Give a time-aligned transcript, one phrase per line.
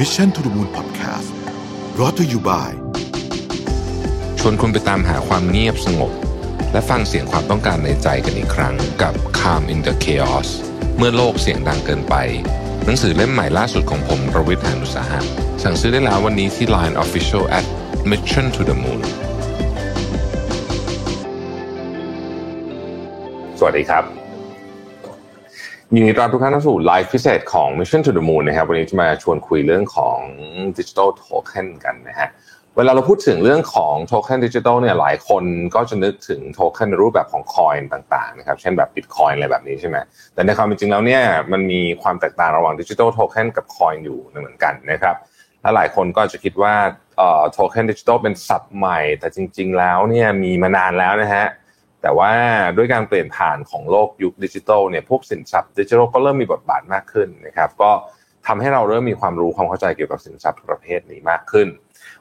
[0.00, 1.30] Mission to the Moon Podcast
[1.98, 2.72] รอ t ธออยู่บ่าย
[4.38, 6.12] ชวนคุณไปตามหาความเงียบสงบ
[6.72, 10.48] และฟังเสียงความต้องการในใจกันอีกครั้งกับ Calm in the Chaos
[10.96, 12.14] เมื่อโลกเสียงดังเกินไป
[12.84, 15.20] หนังสือเล่มใหม่ล่าสุดของผมรวิทยานุสาหะ
[15.62, 17.64] สั่งซื้อได้แล้ววันนี้ที่ Line Official at
[18.10, 19.00] Mission to the Moon
[23.58, 24.25] สวัสดีครับ
[25.94, 30.18] ยินดีต้อนรับทุกท่านเข้าสู่ไลฟ์พิเศษของ Mission to the Moon นะครับวันนี้จะมาชวนคุยเรื่องของ
[30.78, 32.28] Digital Token กันนะฮะ
[32.76, 35.44] เวลาเราพูดถึงเรื่องของโทเค็นดิจิทัลเนี่ยหลายคน
[35.74, 39.96] ก็จะนึกถึงโทเค็นในรูปแบบของคอยน์ต่างๆนะครับเช่นแบบบิตคอยน์อะไรแบบนี้ใช่ไหม
[40.34, 41.22] แต่ในความเป็นจริงแล้วเนี่ย
[41.52, 45.16] มันมีความแตกต่างระหว่างดิจิทัลโทเค็นกับคอยน์อยู่เหมือนกันนะครับ
[45.62, 46.74] และหลายคนก็จะคิดว่า
[47.52, 51.46] โทเค็นดิจิทัลเป็นศัพท์ใหม่ แต่จริง ๆ แล้วเนี่ยมีมานานแล้วนะฮะ
[52.02, 52.32] แต่ว่า
[52.76, 57.90] ด้วยการเปลี่ยนผ่านของโลกยุคดิจิทัลเนี่ยพวกสินทรัพย์ดิจิทัลก็เริ่มมีบทบาทมากขึ้นนะครับ ก็
[58.46, 61.68] ทำให้เราเริ่มมีความรู้ความเข้าใจเกี่ยวกับสินทรัพย์ประเภทนี้มากขึ้น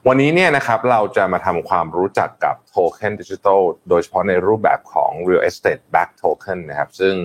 [0.08, 7.16] วันนี้เนี่ยนะครับเราจะมาทำความรู้จักกับโทเค็นดิจิทัลโดยเฉพาะในรูปแบบของ real estate-backed token นะครับซึ่ง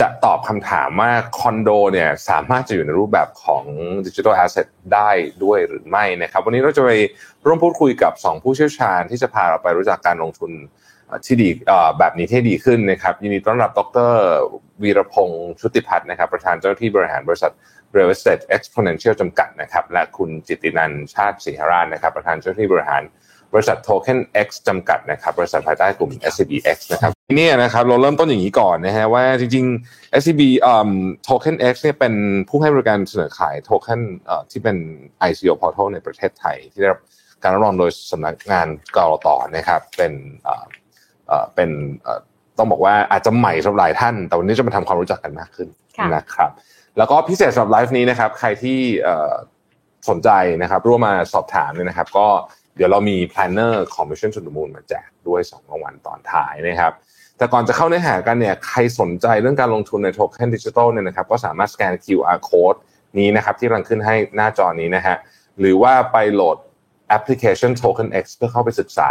[0.00, 3.64] จะตอบคำถามว่าคอนโดเนี่ยสามารถจะอยู่ในรูปแบบของ
[4.06, 5.10] digital asset ได้
[5.44, 6.90] ด้วยหรือไม่นะครับ วันนี้เราจะไป
[7.46, 10.52] ร่วมพูดคุยกับ 2 ผู้เชี่ยวชาญที่จะพาเราไปรู้จักการลงทุน
[11.26, 11.48] ที่ดี
[11.98, 14.12] แบบนี้ที่ดีขึ้นนะครับยินดีต้อนรับดร
[14.82, 17.52] วีรพงศ์ชุติพัฒน์นะครับ ประธานเจ้าหน้าที่บริหารบริษัท
[17.94, 23.02] Real Estate Exponential จำกัดนะครับ และคุณจิตินันชาติศรีหราชนะครับ ประธานเจ้าหน้าที่บริหาร
[23.54, 30.90] บริษัท Token X จำกัดนะครับบริษัทภายใต้กลุ่ม SCBX นะครับนี่นะครับเราเริ่มต้นอย่างนี้ก่อนนะฮะว่าจริงๆ SCB เอ่อ
[31.28, 32.14] Token X เนี่ยเป็น
[32.48, 34.76] ผู้ให้บริการเสนอขายโทเค็นเอ่อที่เป็น
[35.28, 37.00] ICO Portal ในประเทศไทย ที่ได้รับ
[37.42, 40.12] การรับรองโดยสำนักงาน ก.ล.ต.นะครับเป็น
[40.44, 40.64] เอ่อ
[41.28, 41.70] เอ่อเป็น
[42.02, 42.20] เอ่อ
[42.58, 45.68] ต้องบอกว่าอาจจะใหม่สำหรับหลายท่าน แต่วันนี้จะมาทำความรู้จักกันมากขึ้น
[46.14, 46.50] นะครับ
[46.98, 48.78] แล้วก็พิเศษสำหรับไลฟ์นี้นะครับ ใครที่
[50.08, 50.30] สนใจ
[50.62, 52.28] นะครับร่วมมาสอบถามเนี่ยนะครับ ก็
[52.76, 56.92] เดี๋ยวเรามี planner ของ Mission to the Moon มาแจกด้วย2รางวัลตอนท้ายนะครับ
[57.38, 62.78] แต่ก่อนจะเข้าเนื้อหากันเนี่ยใครสนใจเรื่องการลงทุนในโทเค็นดิจิทัลเนี่ยนะครับก็สามารถสแกน QR code
[63.18, 65.16] นี้นะครับที่กำลังขึ้นในหน้าจอนี้นะฮะ
[65.60, 66.56] หรือว่าไปโหลด
[67.08, 69.10] แอปพลิเคชัน Token X เพื่อเข้าไปศึกษา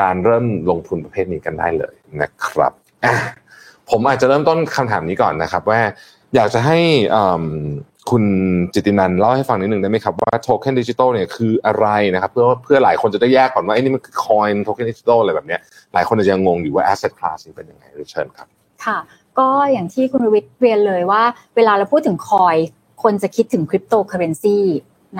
[0.00, 2.72] การเริ่มลงทุนประเภทนี้กันได้เลยนะครับ
[3.90, 5.80] ผมอาจจะเริ่มต้นคำถามนี้ก่อนนะครับว่า
[6.34, 6.78] อยากจะให้
[8.10, 8.24] คุณ
[8.74, 15.58] จิตินันเล่าให้ฟังนิดหนึ่งได้ไหมครับว่าโทเค็นดิจิตอลเนี่ยคืออะไรนะครับ เพื่อเพื่อหลายคนจะได้แยกก่อนว่าไอ้นี่มันคือ coin โทเค็นดิจิตอลอะไรแบบนี้
[15.94, 18.48] หลายคนจะยังงงอยู่ว่า asset class นี้เป็นยังไงเชิญครับ
[18.84, 18.98] ค่ะ
[19.38, 21.22] ก็อย่างที่คุณวิทย์เรียนเลยว่า
[21.56, 22.56] เวลาเราพูดถึง coin
[23.02, 24.58] คนจะคิดถึงคริปโตเคอเรนซี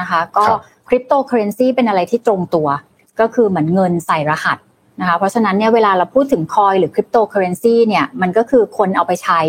[0.00, 0.44] นะคะ ก็
[0.88, 2.68] คริปโตเคอเรนซีเป็นอะไรที่ตรงตัว
[3.20, 4.58] ก็คือเหมือนเงินใส่รหัส
[5.00, 9.40] นะคะเพราะฉะนั้นเนี่ยเวลาเราพูดถึง coin หรือคริปโตเคอเรนซีเนี่ยมันก็คือคนเอาไปใช้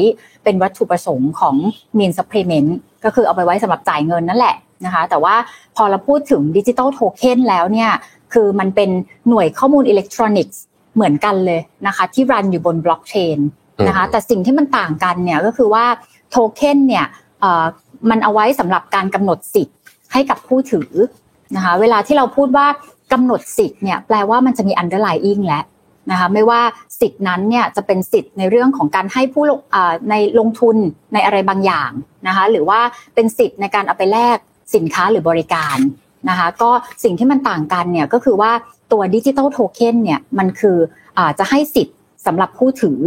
[0.44, 1.56] เป็นวัตถุประสงค์ของ
[1.97, 2.69] means of payment
[3.04, 4.56] ก็คือเอาไปไว้สำหรับจ่ายเงินนั่นแหละ
[4.86, 5.36] นะคะแต่ว่า
[5.76, 7.92] พอเราพูดถึง digital token แล้วเนี่ย
[8.34, 8.90] คือมันเป็น
[9.30, 10.62] หน่วยข้อมูลอิเล็กทรอนิกส์
[10.96, 13.38] เหมือนกันเลยนะคะที่รันอยู่บนบล็อกเชน
[13.88, 15.86] นะคะแต่สิ่งที่มันต่างกันเนี่ยก็คือว่า
[16.30, 17.06] โทเค็นเนี่ย
[18.10, 19.78] มันเอาไว้สำหรับการกำหนดสิทธิ์
[20.14, 20.92] ให้กับผู้ถือ
[21.56, 22.68] นะคะเวลาที่เราพูดว่า
[23.12, 25.62] กำหนดสิทธิ์เนี่ยแปลว่ามันจะมี underlying และ
[26.12, 26.62] นะคะไม่ว่า
[27.00, 29.44] สิทธินั้นเนี่ยจะเป็นสิทธิ์ในเรื่องของการให้ผู้
[30.09, 30.78] ในลงทุน
[31.14, 31.92] ในอะไรบางอย่าง
[32.28, 32.80] นะคะหรือว่า
[33.16, 34.38] เป็นสิทธิ์ในการเอาไปแลก
[34.75, 35.78] สินค้าหรือบริการ
[36.30, 36.72] นะคะก็
[37.03, 38.52] สิ่งที่มันต่างกันเนี่ยก็คือว่า
[38.92, 40.78] ตัว digital token เนี่ยมันคือ
[41.18, 43.00] อจะให้สิทธิ์สำหรับผู้ถือ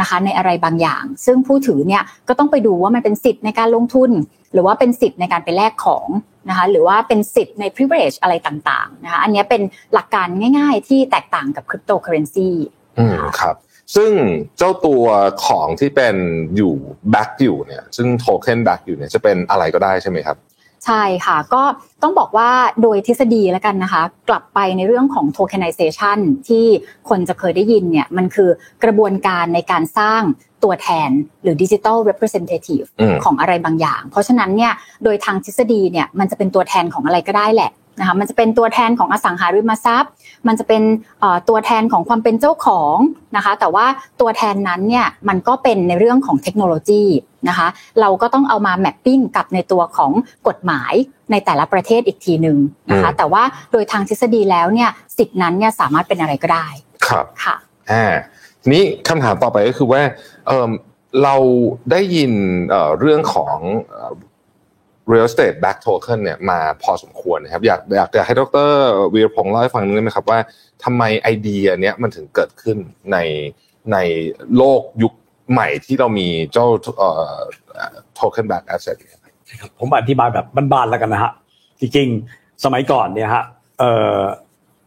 [0.00, 4.10] นะคะในอะไรบางอย่าง ซึ่งผู้ถือเนี่ยก็ต้องไปดูว่ามันเป็นสิทธิ์ในการลงทุน
[4.52, 6.08] หรือว่าเป็นสิทธิ์ในการไปแลกของ
[6.48, 9.62] นะคะหรือว่าเป็นสิทธิ์ใน privilege อะไรต่างๆนะคะอันนี้เป็น
[9.94, 10.28] หลักการ
[10.58, 12.50] ง่าย ๆ ที่แตกต่างกับคริปโตเคอเรนซี
[12.98, 13.56] อืมครับ
[13.96, 14.10] ซึ่ง
[14.58, 15.04] เจ้าตัว
[15.46, 16.16] ของที่เป็น
[16.56, 16.74] อยู่
[17.10, 20.36] back อยู่เนี่ยซึ่งโทเค็น back อยู่เนี่ยจะเป็นอะไรก็ได้ใช่ไหมครับ
[20.88, 21.62] ใช่ค่ะ ก็
[22.02, 22.50] ต้องบอกว่า
[22.82, 26.18] โดยทฤษฎีแล้วกันนะคะ กลับไปในเรื่องของ tokenization
[26.48, 26.66] ที่
[27.08, 28.50] คนจะเคยได้ยินเนี่ยมันคือ
[28.84, 30.22] กระบวนการในการสร้าง
[30.64, 31.10] ตัวแทน
[31.42, 32.86] หรือ digital representative
[33.24, 34.72] ของอะไรบางอย่าง เพราะฉะนั้นเนี่ย
[35.04, 37.70] โดยทางทฤษฎีเนี่ยมันจะเป็นตัวแทนของอะไรก็ได้แหละ
[38.00, 40.12] นะคะมันจะเป็นตัวแทนของอสังหาริมทรัพย์
[40.46, 40.82] มันจะเป็น
[41.48, 42.96] ตัวแทนของความเป็นเจ้าของ
[43.36, 43.86] นะคะ แต่ว่า
[44.20, 47.04] ตัวแทนนั้นเนี่ยมันก็เป็นในเรื่องของเทคโนโลยี
[47.48, 47.68] นะคะ
[48.00, 50.12] เราก็ต้องเอามาแมปปิ้งกับในตัวของ
[50.48, 50.92] กฎหมาย
[51.30, 52.58] ในแต่ละประเทศอีกทีหนึ่ง
[52.90, 53.42] นะคะ แต่ว่า
[53.72, 56.66] โดยทางทฤษฎีแล้วเนี่ยสิทธินั้นเนี่ยสามารถเป็นอะไรก็ได้
[57.06, 57.56] ครับค่ะ
[57.90, 58.04] อ่า
[58.62, 60.02] ทีนี้คำถามต่อไปก็คือว่า
[60.46, 60.70] เออ
[61.22, 61.36] เรา
[61.90, 62.32] ได้ยิน
[62.70, 63.56] เเรื่องของ
[65.12, 68.70] real estate back token เนี่ยมาพอสมควรนะครับอยากอยากจะให้ดร
[69.14, 70.38] วีรพงศ์เล่าให้ฟังนึงได้ไหมครับว่า
[70.84, 72.76] ทำไมไอเดียเนี้ยมันถึงเกิดขึ้น
[73.12, 73.18] ใน
[73.92, 73.96] ใน
[74.56, 75.12] โลกยุค
[75.50, 76.66] ใหม่ที่เรามีเจ้า
[78.18, 79.20] token back asset เนี่ย
[79.78, 81.32] ผมอธิบายแบบบ้านๆแล้วกันนะฮะ
[81.80, 83.44] จริงๆสมัยก่อนเนี่ยฮะ
[83.78, 83.84] เอ
[84.14, 84.18] อ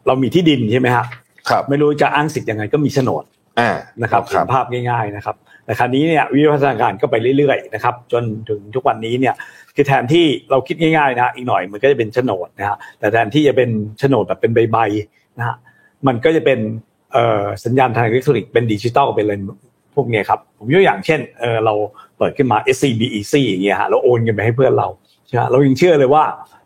[0.07, 1.05] เรามีที่ดินใช่ไหมฮะ
[1.49, 3.23] ครับไม่รู้จะอ้างสิทธิ์ยังไงก็มีโฉนด
[3.59, 3.71] อ่า
[4.01, 5.35] นะครับคเห็รับนภาพง่าย ๆนะครับ
[5.65, 9.35] แต่คราวนี้เนี่ยวิวัฒนาการก็ไปเรื่อยๆนะครับ จนถึงทุกวันนี้เนี่ย
[9.75, 13.69] คือแทนที่เราคิดง่ายๆนะอีกหน่อยมันก็จะเป็นโฉนดนะฮะแต่แทนที่จะเป็น
[13.99, 15.55] โฉนดแบบเป็นใบๆนะฮะ
[16.07, 16.59] มันก็จะเป็น
[17.65, 19.33] สัญญาณทางอิเล็กทรอนิกส์เป็นดิจิตอลเป็นอะไร
[19.95, 21.73] พวกนี้ครับผมยกอย่างเช่นเเรา
[22.17, 24.87] เปิดขึ้นมา SCBEC อย่างเงี้ยฮะเราโอนเงินไปให้เพื่อนเรา
[25.27, 26.23] ใช่ไหมเรายังเชื่อเลยว่า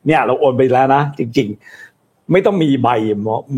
[0.07, 1.47] เนี่ยเราโอนไปแล้วนะ จริง
[1.89, 2.89] ๆ ไม่ต้องมีใบ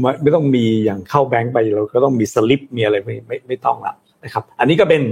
[0.01, 3.94] ไม่ไม่ต้องมีอย่างเข้าแบงก์ไปเราก็ต้องมีสลิปมีอะไรไม่ไม่ไม่ต้องละ
[4.24, 5.04] นะครับอันนี้ก็เป็น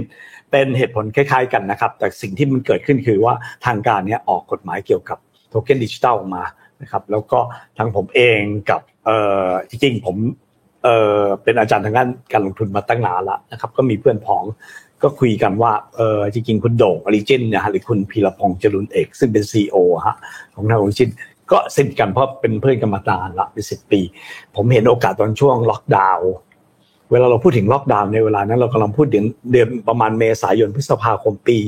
[0.50, 3.34] เป็นเหตุผลคล้ายๆกันนะครับ แต่สิ่งที่มันเกิดขึ้นคือว่า
[3.66, 5.18] ทางการเนี้ยออกกฎหมายเกี่ยวกับ
[5.48, 6.44] โทเค็นดิจิตอลออกมา
[6.82, 7.38] นะครับแล้วก็
[7.78, 9.16] ทางผมเองกับเอ่
[9.48, 10.16] อจริงๆผม
[10.82, 14.44] เอ่อเป็นอาจารย์ทางด้านการลงทุนมาตั้งนานละนะครับ ก็มีเพื่อนพ้อง
[15.02, 19.76] ก็คุยกันว่าเออจริงๆคุณโด่งออริจิ้นนะฮะหรือคุณพีระพงศ์จรูญเอก ซึ่งเป็น CEO
[20.06, 20.16] ฮะ
[20.54, 21.10] ของทางออริจิ้น
[21.52, 24.00] ก็สนิทกันเพราะเป็นเพื่อนกันมานานละเป็นสิบปี
[24.56, 26.30] ผมเห็นโอกาสตอนช่วงล็อกดาวน์
[27.10, 31.58] เวลาเราพูดถึงล็อกดาวน์ในเวลานั้นเรากำลังพูดถึงเดือนประมาณเมษายนพฤษภาคมปี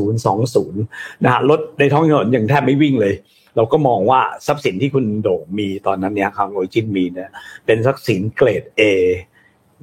[0.00, 3.14] 2020 นะฮะรถในท้องถนนยังแทบไม่วิ่งเลย
[3.56, 7.30] เราก็มองว่าทรัพย์สินที่คุณโด่งมีตอนนั้นเนี่ยทางออริจินมีเนี่ย
[7.66, 8.82] เป็นทรัพย์สินเกรด A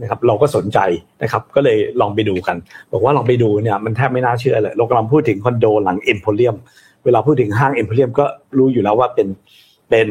[0.01, 0.79] นะครับเราก็สนใจ
[1.23, 2.57] นะครับก็เลยลองไปดูกัน
[2.91, 6.55] บอกว่าลองไปดูเนี่ยมันแทบไม่น่าเชื่อเลยเรากำลังพูดถึงคอนโดหลังเอ็มโพเรียม
[7.05, 8.25] เวลาพูดถึงห้างเอ็มโพเรียมก็
[8.57, 9.27] รู้อยู่แล้วว่าเป็น
[9.91, 10.07] เป็น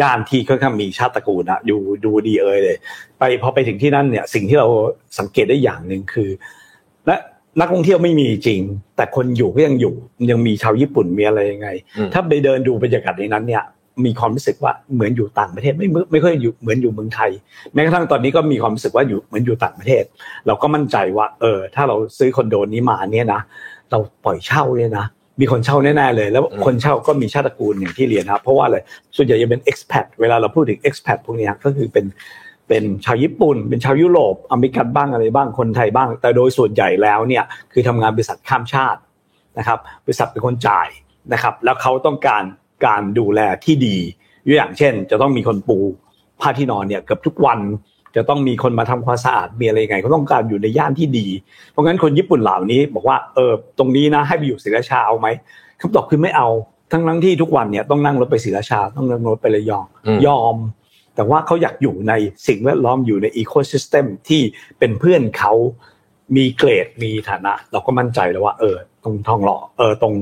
[0.00, 2.76] ย่านที่ค่อนข้างมีชาติตระกูลนะดูดูดีเอยเลย
[3.18, 4.68] ไปพอไปถึงที่นั่นเนี่ย สิ่งที่เรา
[5.18, 6.30] สังเกตได้อย่างหนึ่งคือ
[7.06, 7.16] และ
[7.60, 8.60] นักท่องเที่ยวไม่มีจริง
[8.96, 9.94] แต่คนอยู่ก็ยังอยู่
[10.30, 13.64] ยังมีชาวญี่ปุ่นมีอะไรยังไงอืมถ้าไปเดินดูบรรยากาศในนั้นเนี่ย
[14.04, 17.30] มีความรู้สึกว่าเหมือนอยู่ต่างประเทศไม่ไม่ไม่ค่อยอยู่เหมือนอยู่เมืองไทย
[17.72, 20.04] แม้กระทั่งตอนนี้ก็มีความรู้สึกว่าอยู่เหมือนอยู่ต่างประเทศ
[20.46, 23.40] เราก็มั่นใจว่า เออ ถ้าเราซื้อคอนโดนี้มาเนี่ยนะ
[23.90, 25.06] เราปล่อยเช่าเนี่ยนะ
[25.40, 28.76] มีคนเช่าแน่ๆเลย แล้วอืมคนเช่าก็มีชาติตระกูลอย่างที่เรียนนะครับเพราะว่าอะไร
[29.16, 32.06] ส่วนใหญ่จะเป็น expat เวลาเราพูดถึง expat พวกเนี้ยก็คือเป็น
[32.68, 39.00] เป็นชาวญี่ปุ่น เป็นชาวยุโรปอเมริกันบ้างอะไรบ้างคนไทยบ้าง แต่โดยส่วนใหญ่แล้วเนี่ยคือทำงานบริษัทข้ามชาติ
[39.58, 40.88] นะครับบริษัทเป็นคนจ่าย
[41.32, 42.42] นะครับ แล้วเขาต้องการ
[42.86, 43.96] การดูแลที่ดี
[44.48, 45.78] ยกอย่างเช่น จะต้องมีคนปู
[46.40, 47.58] ผ้าที่นอนเนี่ยเกือบทุกวัน
[48.16, 51.26] จะต้องมีคนมาทำความสะอาดมีอะไรยังไงเขาต้องการอยู่ในย่านที่ดี
[51.70, 55.26] เพราะงั้นคนญี่ปุ่นเหล่านี้ บอกว่าเออตรงนี้นะให้ไปอยู่ศรีราชาเอาไหม
[55.80, 56.48] คำตอบคือไม่เอา
[56.92, 60.56] ทั้งทั้งที่ทุกวันเนี่ยต้องนั่งรถไปศรีราชาต้องนั่งรถไประยองอืมยอม
[61.14, 62.12] แต่ว่าเขาอยากอยู่ใน
[62.46, 64.42] สิ่งแวดล้อมอยู่ใน ecosystem ที่
[64.78, 65.52] เป็นเพื่อนเขา
[66.36, 70.14] มีเกรดมีฐานะ เราก็มั่นใจแล้วว่า เออ ตรงทองหล่อเออตรง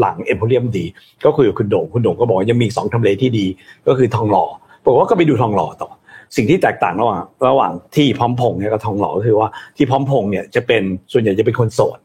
[0.00, 0.84] หลังเอ็มโพเรียมดี
[1.24, 3.46] ก็คุยกับคุณโด่งคุณโด่งก็บอกว่ายังมีอีกสองทำเลที่ดี
[3.86, 4.44] ก็คือทองหล่อ
[4.86, 5.90] บอกว่าก็ไปดูทองหล่อต่อ
[6.36, 10.82] สิ่งที่แตกต่างระหว่างระหว่างที่พร้อมพงษ์เนี่ยกับทองหล่อก็คือว่าที่พร้อมพงษ์เนี่ยจะเป็น
[11.12, 11.98] ส่วนใหญ่จะเป็นคนโสด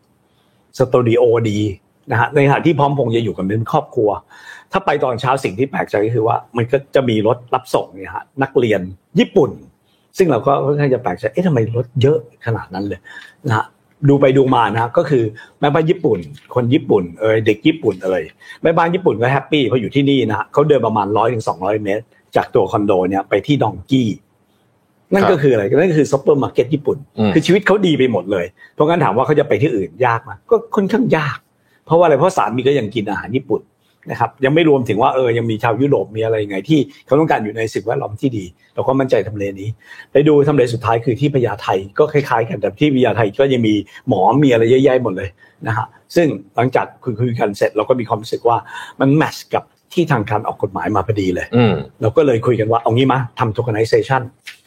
[0.78, 1.60] สตูดิโอดี
[2.12, 4.10] นะฮะในขณะที่พร้อมพงษ์จะอยู่กันเป็นครอบครัว
[4.72, 8.82] ถ้าไปตอนเช้าสิ่งที่แปลกใจก็คือว่า มันก็จะมีรถรับส่งเนี่ยฮะนักเรียน
[9.20, 9.52] ญี่ปุ่น
[10.18, 13.00] ซึ่งเราก็ค่อนข้างจะแปลกใจเอ๊ะทำไมรถเยอะขนาดนั้นเลย
[13.48, 13.66] นะฮะ
[14.10, 15.24] ดูไปดูมานะก็คือ
[15.60, 16.20] แม่บ้านญี่ปุ่น
[16.56, 18.24] คนญี่ปุ่นเออเด็กญี่ปุ่นเอย
[18.64, 22.04] แม่บ้านญี่ปุ่นก็แฮปปี้เพราะอยู่ที่นี่นะฮะเขาเดินประมาณร้อยถึงสองร้อยเมตร
[22.36, 24.10] จากตัวคอนโดเนี่ยไปที่ดองกี้
[25.14, 31.38] นั่นก็คืออะไรนั่นก็คือซุปเปอร์มาร์เก็ตญี่ปุ่นอืมคือชีวิตเขาดีไปหมดเลย เพราะงั้นถามว่าเขาจะไปที่อื่นยากไหมก็ค่อนข้างยาก
[31.86, 33.62] เพราะว่าอะไรเพราะสามีก็ยังกินอาหารญี่ปุ่น
[34.12, 39.70] นะครับยังไม่รวมถึงว่าเออยังมีชาวยุโรปมีอะไรยังไงที่เขาต้องการอยู่ในสิ่งแวดล้อมที่ดีเราก็มั่นใจทำเลนี้
[40.12, 41.68] ไปดูทำเลสุดท้ายคือที่พญาไท
[41.98, 43.74] ก็คล้ายๆกันแต่ที่พญาไทก็ยังมี
[44.08, 45.30] หมอมีอะไรเยอะแยะหมดเลย
[45.68, 48.58] นะฮะซึ่งหลังจากคุยคุยกันเสร็จเราก็มีความรู้สึกว่า
[49.00, 54.22] มัน match กับ ที่ทางการออกกฎหมายมาพอดีเลยอืมเราก็เลยคุยกันว่าเอางี้มาทำ tokenization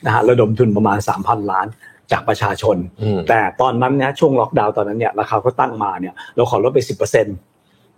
[0.05, 1.67] นะฮะระดมทุนประมาณ 3,000 ล้าน
[2.13, 7.27] จากประชาชนอืมแต่ตอนนั้นเนี่ยช่วงล็อกดาวน์ตอนนั้นเนี่ยราคาเขาตั้งมาเนี่ยเราขอลดไป 10%น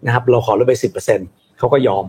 [0.08, 0.74] ะครับเราขอลดไป
[1.16, 2.04] 10%เขาก็ยอม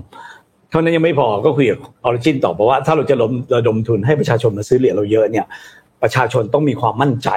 [0.69, 5.45] เท่านั้นยังไม่พอก็คุยกับออริจินต่อบอกว่าถ้าเราจะล้มระดมทุนให้ประชาชนมาซื้อเหรียญเราเยอะเนี่ย
[6.03, 7.29] ประชาชนต้องมีความมั่นใจ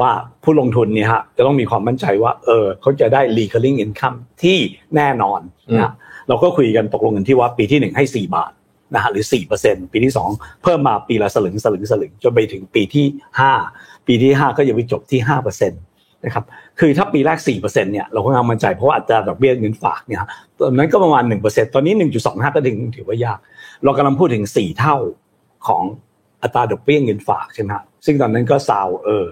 [0.00, 0.10] ว่า
[0.44, 4.58] ผู้ลงทุนเนี่ยฮะจะต้องมีความมั่นใจว่าเออเขาจะได้ recurring income ที่
[4.96, 5.40] แน่นอน
[5.74, 5.92] นะ
[6.28, 8.52] เราก็คุยกันตกลงกันที่ว่าปีที่หนึ่งให้สี่บาท
[8.94, 10.28] นะฮะหรือสี่เปอร์เซ็นปีที่สอง
[10.62, 13.06] เพิ่มมาปีละสลึงสลึงสลึงจนไปถึงปีที่
[13.40, 13.52] ห้า
[14.06, 15.76] ปีที่ห้าก็จะไปจบที่ห้าเปอร์เซ็นต
[16.24, 16.44] นะครับ
[16.80, 20.18] คือถ้าปีแรกสี่เปอร์เซ็นเนี่ยเราก็งมั่นใจเพราะว่าอัตราดอกเบี้ยเงินฝากเนี่ย
[20.58, 23.38] ตอนนั้นก็ประมาณหนึ่งเปอร์เซ็นตอนนี้หนึ่งจุดสองห้าก็ถึงถือว่ายาก
[23.84, 24.96] เรากำลังพูดถึงสี่เท่า
[25.66, 25.82] ของ
[26.42, 29.26] อัตราดอกเบี้ยเงินฝากใช่ไหมฮะซึ่งตอนนั้นก็ซาวเออ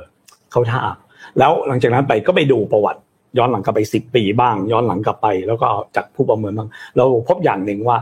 [0.51, 0.83] เข้าท่า
[1.39, 3.01] แล้วหลังจากนั้นไปก็ไปดูประวัติ
[3.39, 7.99] ย้อนหลังกลับไปสิบปีบ้าง ย้อนหลังกลับไป แล้วก็เอาจากผู้ประเมินบ้างเราพบอย่างหนึ่งว่า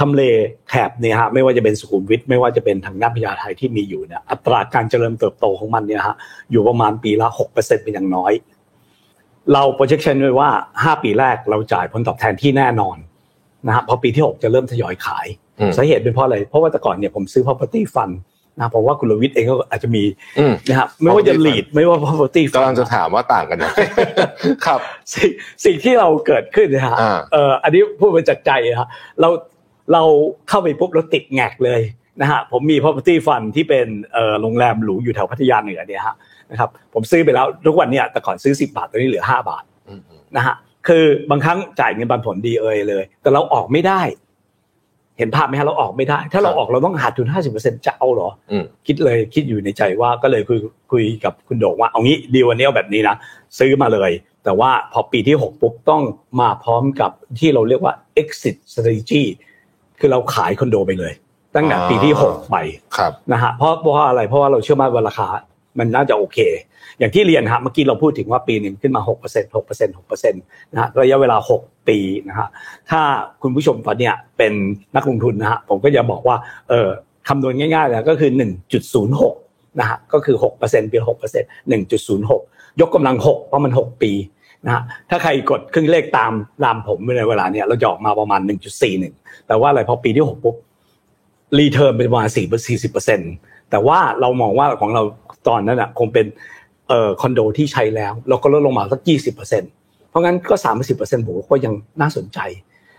[0.00, 0.22] ทำเล
[0.68, 6.16] แถบเนี่ยฮะไม่ว่าจะเป็นสุขุมวิทไม่ว่าจะเป็นทางด้านพญาไทที่มีอยู่เนี่ยอัตราการเจริญเติบโตของมันเนี่ยฮะ
[6.52, 8.32] อยู่ประมาณปีละหกเปอร์เซ็นต์เป็นอย่างน้อย
[9.52, 12.96] เรา projection ไว้ว่า5ปีแรกเราจ่ายผลตอบแทนที่แน่นอน
[13.66, 15.26] นะฮะพอปีที่6จะเริ่มทยอยขาย
[15.58, 18.14] อืมสาเหตุเป็นเพราะอะไรเพราะว่าแต่ก่อนเนี่ยผมซื้อ property fund
[18.58, 20.02] นะผมว่าคุณลวิทย์เองก็อาจจะมี
[20.38, 23.78] อืมนะครับไม่ว่าจะ property lead ไม่ว่า property กำลัง fund จะถามว่าต่างกันยังไง
[24.66, 24.80] ครับ
[25.14, 25.30] สิ่ง
[25.64, 28.88] สิ่งที่เราเกิดขึ้นนะฮะอ่าเอ่ออันนี้พูดมาจากใจนะฮะ
[29.20, 29.28] เรา
[29.92, 30.02] เรา
[30.48, 31.80] เข้าไปปุ๊บเราติดแงกเลย
[32.20, 36.16] นะฮะผมมี property fund ที่เป็นเอ่อโรงแรมหรูอยู่แถวพัทยาเหนือเนี่ยฮะ
[36.50, 40.00] นะครับผมซื้อไปแล้วทุกวันเนี่ยแต่ก่อนซื้อ 10 บาทตอนนี้เหลือ 5 บาทอืม
[40.36, 40.54] นะฮะ
[40.88, 44.00] คือบางครั้งจ่ายเงินปันผลดีเอยเลย แต่เราออกไม่ได้
[45.18, 50.58] เห็นภาพไหมฮะเราออกไม่ได้ ถ้าเราออกเราต้องขาดทุน50%จะเอาเหรออืมคิดเลยคิดอยู่ในใจว่าก็เลยคุย
[50.92, 53.16] คุยกับคุณโด่งว่าเอางี้ดีลวันนี้เอาแบบนี้นะ
[53.58, 54.10] ซื้อมาเลย
[54.44, 56.02] แต่ว่าพอปีที่6ปุ๊บต้อง
[56.40, 59.22] มาพร้อมกับที่เราเรียกว่า exit strategy
[59.98, 61.12] คือเราขายคอนโดไปเลย
[61.54, 62.56] ตั้งแต่ปีที่6ไป
[62.96, 65.28] ครับนะฮะเพราะเพราะว่าอะไรเพราะว่าเราเชื่อมั่นว่าราคา
[65.78, 66.38] มันน่าจะโอเค
[66.98, 71.98] อย่างที่เรียนฮะเมื่อกี้เราพูดถึงว่าปีหนึ่งขึ้นมา 6% 6% 6%นะฮะระยะเวลา 6 ปี
[72.28, 72.48] นะฮะ
[72.90, 73.00] ถ้า
[73.42, 74.52] คุณผู้ชมตอนเนี้ยเป็น
[74.96, 76.36] นักลงทุนนะฮะผมก็จะบอกว่า
[76.68, 76.88] เออ
[77.28, 78.30] คำนวณง่ายๆนะก็คือ
[79.04, 84.12] 1.06นะฮะก็คือ 6%เป็น6% 1.06 ยกกำลัง 6 เพราะมัน 6 ปี
[84.66, 86.32] นะฮะถ้าใครกดเครื่องเลขตาม
[86.64, 88.40] ตามผมในเวลาเนี้ยเราจะออกมาประมาณ
[88.94, 90.56] 1.41แต่ว่าอะไรพอปีที่ 6 ปุ๊บ
[91.58, 93.32] รีเทิร์นเป็นประมาณสี่สี่สิบเปอร์เซ็นต์
[93.70, 95.02] แต่ว่าเรามองว่าของเรา
[95.48, 96.26] ตอนนั้นอะคงเป็น
[97.20, 99.70] คอนโดที่ใช้แล้วเราก็ลดลงมาสักยี่สิบเปอร์เซ็นต์
[100.10, 102.38] เพราะงั้นก็สามสิบเปอร์เซ็นต์ผมก็ยังน่าสนใจ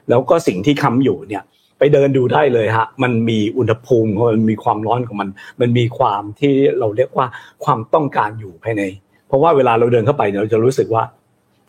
[0.09, 1.43] แล้วก็สิ่งที่ค้ำอยู่เนี่ย
[1.79, 5.29] ไปเดินดูได้เลยฮะ มันมีอุณหภูมิมันมีความร้อนของมัน
[5.61, 7.27] มันมีความที่เราเรียกว่า
[7.63, 8.83] ความต้องการอยู่ภายใน
[9.27, 11.03] เพราะว่าเวลาเราเดินเข้าไปเนี่ยเราจะรู้สึกว่า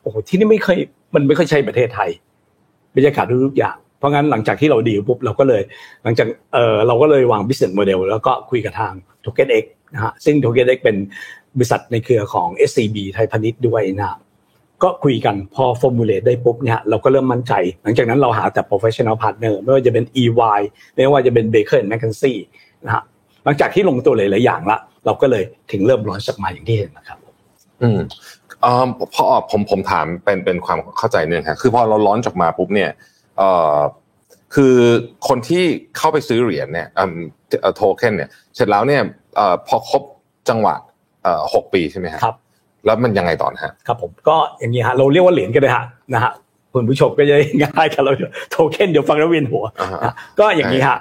[0.03, 0.79] โอ้โห ที่นี่ไม่เคย
[1.15, 2.11] มันไม่เคยใช่ประเทศไทย
[2.97, 5.63] บรรยากาศทุกอย่าง เพราะงั้นหลังจากที่เราดีปุ๊บเราก็เลย
[6.05, 8.93] หลังจาก เออเราก็เลยวาง business model แล้วก็คุยกับทาง
[9.25, 10.97] Token X นะฮะ ซึ่ง Token X เป็น
[11.59, 14.19] บริษัทในเครือของ SCB ไทยพาณิชย์ด้วยนะฮะ
[14.83, 20.61] ก็คุยกันพอ formulate ได้ปุ๊บเนี่ยเราก็เริ่มมั่นใจ หลังจากนั้นเราหาแต่ professional partner ไม่ว่าจะเป็น EY
[20.95, 22.41] ไม่ว่าจะเป็น Baker McKenzie
[22.85, 23.03] นะฮะ
[23.45, 27.19] หลังจากที่ลงตัวหลายๆอย่างละเราก็เลยถึงเริ่มร้อนสักมาอย่างที่เห็นนะครับ
[27.83, 28.01] อืม
[28.63, 28.85] เออ
[29.15, 32.91] พอผมผมถามเป็นเป็นความเข้าใจหนึ่งครับคือพอเราร้อนจากมาปุ๊บเนี่ย
[33.39, 33.43] เอ
[33.77, 33.79] อ
[34.55, 34.75] คือ
[35.29, 35.65] คนที่
[35.97, 39.03] เข้าไปซื้อเหรียญเนี่ยเอ่อโทเค็นเนี่ยเสร็จแล้วเนี่ย
[39.37, 40.03] เออพอครบ
[40.49, 40.75] จังหวะ
[41.55, 42.37] หกปีใช่ไหมฮะครับ
[42.87, 46.33] แล้วมันยังไงต่อนะฮะครับผมก็อย่างนี้ฮะเราเรียกว่าเหรียญก็ได้ฮะนะฮะ
[46.75, 48.13] คุณผู้ชมก็จะได้ง่ายกันเรา
[48.51, 50.99] โทเค็นเดี๋ยวฟังแล้วเวียนหัวอ่าฮะนะก็อย่างนี้ฮะ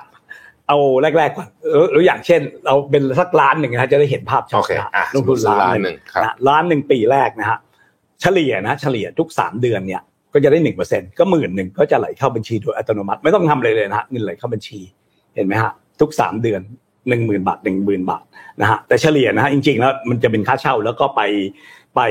[0.67, 7.57] เอาแรกๆก่อนเออหรืออย่างเช่น เราเป็นสักล้านหนึ่งนะฮะจะได้เห็นภาพชัโอดเคนะฮะอะลงทุนซื้อล้านล้านหหนึ่นึ่งงครับนะล้านหนึ่งปีแรกนะฮะ
[8.21, 10.01] เฉลี่ยนะ เฉลี่ยทุกสามเดือนเนี่ย
[10.33, 14.79] ก็จะได้หนึ่งเปอร์เซ็นต์ก็หมื่นหนึ่งก็จะไหลเข้าบัญชีโดยอัตโนมัติไม่ต้องทำอะไรเลยนะฮะเงินไหลเข้าบัญชี
[15.35, 16.61] เห็นไหมฮะทุกสามเดือน
[17.09, 18.23] หนึ่งหมื่นบาทหนึ่งหมื่นบาท
[18.61, 21.21] นะฮะแต่เฉลี่ยนะฮะจริงๆแล้วมันจะเป็นค่าเช่าแล้วก็ไป
[21.95, 22.01] ไป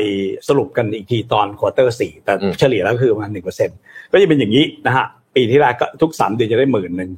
[0.48, 3.78] สรุปกันอีกทีตอน quarter สี่แต่อืมเฉลี่ยแล้วคือประมาณหนึ่งเปอร์เซ็นต์
[4.12, 7.10] ก็จะเป็นอย่างนี้นะฮะปีที่แรกก็ทุกสามเดือนจะได้หมื่นหนึ่ง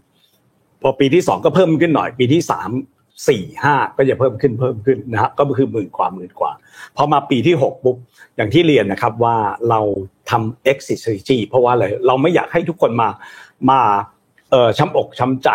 [0.83, 2.71] พอปีที่สองก็เพิ่มขึ้นหน่อย ปีที่สาม
[3.29, 6.53] สี่ห้าก็จะเพิ่มขึ้นเพิ่มขึ้นนะฮะก็คือหมื่นกว่าหมื่นกว่า
[6.97, 7.97] พอมาปีที่หกปุ๊บ
[8.37, 9.37] อย่างที่เรียนนะครับว่า
[9.71, 9.81] เรา
[10.31, 13.09] ทำ exit strategy เพราะว่าอะไรเราไม่อยากให้ทุกคนมา
[13.71, 13.81] มา
[14.51, 15.51] เอ่อช้ำอกช้ำใจ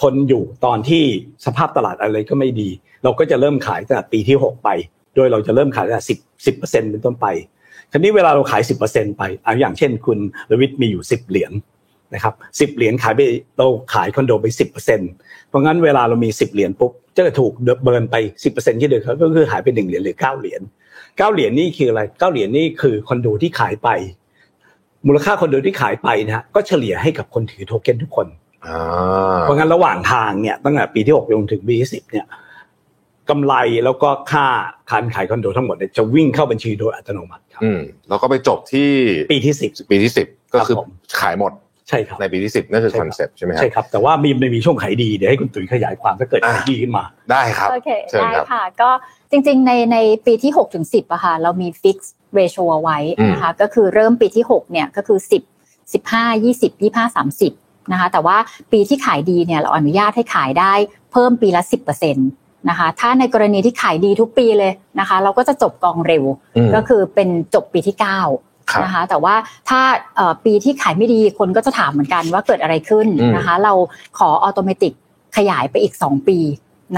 [0.00, 1.04] ทนอยู่ตอนที่
[1.46, 2.68] สภาพตลาดอะไรก็ไม่ดี
[3.04, 4.68] เราก็จะเริ่มขายตั้งแต่ปีที่หกไป
[5.14, 7.26] โดยเราจะเริ่มขายตั้งแต่สิบสิบเปอร์เซ็นต์เป็นต้นไป
[7.90, 10.18] ทีนี้เวลาเราขาย10%ไปอะอย่างเช่น คุณ
[10.50, 11.52] รวิทย์มีอยู่10เหรียญ
[12.14, 13.20] นะครับ10เหรียญขายไป
[13.58, 15.10] เราขายคอนโดไป10%เปอร์เซ็นต์
[15.48, 20.62] เพราะงั้นเวลาเรามี10เหรียญปุ๊บจะถูกburn ไป10%ที่เหลือก็คือหายไป1เหรียญหรือ9เหรียญ
[20.94, 23.88] 9เหรียญนี่คืออะไร9เหรียญนี่คือคอนโดที่ขายไป
[25.06, 28.26] มูลค่าคอนโดที่ขายไปนะฮะก็เฉลี่ยให้กับคนถือโทเค็นทุกคน
[29.42, 32.26] เพราะงั้นระหว่างทางเนี่ยตั้งแต่ปีที่6จนถึงปีที่10เนี่ย
[33.30, 33.54] กำไร
[33.84, 34.46] แล้วก็ค่า
[34.90, 38.90] การขายคอนโดทั้งหมดเนี่ยจะวิ่งเข้าบัญชีโดยอัตโนมัติครับอืมแล้วก็ไปจบที่
[39.32, 40.90] ปีที่สิบปีที่สิบก็คือครับผม
[41.20, 41.52] ขายหมด
[41.88, 48.90] ใช่ครับในปีที่สิบนั่นคือใช่คครับ concept ใช่ไหมครับใช่บครับ แต่ว่ามีมันมีช่วงขายดีเดี๋ยวให้คุณตุ๋ยขยายความถ้าเกิดอะขายดีขึ้นมาได้ครับโอเคเชิญได้ครับค่ะ ก็
[49.30, 52.98] จริงๆในในปีที่6ถึง10อะค่ะเรามีฟิกซ์เรโชเอาไว้
[53.30, 58.36] นะคะก็คือเริ่มปีที่6เนี่ยก็คือ10 15 20 25 30 นะคะ แต่ว่า
[58.72, 60.72] ปีที่ขายดีเนี่ยเราอนุญาตให้ขายได้
[61.12, 61.62] เพิ่มปีละ
[62.10, 66.24] 10%นะคะ ถ้าในกรณีที่ขายดีทุกปีเลยนะคะ เราก็จะจบกองเร็ว
[66.56, 69.34] อืมก็คือเป็นจบปีที่9ครับนะคะแต่ว่า
[69.68, 69.80] ถ้า
[70.16, 73.72] เอ่อปีที่ขายไม่ดีคนก็จะถามเหมือนกันว่าเกิดอะไรขึ้นอืมนะคะ เรา
[74.18, 74.92] ขอ automatic
[75.36, 76.38] ขยายไปอีก 2 ปี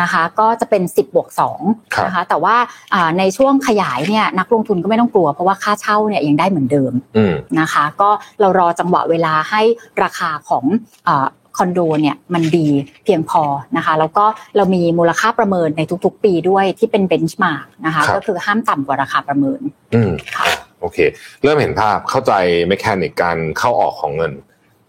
[0.01, 1.59] นะคะก็จะเป็น 10บวกครับ
[2.05, 2.57] 2นะคะแต่ว่า
[2.95, 8.11] อ่าในช่วงขยายเนี่ยนักลงทุนก็ไม่ต้องกลัว เพราะว่าค่าเช่าเนี่ยยังได้เหมือนเดิมอืมนะคะ ก็
[8.41, 9.63] เรารอจังหวะเวลาให้
[10.03, 10.65] ราคาของ
[11.09, 11.27] อา
[11.61, 12.69] คอนโดเนี่ยมันดี
[13.05, 13.43] เพียงพอ
[13.77, 14.25] นะคะ แล้วก็
[14.57, 19.61] เรามีมูลค่าประเมินในทุกๆ ปีด้วยที่เป็น benchmark นะคะครับก็คือห้ามต่ำกว่าราคาประเมิน
[19.95, 20.47] อืมค่ะ
[20.81, 20.99] โอเค
[21.43, 22.33] เริ่มเห็นภาพเข้าใจ
[22.69, 24.33] เมคานิกการเข้าออกของเงิน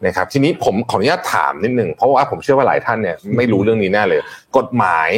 [0.06, 4.20] นะครับทีนี้ผมขออนุญาตถามนิดหนึ่งเพราะว่าผมเชื่อว่าหลายท่านเนี่ยไม่รู้เรื่องนี้แน่เลย
[4.58, 5.10] กฎหมาย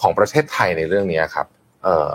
[0.00, 1.46] ของประเทศไทยในเรื่องนี้ครับ
[1.84, 2.14] เอ่อ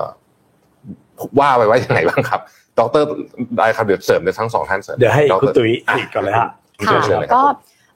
[1.40, 2.42] ว่าไว้ว่ายังไงบ้างครับ
[2.80, 3.04] ดร
[3.58, 6.50] ได้ครับเดี๋ยวเสริมเดี๋ยวทั้งสองท่านเสริมเดี๋ยวให้ดรคุณตุ้ยอีกก่อนเลยฮะ
[6.88, 7.44] ค่ะเชิญเลยครับก็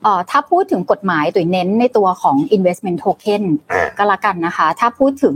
[0.03, 5.35] เอ่อถ้าพูดถึงกฎหมายตัวเน้นในตัวของ investment token อ่าก็แล้วกันนะคะ ถ้าพูดถึง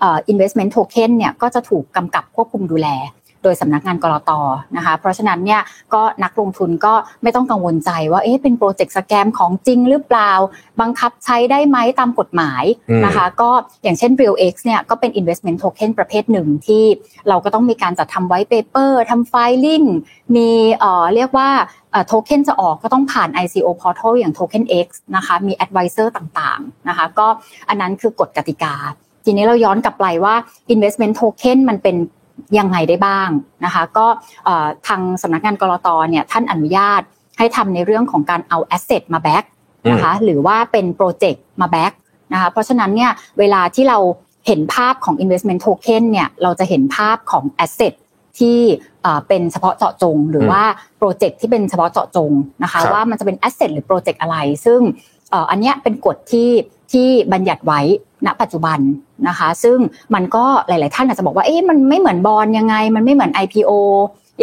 [0.00, 2.88] เอ่อ investment token เนี่ยก็จะถูกกำกับควบคุมดูแล
[3.44, 4.30] โดยสำนักงาน ก.ล.ต.
[4.76, 5.60] นะคะ เพราะฉะนั้นเนี่ย
[5.94, 10.32] ก็นักลงทุนก็ไม่ต้องกังวลใจว่าเอ๊ะเป็น project scam ของจริงหรือเปล่า
[10.80, 12.64] บังคับใช้ได้ไหมตามกฎหมาย
[13.04, 13.50] นะคะ ก็
[13.82, 16.84] อย่างเช่น Real X เนี่ยก็เป็น investment token ประเภทหนึ่งที่
[17.28, 19.82] เราก็ต้องมีการจัดทำ white paper ทำ filing
[20.36, 21.50] มีเอ่อเรียกว่า
[22.06, 27.26] โทเค็นจะออกก็ต้องผ่าน ICO portal อย่าง Token X นะคะมี advisor ต่างๆนะคะก็
[27.68, 28.74] อันนั้นคือกฎกติกา
[29.24, 30.34] ทีนี้เราย้อนกลับไปว่า
[30.74, 31.96] investment token มันเป็น
[32.58, 33.28] ยังไงได้บ้าง
[33.64, 34.06] นะคะ ก็
[34.44, 37.02] เอ่อทางสำนักงานกรตเนี่ยท่านอนุญาต
[37.38, 39.44] ให้ทำในเรื่องของการเอา asset มา back
[39.90, 41.92] นะคะหรือว่าเป็นโปรเจกต์มา back
[42.32, 43.98] นะคะเพราะฉะนั้นเนี่ยเวลาที่เรา
[44.46, 47.94] เห็นภาพของ investment token เนี่ยเราจะเห็นภาพของ asset
[48.38, 48.58] ที่
[49.02, 50.62] เอ่อเป็นเฉพาะเจาะจง หรือว่า
[50.98, 52.30] project ที่เป็นเฉพาะเจาะจง
[52.62, 54.80] นะคะครับว่ามันจะเป็น asset หรือ project อะไร ซึ่ง
[55.30, 56.50] เอ่ออันเนี้ยเป็นกฎที่
[56.92, 57.80] ที่บัญญัติไว้
[58.26, 58.78] ณปัจจุบัน
[59.28, 59.78] นะคะ ซึ่ง
[60.14, 63.72] มันก็หลาย ๆ ท่านอาจจะบอกว่าเอ๊ะมันไม่เหมือนบอลยังไง มันไม่เหมือน IPO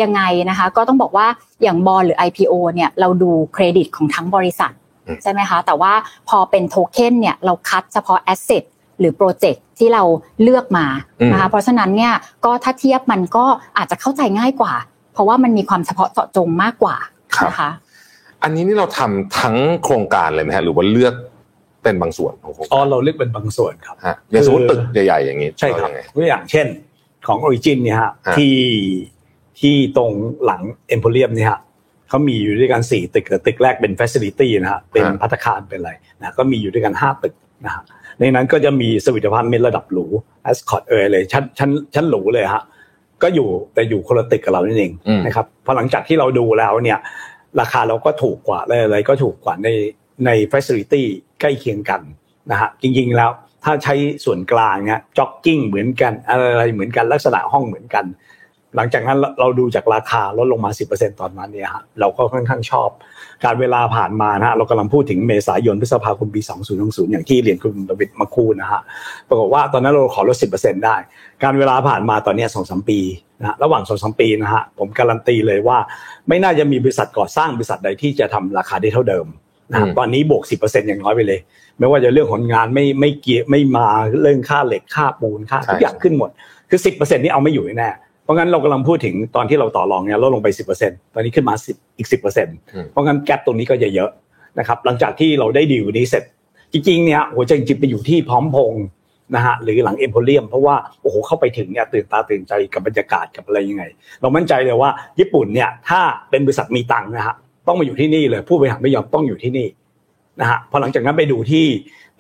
[0.02, 1.28] ยังไงนะคะ ก็ต้องบอกว่า
[1.64, 4.72] อย่างบอลหรือ IPO เนี่ยเราดูเครดิตของทั้งบริษัท
[5.08, 5.94] อืมใช่ไหมคะ แต่ว่า
[6.30, 8.64] พอเป็นโทเค็นเนี่ยเราคัดเฉพาะ asset
[9.00, 10.04] หรือ project ที่เรา
[10.42, 10.86] เลือกมา
[11.32, 12.14] นะคะ เพราะฉะนั้นเนี่ย
[12.46, 13.46] ก็ถ้าเทียบมันก็
[13.78, 14.74] อาจจะเข้าใจง่ายกว่า
[15.14, 16.96] เพราะว่ามันมีความเฉพาะเจาะจงมากกว่า
[17.36, 17.70] ครับนะคะ
[18.44, 21.14] อันนี้นี่เราทำทั้งโครงการเลยไหมฮะหรือว่าเลือก
[21.84, 26.68] เป็นบางส่วนของโครงอ๋อการเราเลือกเป็นบางส่วนครับฮะอย่างสมมติตึกใหญ่ๆอย่างนี้ใช่ครับเอายังไงตัวอย่างเช่น
[27.28, 28.56] ของ Origin เนี่ยฮะฮะที่
[29.60, 30.12] ที่ตรง
[30.46, 30.62] หลัง
[30.96, 31.60] Emporium เนี่ยฮะ
[32.10, 37.34] เขามีอยู่ด้วยกันสี่ตึกแต่ตึกแรกเป็น Facility นะฮะเป็นพัตตาคารเป็นอะไรนะก็มีอยู่ด้วยกันห้าตึก
[37.66, 37.84] นะฮะ
[38.20, 40.06] ในนั้นก็จะมีสวิตภัณฑ์เมนระดับหรู
[40.50, 42.64] Ascot เอยเลยชั้นชั้นชั้นหรูเลยฮะ
[43.24, 47.00] ก็อยู่แต่อยู่คนละตึกกับเรานั่นเองอืมนะครับพอหลังจากที่เราดูแล้วเนี่ย
[47.60, 49.68] ราคาเราก็ถูกกว่าอะไรๆก็ถูกกว่าใน
[50.26, 51.04] ใน Facility
[51.42, 52.02] ใกล้เคียงกัน
[52.52, 53.32] นะฮะจริงๆแล้ว
[53.64, 58.06] ถ้าใช้ส่วนกลางเนี่ยจ็อกกิ้งเหมือนกันอะไรเหมือนกันลักษณะห้องเหมือนกัน
[58.76, 62.90] หลังจากนั้นเราเราดูจากราคาลดลงมา 10%ตอนนั้นเนี่ยฮะเราก็ค่อนข้างชอบ
[63.46, 66.42] การเวลาผ่านมานะฮะเรากำลังพูดถึงเมษายนพฤษภาคมปี
[66.76, 68.82] 2060อย่างที่เรียนคุณดวิดมาคูนะฮะ
[69.28, 70.96] ปรากฏว่าตอนนั้นเราขอลด 10%ได้
[71.44, 73.00] การเวลาผ่านมาตอนนี้สองสามปี
[73.40, 75.78] นะระหว่างสองสามปีนะฮะผมการันตีเลยว่า
[76.28, 79.26] ไม่น่าจะมีบริษัทก่อสร้างบริษัทใดที่จะทำราคาได้เท่าเดิม
[79.72, 81.40] นะฮะอืมตอนนี้บวก10%อย่างน้อยไปเลย
[81.78, 83.88] ไม่ว่าจะเรื่องของงานไม่ไม่เกี่ยวไม่มา
[84.22, 86.30] เรื่องค่าเหล็กค่าปูนค่าทุกอย่างขึ้นหมด
[86.70, 87.90] คือ10%นี่เอาไม่อยู่แน่
[88.24, 90.50] เพราะงั้นเรากำลังพูดถึงตอนที่เราต่อรองเนี่ยลดลงไป
[90.82, 94.10] 10%ตอนนี้ขึ้นมา10อีก10%เพราะงั้นแกลตรงนี้ก็จะเยอะ
[94.60, 96.24] นะครับหลังจากที่เราได้ดีลนี้เสร็จ
[96.74, 98.84] จริงๆเนี่ยหัวใจจริงๆไปอยู่ที่พร้อมพงษ์
[99.36, 103.84] นะฮะหรือหลังเอ็มโพเรียมเพราะว่าโอ้โหเข้าไปถึงเนี่ยตื่นตาตื่นใจกับบรรยากาศกับอะไรยังไง
[104.22, 107.36] เรามั่นใจเลยว่าญี่ปุ่นเนี่ยถ้าเป็นบริษัทมีตังค์นะฮะ
[107.68, 109.68] ต้องมาอยู่ที่นี่เลย ผู้บริหารไม่ยอมต้องอยู่ที่นี่
[110.42, 111.66] นะฮะพอหลังจากนั้นไปดูที่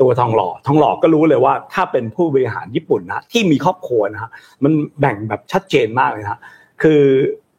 [0.02, 4.32] ตัวทองหล่อทองหล่อก็รู้เลยว่า ถ้าเป็นผู้บริหารญี่ปุ่นนะที่มีครอบครัวนะฮะ
[4.64, 6.40] มันแบ่งแบบชัดเจนมากเลยนะฮะ
[6.82, 7.04] คือ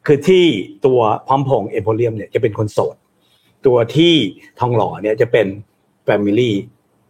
[0.06, 0.44] คือที่
[0.86, 2.96] ตัวพร้อมพงษ์เอ็มโพเรียมเนี่ยจะเป็นคนโสด
[3.66, 4.14] ตัวที่
[4.60, 5.46] ทองหล่อเนี่ยจะเป็น
[6.04, 6.54] family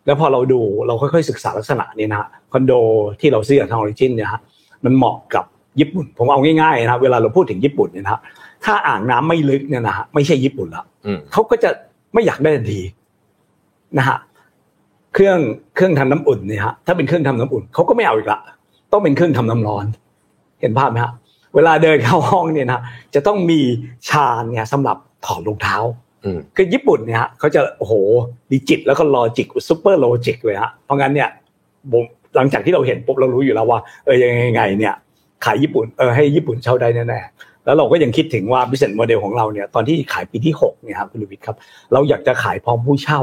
[0.06, 2.72] แล้วพอเราดูเราค่อยๆศึกษาลักษณะนี้นะฮะคอนโด
[3.20, 4.40] ที่เราซื้อจากทาง Origin เนี่ยฮะ
[4.84, 5.44] มันเหมาะกับ
[5.80, 8.20] ญี่ปุ่น ผมเอาง่ายๆนะเวลาเราพูดถึงญี่ปุ่นเนี่ยนะฮะ
[8.64, 11.70] ถ้าอ่างน้ำไม่ลึกเนี่ยนะฮะไม่ใช่ญี่ปุ่นละอืมเขาก็จะ
[12.14, 12.82] ไม่อยากได้ทันที
[13.98, 14.18] นะฮะ
[15.14, 15.38] เครื่อง
[15.74, 18.40] เครื่องทำน้ำอุ่นเนี่ยฮะถ้าเป็นเครื่องทำน้ำอุ่นเขาก็ไม่เอาอีกละ
[18.92, 19.86] ต้องเป็นเครื่องทำน้ำร้อน
[20.60, 21.12] เห็นภาพไหมฮะ
[21.54, 22.82] เวลาเดินเข้าห้องเนี่ยนะ
[23.14, 23.60] จะต้องมี
[24.08, 24.96] ชานเนี่ยสำหรับ
[25.26, 25.76] ถอดรองเท้า
[26.24, 27.94] อืมคือญี่ปุ่นเนี่ยฮะเขาจะโอ้โห
[28.50, 31.28] digit แล้วก็ logic super logic เลยฮะเพราะงั้นเนี่ย
[31.92, 32.04] ผม
[32.36, 34.94] หลังจากที่เราเห็นปุ๊บเรารู้อยู่แล้วว่า เออยังไงยังไงเนี่ย
[35.44, 41.56] ขายญี่ปุ่นเออให้ญี่ปุ่นเช่าได้แน่ๆ แล้วเราก็ยังคิดถึงว่า business model ของเราเนี่ย ตอนที่ขายปีที่หกเนี่ยครับคุณลุวิทย์ครับ
[41.92, 43.20] เราอยากจะขายพร้อมผู้เช่า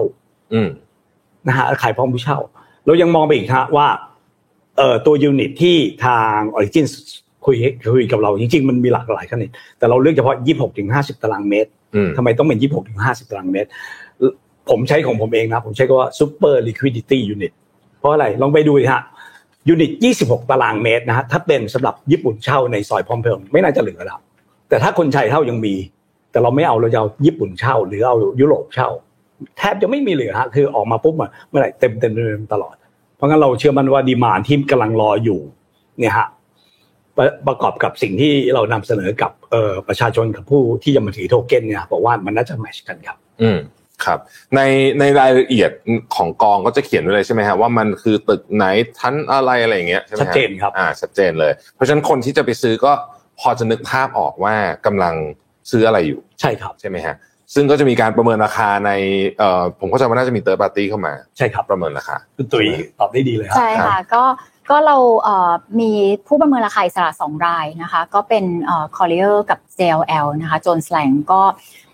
[0.54, 0.70] อืม
[1.48, 2.38] นะฮะขายพร้อมผู้เช่า
[2.86, 3.88] เรายังมองไปอีกฮะว่า
[4.78, 5.76] เอ่อตัวยูนิตที่
[6.06, 6.86] ทาง Origin
[7.46, 7.56] คุย
[7.94, 13.70] คุยกับเราจริงๆมันมีหลากหลายขนาดแต่เราเลือกเฉพาะ26ถึง50ตารางเมตรอืมทำไมต้องเป็น26ถึง50ตารางเมตร
[14.70, 17.54] ผมใช้ของผมเองนะ ผมใช้ก็ว่า super liquidity unit
[18.00, 19.04] เพราะอะไรลองไปดูฮะ
[19.68, 24.20] ยูนิต 26 ตารางเมตรนะฮะถ้าเป็นสำหรับญี่ปุ่นเช่าในซอยพร้อมเพลงไม่น่าจะเหลือแล้ว
[24.70, 25.76] แต่ถ้าคนไทยเช่ายังมี
[26.32, 28.90] แต่เราไม่เอาเราจะเอาญี่ปุ่นเช่า หรือเอายุโรปเช่า
[29.58, 32.76] แทบจะไม่มีเหลือฮะคือออกมาปุ๊บอะเมื่อไหร่เต็มเต็มเต็มตลอด
[33.16, 35.40] เพราะงั้นเราเชื่อมั่นว่าดีมานที่กำลังรออยู่
[36.00, 36.28] เนี่ยฮะ
[37.18, 43.60] ประประกอบกับสิ่งที่เรานำเสนอกับเอ่อประชาชนกับผู้ที่จะมาถือโทเก้นเนี่ยบอกว่ามันน่าจะแมชกันครับ อืม
[44.06, 44.20] ครับ
[44.56, 44.62] ใน
[45.00, 45.72] ในรายละเอียด
[46.16, 48.66] ของกองก็จะเขียนไว้เลยใช่ไหมฮะว่ามันคือตึกไหน
[49.00, 52.92] ชั้นอะไรอะไรอย่างเงี้ยใช่ไหมฮะชัดเจนครับอ่าชัดเจนเลย เพราะฉะนั้นคนที่จะไปซื้อก็
[53.40, 55.16] พอจะนึกภาพออกว่ากำลัง
[55.72, 57.16] ซื้ออะไรอยู่ ใช่ครับใช่ไหมฮะ
[57.54, 58.92] ซึ่งก็จะมีการประเมินราคาใน
[59.38, 62.68] เอ่อผมเข้าใจว่าน่าจะมีเติร์ดปาร์ตี้เข้ามา ใช่ครับประเมินราคาคุณตุ๋ย
[63.00, 64.24] ตอบได้ดีเลยครับใช่ค่ะก็
[64.70, 65.92] ก็เราเอ่อมี
[66.28, 71.42] ผู้ประเมินราคาอิสระสองรายนะคะ ก็เป็นเอ่อ Collier กับ JLL นะคะโจนสแลงก็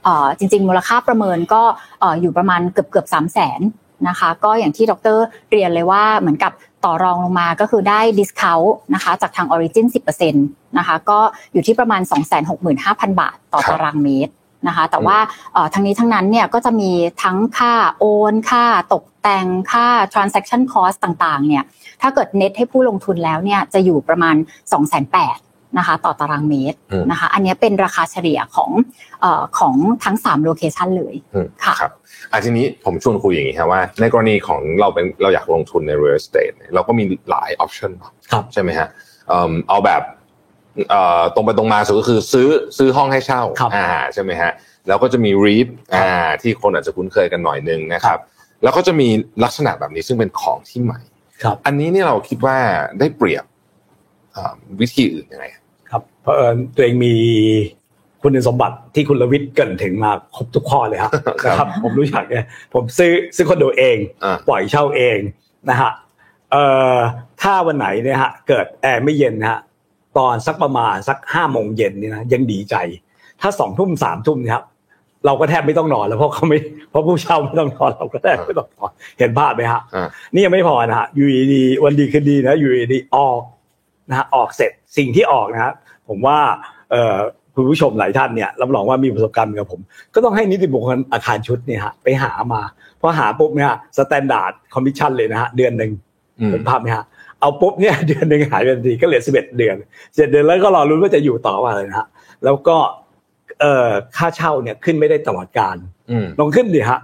[0.03, 1.61] เอ่อจริง ๆ มูลค่าประเมินก็
[1.99, 3.61] เอ่ออยู่ประมาณเกือบเกือบสามแสน
[4.07, 5.17] นะคะ ก็อย่างที่ดร
[5.51, 6.51] เรียนเลยว่าเหมือนกับ
[6.85, 11.19] ต่อรองลงมาก็คือได้ discount นะคะจากทาง Origin 10%นะคะก็
[11.53, 12.01] อยู่ที่ประมาณ
[12.61, 14.33] 265,000 บาทต่อครับตารางเมตร
[14.67, 15.17] นะคะแต่ว่า
[15.53, 16.91] เอ่อทั้งนี้ทั้งนั้นเนี่ยก็จะมี
[17.23, 21.63] ทั้งค่าโอนค่าตกแต่งค่า transaction cost ต่างๆเนี่ย
[22.01, 24.35] ถ้าเกิดเน็ตให้ผู้ลงทุนแล้วเนี่ยจะอยู่ประมาณ
[24.71, 28.71] 2 8 0 0 0นะคะต่อตารางเมตรอืมนะคะอันนี้เป็นราคาเฉลี่ยของ
[29.21, 31.91] เออของทั้ง 3 โลเคชันเลยอืมค่ะครับ
[32.35, 38.87] อะทีนี้ผมชวนคุยอย่างนี้ครับว่า ในกรณีของเราเป็นเราอยากลงทุนใน real estate เนี่ยเราก็มีหลาย option เนอะครับใช่ไหมฮะ
[39.27, 40.01] เอิ่มเอาแบบ
[40.89, 44.51] เอ่อตรงไปตรงมาสุดก็คือซื้อซื้อห้องให้เช่าครับอ่าใช่ไหมฮะ
[44.87, 46.09] แล้วก็จะมี REIT อ่า
[46.41, 48.19] ที่คนอาจจะคุ้นเคยกันหน่อยนึงนะครับ
[48.63, 49.07] แล้วก็จะมี
[49.43, 50.99] ลักษณะแบบนี้ซึ่งเป็นของที่ใหม่
[51.43, 52.57] ครับอันนี้เนี่ยเราคิดว่า
[52.99, 53.45] ได้เปรียบ
[54.35, 55.45] อ่าวิธีอื่นยังไง
[55.89, 57.13] ครับเพราะเอิญตัวเองมี
[58.27, 65.17] คุณสมบัติที่คุณลวิทย์เกรินถึงมาครบทุกข้อเลยครับครับนะครับ ผมรู้จักเนี่ยผมซื้อซื้อคอนโดเองอ่าปล่อยเช่าเอง
[65.69, 65.91] นะฮะ
[66.51, 66.63] เอ่
[66.95, 66.97] อ
[67.41, 69.59] ถ้าวันไหนเนี่ยฮะเกิดแอร์ไม่เย็นนะฮะ
[70.17, 72.75] ตอนสักประมาณสักห้าโมงเย็นนี่นะยังดีใจ
[73.41, 74.65] ถ้าสองทุ่มสามทุ่มเนี่ยครับ
[75.25, 76.59] เราก็แทบไม่ต้องนอนแล้วเพราะเขาไม่
[76.89, 83.41] เพราะผู้เช่าไม่ต้องนอนเราก็แทบไม่ต้องนอนเห็นภาพไหมฮะอ่านี่ยังไม่พอนะฮะอยู่ดีๆวันดีคืนดีนะอยู่ดีๆออก
[84.09, 85.73] นะฮะออกเสร็จสิ่งที่ออกนะฮะ
[86.07, 86.39] ผมว่า
[86.91, 87.17] เอ่อ
[87.55, 89.81] คุณผู้ชมหลายท่านเนี่ยรับรองว่ามีประสบการณ์เหมือนกับผม
[90.13, 92.61] ก็ต้องให้นิติบุคคลอาคารชุดเนี่ยฮะไปหามา
[93.01, 95.91] พอหาปุ๊บเนี่ย standard commission เลยนะฮะเดือนหนึ่ง
[96.39, 97.05] อืมเห็นภาพไหมฮะ
[97.39, 99.75] เอาปุ๊บเนี่ยเดือนหนึ่งหายไปทันทีก็เหลือสิบเอ็ดเดือน
[100.15, 102.07] เจ็ดเดือนแล้วก็รอลุ้นว่าจะอยู่ต่อเปล่าเลยนะฮะ
[102.43, 102.77] แล้วก็
[103.61, 105.75] เอ่อค่าเช่าเนี่ยขึ้นไม่ได้ตลอดการ
[106.11, 106.99] อืมลองขึ้นดิฮะ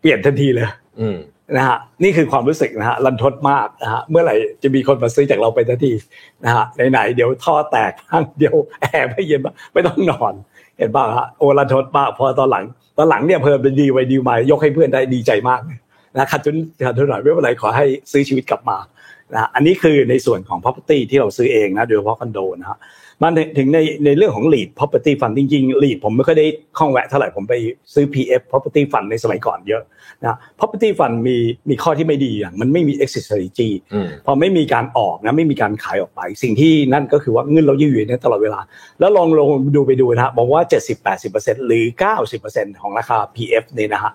[0.00, 0.66] เปลี่ยนทันทีเลย
[1.00, 1.16] อืม
[1.56, 5.92] นะฮะนี่คือความรู้สึกนะฮะรันทดมากนะฮะเมื่อไหร่จะมีคนมาซื้อจากเราไปทันที
[6.44, 10.34] นะฮะไหนๆเดี๋ยวท่อแตกบ้างเดี๋ยวแอร์ไม่เย็นบ้างไม่ต้องนอน
[10.78, 12.64] เห็นป่ะฮะโอรันทดมากพอตอนหลัง
[12.98, 15.60] ตอนหลังเนี่ยเพิ่มเป็นดีไว้ดีมายกให้เพื่อนได้ดีใจมาก
[16.16, 18.78] นะขัดทุนขัดทุนหน่อยไม่เป็นไรขอให้ซื้อชีวิตกลับมา
[19.32, 22.78] นะฮะอันนี้คือในส่วนของ property ที่เราซื้อเองนะโดยเฉพาะคอนโดนะฮะ
[23.22, 26.46] มาถึงในในเรื่องของ lead property fund จริงๆ lead ผมไม่ค่อยได้
[26.78, 27.54] คล่องแวะเท่าไหร่ผมไป
[27.94, 29.82] ซื้อ PF property fund ในสมัยก่อนเยอะ
[30.22, 31.36] นะ property fund มี
[31.68, 38.60] มีข้อที่ไม่ดีอย่างมันไม่มี exit strategy อืมพอไม่มีการออกนะไม่มีการขายออกไป สิ่งที่นั่นก็คือว่าเงินเรายืดอยู่ในตลอดเวลา
[39.00, 40.62] แล้วลองลงดูไปดูนะฮะบอกว่า
[41.14, 41.84] 70-80%หรือ
[42.32, 44.12] 90%ของราคา PF เนี่ยนะฮะ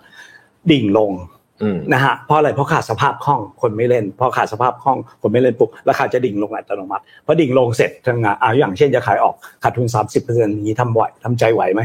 [0.70, 1.37] ดิ่งลงอืม
[1.92, 9.86] นะฮะเพราะอะไรเพราะขาดสภาพคล่องคนไม่เล่นพอขาดสภาพคล่องคนไม่เล่นปุ๊บราคาจะดิ่งลงอัตโนมัติพอดิ่งลงเสร็จทางงานอ่าอย่างเช่นจะขายออกขาดทุน
[10.20, 11.82] 30%อย่างนี้ทำไหวทำใจไหวไหม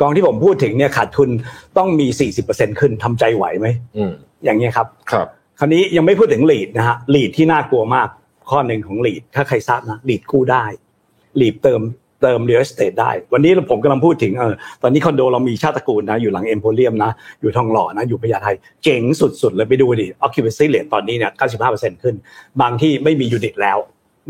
[0.00, 1.30] กองที่ผมพูดถึงเนี่ยขาดทุน
[1.78, 2.06] ต้องมี
[2.44, 3.66] 40%ขึ้นทำใจไหวไหม
[3.96, 4.10] อืม
[4.44, 5.26] อย่างเงี้ยครับครับ
[5.58, 8.08] คราวนี้ยังไม่พูดถึง REIT นะฮะ REIT ที่น่ากลัวมาก
[8.50, 10.64] ข้อหนึ่งของ REIT ถ้าใครทราบนะ REIT กู้ได้
[11.40, 11.80] REIT เติม
[12.22, 18.48] เติม real estate ได้ วันนี้ผมกำลังพูดถึงเออตอนนี้คอนโดเรามีชาติตระกูลนะ อยู่หลังเอ็มโพเรียมนะ อยู่ทองหล่อนะ อยู่พญาไท
[18.84, 21.32] เจ๋งสุดๆ เลยไปดูดิ occupancy rate ตอนนี้เนี่ย
[21.66, 22.14] 95%ขึ้น
[22.60, 23.78] บางที่ไม่มียูนิตแล้ว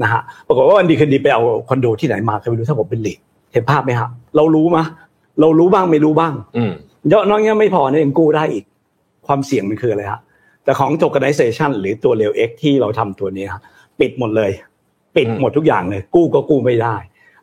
[0.02, 3.18] นะฮะ ปรากฏว่าวันดีคืนดีไปเอาคอนโดที่ไหนมาใครไม่รู้ถ้าผมเป็นลีด
[3.52, 4.84] เห็นภาพไหมฮะ เรารู้มะ
[5.40, 6.72] เรารู้บ้างไม่รู้บ้างอืม
[7.10, 8.64] เยอะน้อยเงี้ยไม่พอเนี่ยยังกู้ได้อีก
[9.26, 10.20] ความเสี่ยงมันคืออะไรฮะ
[10.64, 13.62] แต่ของ tokenization หรือตัวเร็ว X ที่เราทำตัวนี้ฮะ
[14.00, 14.50] ปิดหมดเลย
[15.16, 16.96] ปิดอืมหมดทุกอย่างเลย กู้ก็กู้ไม่ได้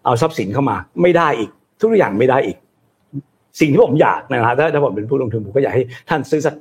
[0.05, 1.49] เอาทรัพย์สินเข้ามา ไม่ได้อีก
[1.81, 2.57] ทุกอย่างไม่ได้อีก
[3.59, 6.55] สิ่งที่ผมอยากนะฮะถ้าถ้าผมเป็นผู้ลงทุนผมก็อยากให้ท่านซื้อสัก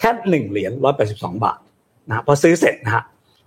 [0.00, 1.58] แค่หนึ่งเหรียญร้อยแปดสิบสองบาท
[2.08, 3.02] นะฮะพอซื้อเสร็จนะฮะ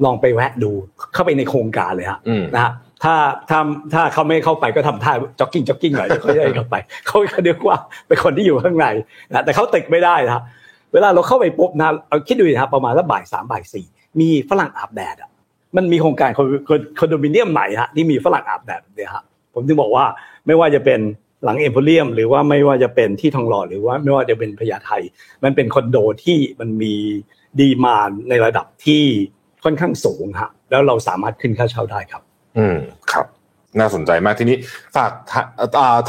[0.06, 0.72] ลองไปแวะดู
[1.14, 2.72] เข้าไปในโครงการเลยฮะอืมนะฮะ
[3.04, 3.16] ถ้า
[3.50, 3.60] ถ้า
[3.94, 8.88] ถ้าเขาไม่เข้าไปก็ทำท่า jogging jogging หน่อยเดี๋ยวเขาจะให้เข้าไปเขาเขาเรียกว่าเป็นคนที่อยู่ข้างใน
[9.30, 10.44] นะแต่เขาตึกไม่ได้นะ
[10.94, 13.86] เวลาเราเข้าไปปุ๊บนะเอาคิดดูนะครับประมาณสักบ่ายสามบ่ายสี่
[14.20, 15.30] มีฝรั่งอาบแดดอะ
[15.78, 16.30] มันมีโครงการ
[17.00, 20.06] คอนโดมิเนียมไหนฮะที่มีฝรั่งอาบแดดเนี่ยฮะผมถึงบอกว่า
[20.46, 21.00] ไม่ว่าจะเป็น
[21.44, 24.92] หลังเอ็มโพเรียม หรือว่าไม่ว่าจะเป็นที่ทองหล่อหรือว่าไม่ว่าจะเป็นพญาไท
[25.44, 26.94] มันเป็นคอนโดที่มันมี
[27.62, 27.96] ดีมา
[28.30, 29.04] ในระดับที่
[29.64, 32.22] ค่อนข้างสูงฮะแล้วเราสามารถขึ้นค่าเช่าได้ครับ
[32.58, 32.78] อืม
[33.12, 33.26] ครับ
[33.80, 34.58] น่าสนใจมากทีนี้
[34.96, 35.12] ฝาก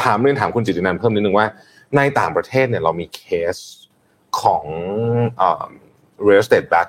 [0.03, 1.47] ถามเรื่องถามคุณจิตินันเพิ่มนิดนึงว่า
[1.97, 3.23] ในต่างประเทศเนี่ยเรามีเค
[3.55, 3.57] ส
[4.41, 4.65] ของ
[5.41, 5.65] อ่า
[6.27, 6.89] real estate back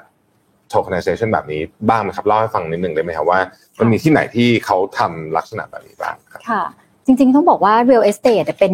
[0.74, 3.40] tokenization แบบนี้บ้างไหมครับเล่าให้ฟังนิดนึงได้ไหมครับว่า
[3.80, 6.64] มันมีที่ไหนที่เขาทำลักษณะแบบนี้บ้างครับค่ะ
[7.06, 8.74] จริงๆต้องบอกว่า real estate เป็น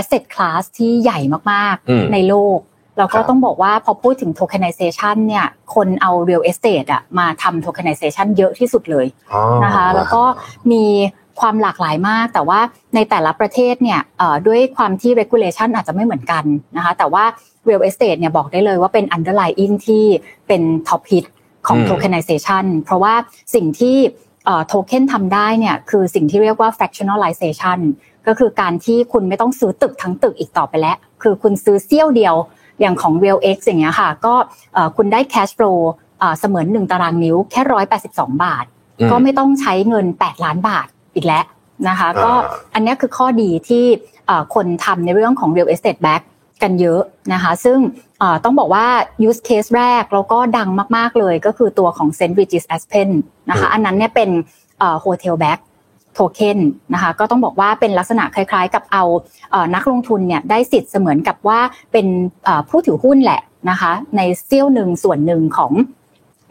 [0.00, 1.18] asset class ที่ใหญ่
[1.52, 2.58] มากอืมๆในโลก
[2.98, 10.22] แล้วก็ครับต้องบอกว่าพอพูดถึง tokenization เนี่ยคนเอา real estate อะมาทำ tokenization เยอะที่สุดเลยอ๋อนะคะแล้วก็
[10.72, 10.84] มี
[11.40, 12.60] ความหลากหลายมาก แต่ว่า
[12.94, 16.44] ในแต่ละประเทศเนี่ยเอ่อด้วยความที่ regulation อาจจะไม่เหมือนกัน
[16.76, 17.24] นะคะแต่ว่า
[17.68, 20.04] real estate เนี่ยบอกได้เลยว่าเป็น underlying ที่
[20.48, 21.24] เป็น top hit
[21.66, 23.14] ของอืม tokenization เพราะว่า
[23.54, 23.96] สิ่งที่
[24.66, 27.78] โทเค็นทำได้เนี่ยคือสิ่งที่เรียกว่า fractionalization
[28.26, 32.34] ก็คือการที่คุณไม่ต้องซื้อตึกทั้งตึกอีกต่อไปแล้ว คือคุณซื้อเสี้ยวเดียว
[32.80, 34.34] อย่างของ Real X อย่างเงี้ยค่ะ ก็
[34.74, 35.78] เอ่อคุณได้ cash flow
[36.18, 37.62] เอ่อเสมือน1ตารางนิ้วแค่
[37.98, 38.64] 182บาท
[38.98, 41.44] อืมก็ไม่ต้องใช้เงิน8ล้านบาทอีกแล้ว
[41.88, 42.32] นะคะอ่าก็
[42.74, 43.84] อันเนี้ยคือข้อดีที่
[44.26, 46.22] เอ่อคนทำในเรื่องของ real estate back
[46.64, 47.78] กันเยอะนะคะ ซึ่ง
[48.18, 48.86] เอ่อต้องบอกว่า
[49.28, 52.34] use case แรกแล้วก็ดังมาก ๆ เลยก็คือตัวของ St.
[52.38, 53.10] Regis Aspen
[53.50, 54.30] นะคะ อันนั้นเนี่ยเป็น
[54.78, 55.60] เอ่อ hotel back
[56.18, 56.58] token
[56.94, 59.04] นะคะก็ต้องบอกว่าเป็นลักษณะคล้าย ๆ กับเอา
[59.50, 61.60] เอ่อนักลงทุนเนี่ยได้สิทธิ์เสมือนกับว่า
[61.92, 62.06] เป็น
[62.44, 65.72] เอ่อผู้ถือหุ้นแหละนะคะในเซี่ยวหนึ่งส่วนหนึ่งของ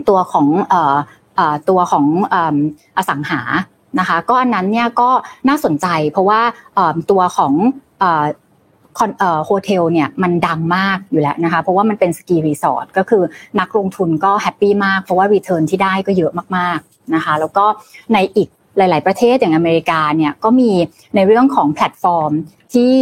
[0.09, 0.95] ตัวของเอ่อ
[1.35, 2.55] เอ่อตัวของเอิ่ม
[2.97, 3.41] อสังหา
[3.99, 5.09] นะคะก็อันนั้นเนี่ยก็
[5.47, 6.41] น่าสนใจเพราะว่า
[6.75, 7.53] เอิ่มตัวของ
[9.45, 13.23] hotel เนี่ยมันดังมากอยู่แล้วนะคะ เพราะว่ามันเป็น ski resort ก็คือ
[13.59, 17.65] นักลงทุนก็ happy มากเพราะว่า return ที่ได้ก็เยอะมากๆนะคะ แล้วก็
[18.13, 20.71] ในอีกหลาย ๆ ประเทศอย่างอเมริกาเนี่ยก็มี
[21.15, 22.31] ในเรื่องของแพลตฟอร์ม
[22.73, 22.93] ที่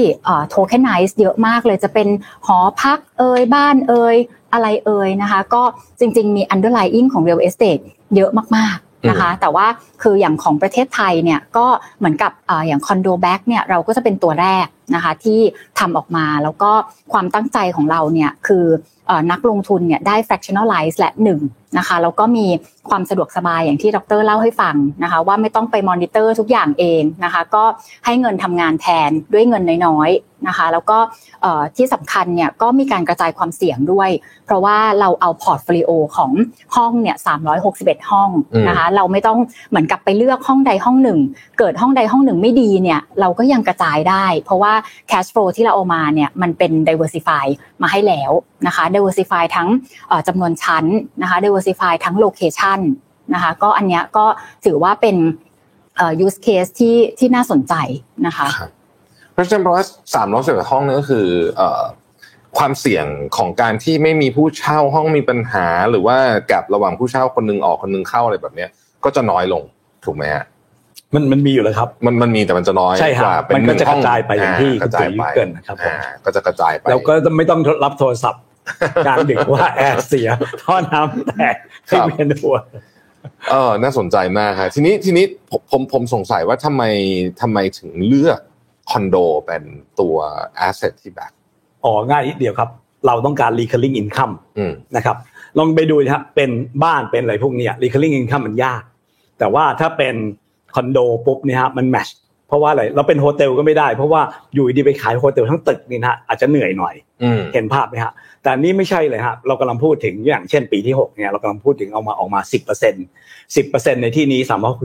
[0.49, 2.07] tokenize เยอะมากเลยจะเป็น
[2.47, 4.15] หอพักเอ่ยบ้านเอ่ย
[4.53, 5.63] อะไรเอ่ยนะคะ ก็
[5.99, 7.83] จริง ๆ มี underlying ของ real estate
[8.15, 9.65] เยอะมากๆ นะคะ แต่ว่า
[10.01, 11.65] คืออย่างของประเทศไทยเนี่ยก็
[11.99, 15.39] เหมือนกับอาอย่าง condo-backed เนี่ยเราก็จะเป็นตัวแรกนะคะที่
[15.79, 16.71] ทำออกมาแล้วก็
[17.13, 18.65] ความตั้งใจของเราเนี่ยคือ
[19.07, 21.39] เอ่อนักลงทุนเนี่ยได้ fractionalize และหนึ่ง
[21.77, 22.45] นะคะแล้วก็มี
[22.89, 27.63] ความสะดวกสบายอย่างที่ดรเล่าให้ฟังนะคะ ว่าไม่ต้องไปมอนิเตอร์ทุกอย่างเองนะคะ ก็
[28.05, 30.97] ให้เงินทำงานแทนด้วยเงินน้อยๆนะคะ แล้วก็
[31.41, 34.09] เอ่อที่สำคัญเนี่ยก็มีการกระจายความเสี่ยงด้วย
[34.45, 36.31] เพราะว่าเราเอา portfolio ของ
[36.75, 37.17] ห้องเนี่ย
[37.63, 38.29] 361ห้อง
[38.67, 41.19] นะคะเราไม่ต้องเหมือนกับไปเลือกห้องใดห้องหนึ่ง
[41.59, 44.73] เกิดห้องใดห้องหนึ่งไม่ดีเนี่ยเราก็ยังกระจายได้ เพราะว่า
[45.11, 47.45] cash flow ที่เราเอามาเนี่ยมันเป็น diversify
[47.81, 48.31] มาให้แล้ว
[48.67, 49.69] นะคะ diversify ทั้ง
[50.07, 50.85] เอ่อจำนวนชั้น
[51.21, 51.59] นะคะ diversify
[52.05, 52.79] ทั้ง location
[53.33, 54.25] นะคะก็อันเนี้ยก็
[54.65, 55.15] ถือว่าเป็น
[55.97, 57.73] เอ่อ use case ที่ที่น่าสนใจ
[58.25, 58.69] นะคะครับ
[59.33, 59.83] เพราะฉะนั้นเพราะว่า
[60.15, 61.83] สามร้อยสิบห้องนี่ก็คือเอ่อ
[62.57, 63.05] ความเสี่ยง
[63.37, 68.69] ของการที่ไม่มีผู้เช่าห้องมีปัญหา หรือว่าแกลบระหว่างผู้เช่าคนหนึงออกคนหนึงเข้าอะไรแบบเนี้ย
[69.03, 69.63] ก็จะน้อยลง
[70.05, 70.45] ถูกไหมฮะ
[71.13, 78.41] มันมันมีอยู่แล้วครับ มันมันมีแต่มันจะน้อยใช่ครับกว่าเป็มันก็จะหงห้กระจายไปอย่างที่กระจายไปคุณตุ๋ยเกริ่นนะครับผมอ่าก็จะกระจายไปแล้วก็ไม่ต้องรับโทรศัพท์
[79.05, 80.29] กลางดึกว่าแอร์เสีย
[80.63, 81.55] ท่อน้ำแตก
[81.89, 82.57] ครัให้บเวียนหัว
[83.49, 86.83] เออน่าสนใจมากครับทีนี้ทีนี้ผมผมผมสงสัยว่าทำไม
[87.41, 88.39] ทำไมถึงเลือก
[88.91, 89.63] คอนโดเป็น
[89.99, 90.15] ตัว
[90.67, 91.31] asset ที่แบบ
[91.83, 92.69] อ๋อง่ายนิดเดียวครับ
[93.07, 95.15] เราต้องการ recurring income อืมนะครับ
[95.57, 96.49] ลองไปดูนะครับเป็น
[96.83, 98.81] บ้านเป็นอะไรพวกเนี้ย recurring income มันยาก
[99.39, 100.15] แต่ว่าถ้าเป็น
[100.75, 102.07] คอนโดปุ๊บเนี่ยฮะมันแมช
[102.47, 104.21] เพราะว่าอะไรเราเป็นโฮเทลก็ไม่ได้ เพราะว่า
[104.53, 112.41] อยู่ดีไปขายโฮเทลทั้งตึกนี่นะฮะอาจจะเหนื่อยหน่อยอืมเห็นภาพไหมฮะ แต่นนี้ไม่ใช่เลยฮะเรากำลังพูดถึงอย่างเช่นปีที่6เนี่ยเรากำลังพูดถึงเอามาออกมา
[113.01, 114.39] 10% 10%ในที่นี้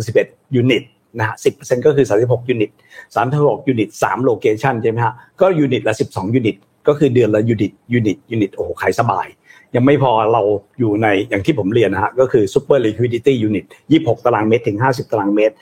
[0.05, 0.83] 361ยูนิต
[1.19, 2.71] นะฮะ10%ก็คือ 36 ยูนิต
[3.17, 6.57] 36ยูนิต3 location ใช่ไหมฮะ ก็ยูนิตละ 12 ยูนิต
[6.89, 9.27] ก็คือเดือนละยูนิต ยูนิต ยูนิต โอ้โหขายสบาย
[9.75, 10.43] ยังไม่พอเรา
[10.79, 13.65] อยู่ในอย่างที่ผมเรียนนะฮะ ก็คือ super liquidity unit
[13.95, 15.55] 26 ตารางเมตรถึง 50 ตารางเมตร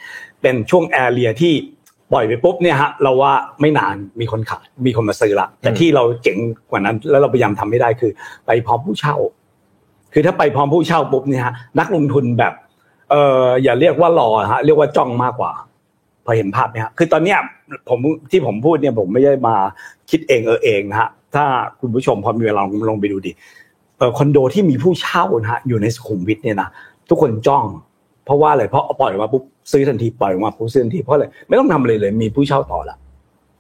[0.43, 1.53] เป็นช่วง area ที่
[2.13, 6.39] ปล่อยไปปุ๊บเนี่ยฮะเราว่าไม่นานมีคนขายมีคนมาซื้อละแต่ที่เราเจ๋ง
[6.71, 8.13] กว่านั้น แล้วเราพยายามทำไม่ได้คือ
[8.47, 9.17] ไปพร้อมผู้เช่า
[10.13, 12.53] คือถ้าไปพร้อมผู้เช่าปุ๊บเนี่ยฮะนักลงทุนแบบ
[13.11, 15.53] เอออย่าเรียกว่ารอฮะเรียกว่าจ้องมากกว่า
[16.25, 17.39] พอเห็นภาพไหมฮะคือตอนเนี้ย
[17.89, 19.55] ผมที่ผมพูดเนี่ยผมไม่ได้มา
[20.11, 21.45] คิดเองเออเองนะฮะถ้า
[21.81, 23.33] คุณผู้ชมพอมีเวลาลองไปดูดิ
[23.99, 26.69] เออคอนโดที่มีผู้เช่านะฮะอยู่ในสุขุมวิทเนี่ยนะ
[27.09, 27.65] ทุกคนจ้อง
[28.25, 32.97] เพราะว่าอะไรเพราะเอาปล่อยออกมาปุ๊บซื้อทันทีปล่อยออกมาปุ๊บซื้อทันทีเพราะอะไรไม่ต้องทำอะไรเลย มีผู้เช่าต่อละ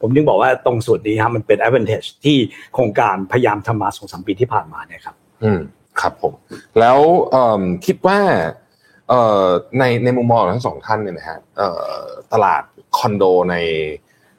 [0.00, 2.36] ผมจึงบอกว่าตรงส่วนนี้ฮะมันเป็น advantage ที่
[2.74, 5.60] โครงการพยายามทำมาสองสามปีที่ผ่านมาเนี่ยครับ อืม
[6.00, 6.32] ครับผม
[6.80, 6.98] แล้ว
[7.86, 8.18] คิดว่า
[9.78, 11.38] ในในมุมมองของทั้งสองท่านเนี่ยนะฮะ
[12.32, 12.62] ตลาด
[12.98, 13.56] คอนโดใน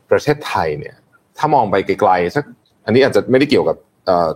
[0.10, 0.96] ประเทศไทยเนี่ย
[1.38, 2.46] ถ้ามองไปไกลๆสัก
[2.86, 3.78] อันนี้อาจจะไม่ได้เกี่ยวกับ
[4.10, 4.30] ออ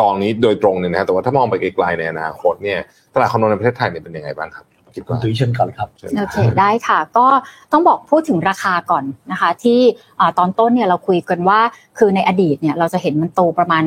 [0.00, 2.78] กองนี้โดยตรงเนี่ยนะฮะแต่ว่าถ้ามองไปไกลๆในอนาคตเนี่ย
[3.14, 7.26] ตลาดคอนโดในประเทศไทยเนี่ยเป็นยังไงบ้างครับ คิดคุณว่าตุ้ยเชิญก่อนครับชิญโอเคได้ค่ะ ก็
[7.72, 9.78] ต้องบอกพูดถึงราคาก่อนนะคะ ที่
[10.20, 11.60] อ่าตอนต้นเนี่ยเราคุยกันว่า
[11.98, 13.84] คือในอดีตเนี่ยเราจะเห็นมันโตประมาณ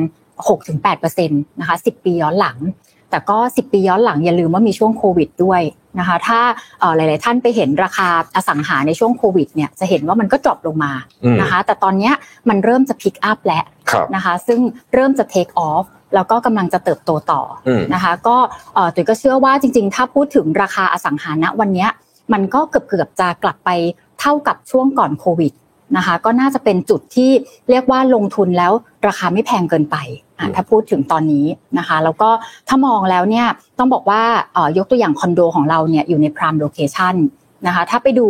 [0.62, 2.58] 6-8%นะคะ10 ปีย้อนหลัง
[3.10, 5.62] แต่ก็ 10 ปีย้อนหลังอย่าลืมว่ามีช่วงโควิดด้วย
[5.98, 6.40] นะคะถ้า
[6.96, 10.92] หลาย ๆ ท่านไปเห็นราคาอสังหาในช่วงโควิดเนี่ยจะเห็นว่ามันก็ drop ลงมา
[11.40, 12.10] นะคะแต่ตอนนี้
[12.48, 13.64] มันเริ่มจะ pick up แล้ว
[14.14, 14.60] นะคะซึ่ง
[14.94, 17.42] เริ่มจะ take off แล้วก็กำลังจะเติบโตต่อ
[17.94, 18.36] นะคะ ก็
[18.94, 21.86] ตุ๋ยก็เชื่อว่าจริง ๆ ถ้าพูดถึงราคาอสังหาณวันนี้
[22.32, 23.70] มันก็เกือบๆจะกลับไป
[24.20, 25.52] เท่ากับช่วงก่อนโควิด
[25.96, 27.30] นะคะก็น่าจะเป็นจุดที่
[27.70, 28.72] เรียกว่าลงทุนแล้ว
[29.06, 29.96] ราคาไม่แพงเกินไป
[30.54, 31.46] ถ้าพูดถึงตอนนี้
[31.78, 32.30] นะคะแล้วก็
[32.68, 33.46] ถ้ามองแล้วเนี่ย
[33.78, 34.22] ต้องบอกว่า
[34.78, 37.14] ยกตัวอย่างคอนโดของเราเนี่ยอยู่ในพรามโลเคชัน
[37.66, 38.26] นะคะถ้าไปดู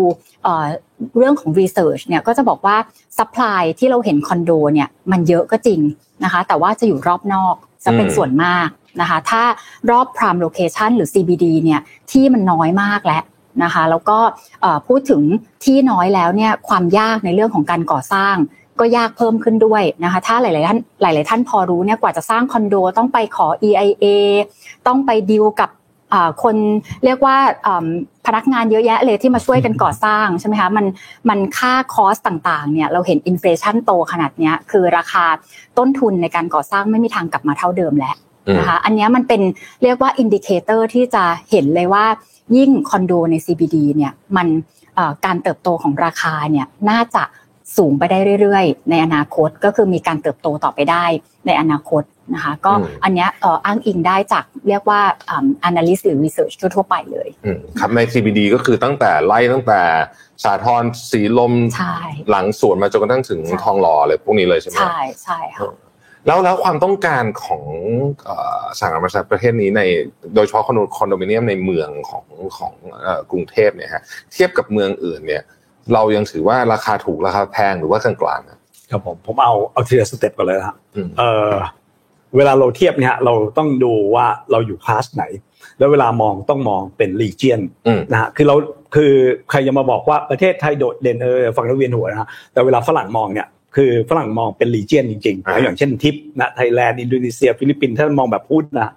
[1.17, 2.77] เรื่องของ Research เนี่ยก็จะบอกว่า
[3.19, 5.81] Supply ที่เราเห็นคอนโดเนี่ยมันเยอะก็จริง
[6.25, 8.69] นะคะแต่ว่าจะอยู่รอบนอก จะเป็นส่วนมาก
[9.01, 9.43] นะคะ ถ้า
[9.91, 13.23] รอบ Prime Location หรือ CBD เนี่ยที่มันน้อยมากแล้ว
[13.63, 14.19] นะคะ แล้วก็
[14.87, 15.23] พูดถึง
[15.65, 18.37] ที่น้อยแล้วเนี่ยความยากในเรื่องของการก่อสร้าง
[18.81, 24.05] ก็ยากเพิ่มขึ้นด้วยนะคะ ถ้าหลายๆท่านหลาย ๆ ท่านพอรู้เนี่ยกว่าจะสร้างคอนโด ต้องไปขอ EIA
[24.87, 25.71] ต้องไปดีลกับ
[26.43, 26.57] คน
[27.05, 27.37] เรียกว่า
[28.27, 30.87] พนักงานเยอะแยะเลยที่มาช่วยกันก่อสร้างใช่ไหมคะมัน
[31.29, 35.25] มันค่า cost ต่างๆเนี่ยเราเห็น inflation โตขนาดนี้คือราคา
[35.79, 38.17] ต้นทุนในการก่อสร้างไม่มีทางกลับมาเท่าเดิมแล้ว
[38.59, 39.43] นะคะอันนี้มันเป็น
[39.83, 42.05] เรียกว่า indicator ที่จะเห็นเลยว่า
[42.57, 44.49] ยิ่งคอนโดใน CBD เนี่ยมัน
[45.25, 47.23] การเติบโตของราคาเนี่ยน่าจะ
[47.77, 51.05] สูงไปได้เรื่อยๆ ในอนาคตก็คือมีการเติบโตต่อไปได้
[51.47, 52.03] ในอนาคต
[52.35, 52.73] นะคะก็
[53.05, 53.27] อันนี้
[53.67, 55.01] อ้างอิงได้จากเรียกว่า
[55.69, 57.29] analyst หรือ research ทั่วไปเลย
[57.79, 59.81] ครับใน CBD ก็คือตั้งแต่ไล่ตั้งแต่
[60.45, 61.53] สาทรสีลม
[62.31, 65.73] หลังสวนมาจนกระทั่งถึงทองหล่อเลยพวกนี้เลยใช่ไหมใช่ใช่ค่ะ
[66.27, 67.65] แล้วแล้วความต้องการของ
[68.81, 69.83] สังคมประเทศนี้ใน
[70.35, 72.25] โดยเฉพาะคอนโดมิเนียมในเมืองของ
[72.59, 72.75] ของ
[73.31, 75.43] กรุงเทพเนี่ยฮะเทียบกับเมืองอื่นเนี่ย
[75.95, 80.77] เรายังถือว่าราคาถูกราคาแพงหรือว่ากลางๆครับผมผมเอาเอาทีละสเต็ปก่อนเลยครับ
[81.19, 81.53] เออ
[82.37, 85.25] เวลาเราเทียบเนี่ยเราต้องดูว่าเราอยู่คลาสไหน
[85.79, 87.61] แล้วเวลามองต้องมองเป็น region
[88.13, 88.55] นะฮะคือเรา
[88.95, 89.13] คือ
[89.51, 98.93] ใครจะมาบอกว่าประเทศไทยโดดเด่นเออฟังแล้วเวียนหัวนะฮะแต่เวลาฝรั่งมองเนี่ยคือฝรั่งมองเป็น region จริงๆอย่างเช่นทิปนะไทยแลนด์อินโดนีเซีย ฟิลิปปินส์ถ้ามองแบบพูดนะ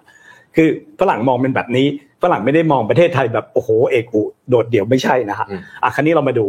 [0.56, 0.68] คือ
[1.00, 1.86] ฝรั่งมองเป็นแบบนี้
[2.22, 5.46] ฝรั่งไม่ได้มองประเทศไทยแบบโอ้โหเอกอุโดดเดี่ยวไม่ใช่นะฮะ
[5.82, 6.46] อะคราวนี้เรามาดู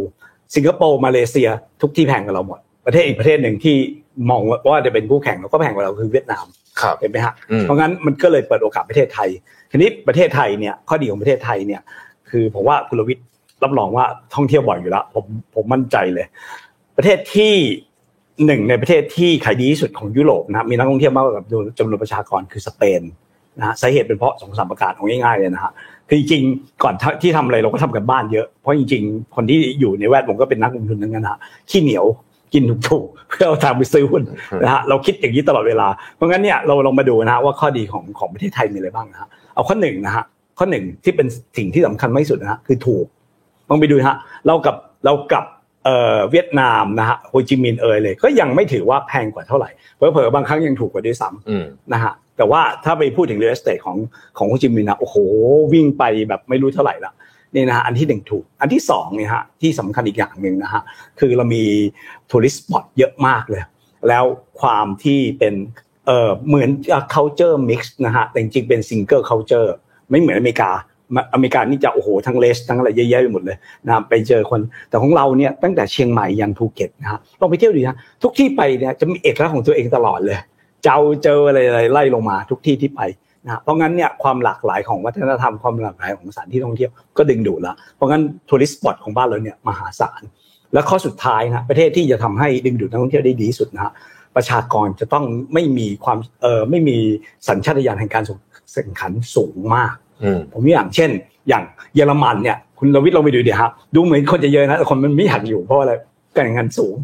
[0.54, 1.48] สิงคโปร์มาเลเซีย
[1.82, 3.76] ทุกที่แพงกับเราหมด ประเทศอีกประเทศหนึ่งที่
[4.30, 6.44] มองว่าจะเป็นคู่แข่งแล้วก็แพงกว่าเราคือเวียดนาม
[7.00, 9.28] เห็นไหมฮะเพราะงั้นมันก็เลยเปิดโอกาสประเทศไทย
[9.70, 11.80] ทีนี้ประเทศไทยเนี่ยข้อดีของประเทศไทยเนี่ย
[12.30, 13.26] คือผมว่าคุณลวิทย์
[13.62, 16.26] รับรองว่าท่องเที่ยวบ่อยอยู่แล้วผมผมมั่นใจเลย
[16.96, 17.54] ประเทศที่
[18.46, 21.34] หนึ่งในประเทศที่ขายดีที่สุดของยุโรปนะมีนักท่องเที่ยวมากกว่า
[21.78, 23.02] จำนวนประชากรคือสเปน
[23.58, 25.72] นะฮะสาเหตุเป็นเพราะสองสามประการของง่ายๆเลยนะฮะ
[26.08, 31.38] คือจริงๆก่อนที่ทำอะไรเราก็ทำกันบ้านเยอะเพราะจริง ๆ คนที่อยู่ในแวดวงก็เป็นนักลงทุนทั้งนั้นฮะ
[31.70, 32.04] ขี้เหนียว
[32.54, 34.22] กินถูกๆเพื่อเอาตังค์ไปซื้อหุ้น
[34.62, 40.24] นะฮะเราคิดอย่างนี้ตลอดเวลา เพราะงั้นเนี่ยเราลองมาดูนะฮะว่าข้อดีของของประเทศไทยมีอะไรบ้างนะฮะเอาข้อหนึ่งนะฮะ
[40.58, 43.06] ข้อหนึ่งที่เป็นสิ่งที่สำคัญมากที่สุดนะฮะคือถูก
[43.68, 45.44] ลองไปดูฮะเรากับเรากับ
[45.84, 53.96] เอ่อเวียดนามนะฮะโฮจิมินห์เอยเลย ก็ยังไม่ถือว่าแพงกว่าเท่าไหร่เผลอๆบางครั้งยังถูกกว่าด้วยซ้ำนะฮะแต่ว่าถ้าไปพูดถึง real estate ของ
[54.38, 55.16] ของโฮจิมินห์นะโอ้โห
[55.72, 57.12] วิ่งไปแบบไม่รู้เท่าไหร่ละ
[57.54, 60.82] นี่นะฮะอันที่หนึ่งถูก อันที่สองเนี่ยฮะที่สำคัญอีกอย่างหนึ่งนะฮะ
[61.20, 61.64] คือเรามี
[62.30, 63.62] tourist spot เยอะมากเลย
[64.08, 64.24] แล้ว
[64.60, 65.54] ความที่เป็น
[66.06, 66.70] เออเหมือน
[67.14, 69.68] culture mix นะฮะแต่จริงๆเป็น single culture
[70.10, 70.70] ไม่เหมือนอเมริกา
[71.34, 80.38] อเมริกานี่จะโอ้โหทั้ง race ทั้งอะไรเยอะๆไปหมดเลยนะไปเจอคนแต่ของเราเนี่ยตั้งแต่เชียงใหม่ยันภูเก็ตนะฮะลองไปเที่ยวดูนะทุกที่ไปเนี่ยจะมีเอกลักษณ์ของตัวเองตลอดเลย
[80.84, 83.00] เจ้าเจออะไรอะไรไล่ลงมาทุกที่ที่ไป
[83.44, 90.22] นะเพราะงั้นเนี่ยความหลากหลายของวัฒนธรรมความหลากหลายของสถานที่ท่องเที่ยวก็ดึงดูดละเพราะงั้นทัวริสต์สปอตของบ้านเราเนี่ยมหาศาล
[90.72, 93.92] และข้อสุดท้ายนะประเทศที่จะทำให้ดึงดูดนักท่องเที่ยวได้ดีสุดนะ
[94.36, 95.24] ประชากรจะต้อง
[95.54, 96.96] ไม่มีความเอ่อไม่มี
[97.48, 98.24] สัญชาตญาณแห่งการ
[98.72, 99.94] แข่งขันสูงมาก
[100.52, 101.10] ผมอย่างเช่น
[101.48, 105.92] อย่างเยอรมันเนี่ยคุณรวิทย์ลองไปดูดิครับดูเหมือนคนจะเยอะนะแต่คนมันไม่อยากอยู่เพราะอะไร
[106.36, 106.94] การแข่งขันสูง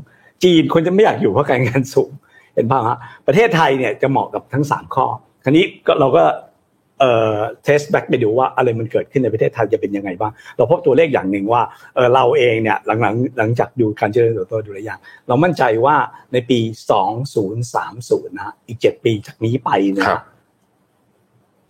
[0.44, 2.10] จีนคนจะไม่อยากอยู่เพราะการแข่งขันสูง
[2.54, 5.06] เห็นป่ะฮะประเทศไทยเนี่ยจะเหมาะกับทั้งสามข้อ
[5.46, 6.24] คราวนี้ก็เราก็
[7.00, 11.62] เอ่อ trace back ไปดูว่าอะไรมันเกิดขึ้นในประเทศไทยจะเป็นยังไงบ้าง เราพบตัวเลขอย่างหนึ่งว่า
[11.94, 15.96] เออเราเองเนี่ยหลังๆหลังจากดูการเจริญเติบโตดูหลายอย่างเรามั่นใจว่า
[16.32, 16.58] ในปี
[17.44, 20.06] 2030 นะอีก 7 ปีจากนี้ไปเนี่ย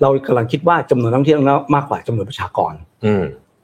[0.02, 1.38] เรากำลังคิดว่าจำนวนนักท่องเที่ยว
[1.74, 2.74] มากกว่าจำนวนประชากร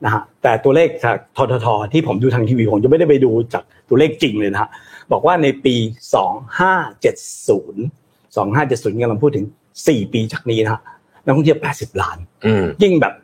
[0.05, 4.70] นะฮะแต่ตัวเลขจากทททที่ผมดูทางทีวีผมจะไม่ได้ไปดูจากตัวเลขจริงเลยนะฮะ
[5.12, 5.74] บอกว่าในปี
[7.03, 9.47] 2570 2570กำลังพูดถึง
[9.81, 10.81] 4ปีจากนี้นะฮะ
[11.25, 12.18] นักท่องเที่ยว80ล้าน
[12.83, 13.14] ยิ่งแบบ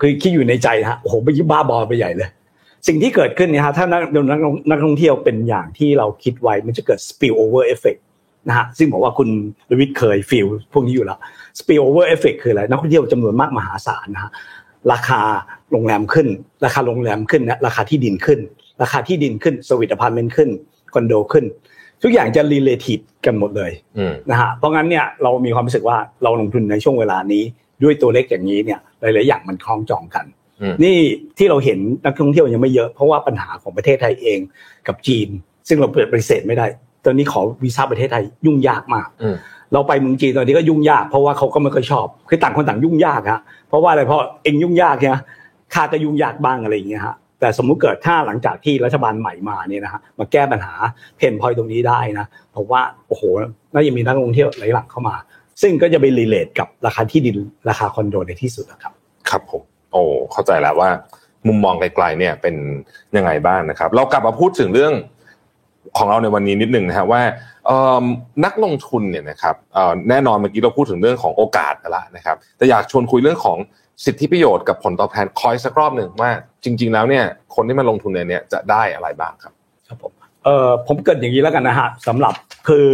[0.00, 2.28] คือคิดอยู่ในใจนะฮะโอ้โหไปยิ่งบ้าบอไปใหญ่เลย
[2.86, 8.00] สิ่งที่เกิดขึ้นเนี่ยฮะถ้านักนักนักท่องเที่ยวเป็นอย่างที่เราคิดไว้มันจะเกิด spill over effect
[8.48, 9.28] นะฮะซึ่งบอกว่าคุณ
[9.70, 11.18] ลวิทเคยฟีลพวกนี้อยู่แล้ว
[11.58, 14.32] spill over effect คืออะไรนักท่องเที่ยวจำนวนมากมหาศาลนะฮะ
[14.92, 15.20] ราคา
[15.70, 16.28] โรงแรมขึ้น
[16.64, 18.40] ราคาโรงแรมขึ้นนะราคาที่ดินขึ้น
[18.82, 20.50] ราคาที่ดินขึ้นสวิตอพาร์ตเมนต์ขึ้น
[20.94, 21.44] คอนโดขึ้น
[22.02, 27.42] ทุกอย่างจะ relative กันหมดเลยอืมนะฮะเพราะงั้นเนี่ยเรามีความรู้สึกว่าเราลงทุนในช่วงเวลานี้
[27.82, 30.26] ด้วยตัวเลขอย่างนี้เนี่ยหลาย ๆ อย่างมันคล้องจองกัน
[30.60, 30.96] อืมนี่
[31.38, 34.38] ที่เราเห็นนักท่องเที่ยวยังไม่เยอะเพราะว่าปัญหาของประเทศไทยเอง
[34.86, 35.28] กับจีน
[35.68, 36.66] ซึ่งเราเปิดปฏิเสธไม่ได้
[37.04, 39.36] ตอนนี้ขอวีซ่าประเทศไทยยุ่งยากมากอืม
[39.72, 45.18] เราไปเมืองจีนตอนนี้ก็ยุ่งยากเพราะว่าเขาก็ไม่ค่อยชอบคือต่างคนต่างยุ่งยากฮะเพราะว่าอะไรเพราะเองยุ่งยากเนี่ย
[45.74, 50.74] ข้าก็ยุ่งยากบ้างอะไรอย่างเงี้ยฮะ แต่สมมุติเกิดถ้าหลังจากที่รัฐบาลใหม่มาเนี่ยนะฮะมาแก้ปัญหา
[51.16, 52.26] เพนพอยตรงนี้ได้นะ
[52.56, 53.22] ผมว่าโอ้โห
[53.72, 55.16] น่าจะมีนักท่องเที่ยวไหลหลังเข้ามา
[55.62, 57.36] ซึ่งก็จะไปรีเลทกับราคาที่ดิน
[57.68, 58.92] ราคาคอนโดในที่สุดนะครับ
[59.28, 59.62] ครับผม
[59.92, 60.88] โอ้เข้าใจแล้วว่า
[61.46, 62.54] มุมมองไกลๆเนี่ยเป็น
[63.16, 64.92] ยังไงบ้างนะครับ เรากลับมาพูดถึงเรื่อง
[65.98, 67.20] ของเราในวันนี้นิดหนึ่งนะฮะว่า
[68.44, 69.54] นักลงทุนเนี่ยนะครับ
[70.08, 73.58] แน่นอนเมื่อกี้เราพูดถึงเรื่องของโอกาสแล้วนะครับ แต่อยากชวนคุยเรื่องของ
[74.04, 76.30] สิทธิประโยชน์กับผลตอบแทนคอยสักรอบหนึ่งว่า
[76.64, 77.24] จริง ๆ แล้วเนี่ย
[77.54, 79.52] คนที่มาลงทุนในนี้จะได้อะไรบ้างครับ
[79.88, 80.12] ครับผม
[80.44, 82.34] เอ่อผมเกิดอย่างนี้แล้วกันนะฮะสำหรับ
[82.68, 82.88] คือ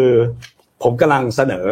[0.82, 1.66] ผมกำลังเสนอ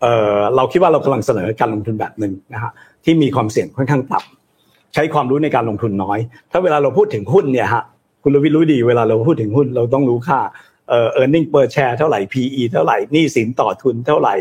[0.00, 2.72] เอ่อเราคิดว่าเรากำลังเสนอการลงทุนแบบหนึ่งนะฮะ
[3.04, 6.18] ที่มีความเสี่ยงค่อนข้างต่ำใช้ความรู้ในการลงทุนน้อย
[6.50, 7.82] ถ้าเวลาเราพูดถึงหุ้นเนี่ยฮะ
[8.22, 10.40] คุณรวิรู้ดีเวลาเราพูดถึงหุ้นเราต้องรู้ค่า
[10.88, 14.34] เอ่อ earning per share เท่าไหร่ PE เท่าไหร่หนี้สินต่อทุนเท่าไหร่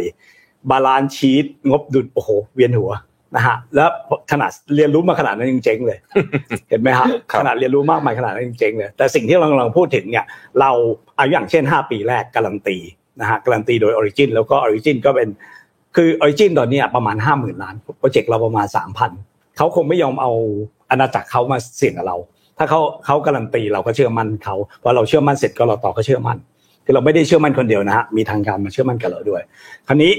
[0.70, 2.92] balance sheet งบดุลโอ้โหเวียนหัว
[3.36, 3.90] นะฮะแล้ว
[4.32, 5.98] ขนาดเรียนรู้มาขนาดนั้นยังเจ๊งเลย
[6.70, 10.26] เห็นไหมฮะครับขนาดเรียนรู้มากมายขนาดนั้นยังเจ๊งเลย แต่สิ่งที่เรากำลังพูดถึงเนี่ย
[10.60, 10.72] เรา
[11.16, 12.78] เอาอย่างเช่น 5 ปีแรกการันตี
[13.22, 15.30] นะฮะการันตีโดย Origin แล้วก็ Origin ก็เป็น
[15.96, 18.68] คือ Origin ตอนเนี้ยประมาณ 50,000 ล้าน project เราประมาณ
[19.12, 20.32] 3,000เขาคงไม่ยอมเอา
[20.90, 22.18] อาณาจักรเขามาเสี่ยงกับเรา
[22.58, 26.38] ถ้าเขาเขาการันตีเราก็เชื่อมั่นเขาพอเราเชื่อมั่นเสร็จก็เราต่อก็เชื่อมั่น
[26.86, 29.42] คือเราไม่ได้เชื่อมั่นคนเดียวนะฮะมีทางการมาเชื่อมั่นกับเราด้วย
[29.88, 30.12] คราวนี้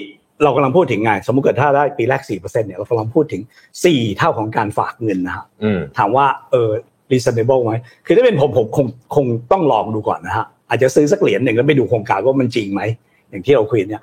[0.44, 3.42] เรากำลังพูดถึงไงสมมุติเกิดถ้าได้ปีแรก4%เนี่ยเรากำลังพูดถึง
[3.80, 6.70] 4เท่าของการฝากเงินนะฮะอืมถามว่าเออ
[7.12, 7.72] reasonable ไหม
[8.06, 12.82] คือถ้าเป็นผมผมคงคงต้องลองดูก่อนนะฮะอาจจะซื้อสักเหรียญหนึ่งแล้วไปดูโครงการว่ามันจริงไหม
[13.30, 14.02] อย่างที่เราคุยเนี่ย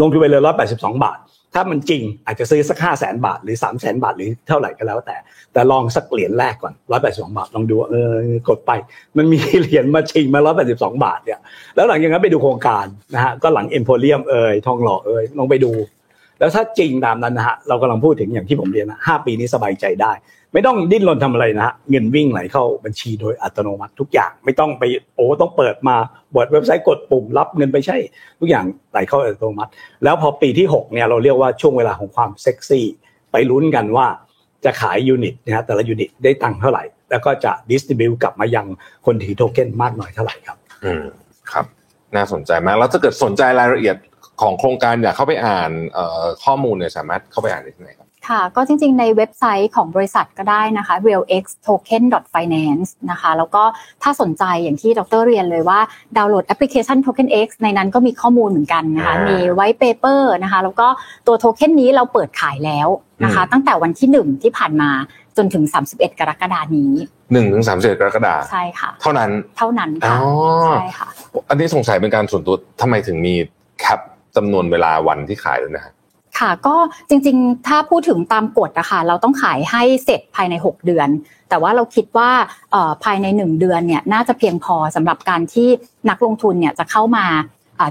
[0.00, 1.18] ลงทุนไปเลยร้อยแปดสิบสองบาท
[1.54, 5.16] ถ้ามันจริงอาจจะซื้อสักห้าแสนบาทหรือสามแสนบาทหรือเท่าไหร่ก็แล้วแต่
[5.52, 8.12] แต่ลองสักเหรียญแรกก่อนร้อยแปดสิบสองบาทลองดูเออ
[8.48, 8.72] กดไป
[9.16, 11.40] มันมีเหรียญมาจริงมาร้อยแปดสิบสองบาทเนี่ย
[11.74, 15.72] แล้วหลังจากนั้นไปดูโครงการนะฮะก็หลังเอ็มโพเรียมเอ่ยทองหล่อเอ่ยลองไปดู
[16.38, 20.12] แล้วถ้าจริงตามนั้นนะฮะเรากำลังพูดถึงอย่างที่ผมเรียนนะห้าปีนี้สบายใจได้
[20.52, 24.82] ไม่ต้องดิ้นรนทำอะไรนะฮะเงินวิ่งไหลเข้าบัญชีโดยอัตโนมัติทุกอย่างไม่ต้องไป
[25.16, 25.96] โอ้ต้องเปิดมา
[26.32, 27.96] เปิดเว็บไซต์กดปุ่มรับเงินไปใช่
[28.40, 29.70] ทุกอย่างไหลเข้าอัตโนมัติ
[30.04, 32.86] แล้วพอปีที่6เนี่ยเราเรียกว่าช่วงเวลาของความเซ็กซี่
[33.32, 34.06] ไปลุ้นกันว่า
[34.64, 38.66] จะขายยูนิตนะฮะแต่ละยูนิตได้ตังค์เท่าไหร่ แล้วก็จะ distribute กลับมายัง
[39.06, 41.04] คนถือโทเค็นมากน้อยเท่าไหร่ครับ อืม
[41.50, 41.64] ครับ
[42.16, 43.96] น่าสนใจมาก แล้วถ้าเกิดสนใจรายละเอียด
[44.40, 53.62] ของโครงการอยากเข้าไปอ่านเอ่อข้อมูลเนี่ยสามารถเข้าไปอ่านได้ที่ไหนครับค่ะก็จริงๆ ในเว็บไซต์ของบริษัทก็ได้นะคะ realxtoken.finance นะคะแล้วก็
[54.02, 55.80] ถ้าสนใจอย่างที่ดรเรียนเลยว่า
[56.16, 60.86] ดาวน์โหลดแอปพลิเคชัน Token X ในนั้นก็มีข้อมูลเหมือนกันนะคะอ่ามีมี white paper นะคะแล้วก็
[61.26, 62.88] ตัวโทเค็นนี้เราเปิดขายแล้ว
[63.24, 64.90] นะคะอืมตั้งแต่วันที่ 1 ที่ผ่านมา
[65.36, 66.92] จนถึง 31 กรกฎานี้
[67.32, 70.24] หนึ่งถึงสามสิบกรกฎาคมใช่ค่ะ เท่านั้นเท่านั้นอ๋ค่ะอ
[70.66, 71.08] ใช่ค่ะ
[71.48, 73.34] อันนี้สงสัยเป็นการส่วนตัวทำไมถึงมี
[73.80, 74.00] แคป
[74.36, 75.92] จำนวนเวลาวันที่ขายด้วยนะฮะ
[76.38, 76.76] ค่ะก็
[77.08, 81.08] จริงๆ ถ้าพูดถึงตามกฎนะคะเราต้องขายให้เสร็จภายใน 6 เดือน
[81.48, 82.30] แต่ว่าเราคิดว่า
[83.04, 85.68] ภายใน 1 เดือนเนี่ยน่าจะเพียงพอสำหรับการที่
[86.10, 87.26] นักลงทุนเนี่ยจะเข้ามา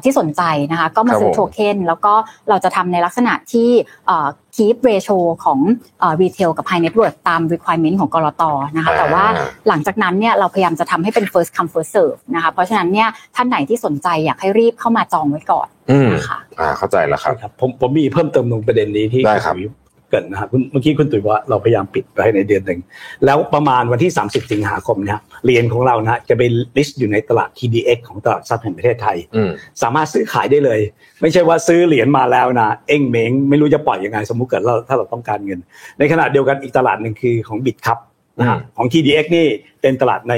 [0.03, 2.13] ที่สนใจนะคะก็มาซื้อครับผมโทเค็นแล้วก็
[2.49, 3.69] เราจะทำในลักษณะที่
[4.07, 5.59] เอ่อ keep ratio ของ
[5.99, 8.43] เอ่อ retail กับ high net worth ตาม requirement ของกรต
[8.75, 22.80] นะคะแต่ว่าอ่าหลังจากนั้นเนี่ยเราพยายามจะทำให้เป็น first come first serve นะคะเพราะฉะนั้นเนี่ยท่านไหนที่สนใจอยากให้รีบเข้ามาจองไว้ก่อนอืมนะคะอ่าเข้าใจแล้วครับครับผมผมมีเพิ่มเติมตรงประเด็นนี้ที่ได้ครับณตุ๋ยเกรินนะครับคุณเมื่อกี้คุณตุ๋ยว่าเราพยายามปิดไปในเดือนหนึ่ง
[23.26, 26.41] แล้วประมาณวันที่ 30 สิงหาคมเนะเหรียญของเรานะฮะจะไป
[26.78, 29.49] list อยู่ในตลาด TDX ของตลาดทรัพย์แห่งประเทศไทยอืม
[29.82, 30.80] สามารถซื้อขายได้เลย
[31.22, 35.59] ไม่ใช่ว่าซื้อเหรียญมาแล้วนะเอ็งเมงไม่รู้จะปล่อยยังไง สมมุติเกิดเราถ้าเราต้องการเงิน
[35.99, 37.97] ในขณะเดียวกันอีกตลาดหนึ่งคือของ Bitkub
[38.39, 39.45] นะฮะอืมของ TDX นี่
[39.82, 40.34] เป็นตลาดใน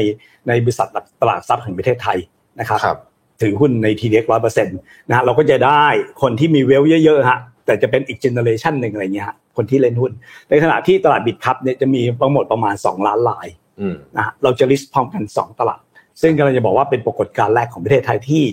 [0.48, 0.88] ในบริษัท
[1.22, 2.18] ตลาดทรัพย์แห่งประเทศไทย
[2.60, 3.00] นะครับครับ
[3.42, 4.78] ถือหุ้นใน TDX ร้อยเปอร์เซ็นต์
[5.10, 5.84] นะฮะเราก็จะได้
[6.22, 10.12] คนที่มี wealth เยอะๆฮะแต่จะเป็นอีก generation หนึ่งอะไรเงี้ยฮะ คนที่เล่นหุ้น
[10.50, 13.48] ในขณะที่ตลาด Bitkub เนี่ยจะมีทั้งหมดประมาณ 2 ล้านราย
[13.80, 15.80] อืมนะฮะเราจะ list พร้อมกัน 2 ตลาด
[16.22, 18.44] ซึ่งกำลังจะบอกว่าเป็นปรากฏการณ์แรกของประเทศไทยที่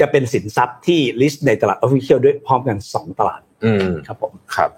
[0.00, 4.70] จะเป็นสินทรัพย์ที่ list ในตลาด official ด้วยพร้อมกัน 2 ตลาดอืมครับผมครับ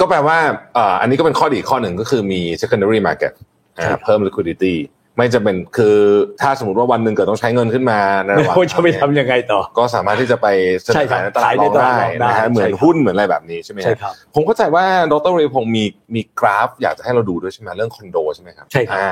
[0.00, 0.38] ก็แปลว่า
[0.74, 3.32] เอ่ออันนี้ก็เป็นข้อดีข้อหนึ่งก็คือมี secondary market
[3.78, 4.74] อ่าใช่ครับเพิ่ม liquidity
[5.16, 5.96] ไม่จะเป็นคือ
[6.42, 10.46] ถ้าสมมติว่าวันหนึ่งเกิดต้องใช้เงินขึ้นมาในระหว่างไม่รู้จะไปทำยังไงต่อ ก็สามารถที่จะไป
[10.82, 15.84] เสนใช่อครับขายในตลาดขายรในองตลาดได้รองได้นะฮะเหมือนใช่ครับหุ้นเหมือนอะไรแบบนี้ใช่ไหมฮะใช่ครับผมเข้าใจว่าดรเรพงศ์มี
[16.14, 19.10] มีกราฟ อยากจะให้เราดูด้วยใช่ไหมเรื่องคอนโดใช่ไหมครับใช่ครับอ่า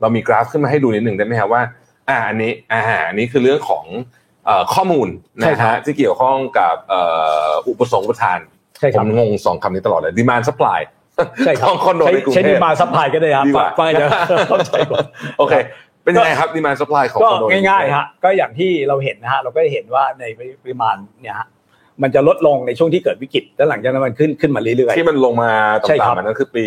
[0.00, 1.62] เรามีกราฟขึ้นมาให้ดูนิดหนึ่งได้ไหมครับว่า
[2.08, 3.84] อ่าอันนี้อ่าอันนี้คือเรื่องของ
[4.44, 5.08] เอ่อข้อมูล
[5.40, 7.02] ใช่นะครับฮะที่เกี่ยวข้องกับเอ่
[7.48, 8.40] ออุปสงค์อุปทาน
[8.78, 10.80] ใช่คผรับมงงสองคำนี้ตลอดเลย demand supply
[11.44, 14.10] ใช่ครับของคอนโดในกรุงใช้เทดีพมาซัพพลายก็ได้ครับดีกว่าฟังให้เดี๋ยว
[14.48, 15.04] เข้าใจก่อน
[15.38, 15.54] โอเค
[16.04, 20.24] เป็นยังไงครับ demand supply ของก็คอนโดในกรุเทพง่ายๆฮะก็อย่างที่เราเห็นนะฮะเราก็เห็นว่าใน
[20.62, 21.48] ปริมาณเนี่ยฮะ
[22.02, 25.52] มันจะลดลงในช่วงที่เกิดวิกฤตแล้วหลังจากนั้นมันขึ้นขึ้นมาเรื่อยที่มันลงมา
[25.88, 26.66] ใช่ครัต่ำบๆมันนั่นคือปี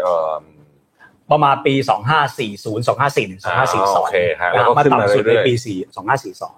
[0.00, 1.74] เอ่อๆประมาณปี
[2.26, 3.66] 2540 2541อ่า
[3.96, 5.54] โอเคฮะ2542แล้วนะก็ฮะมาขึ้นมาต่ำสุดในเรื่อยๆปี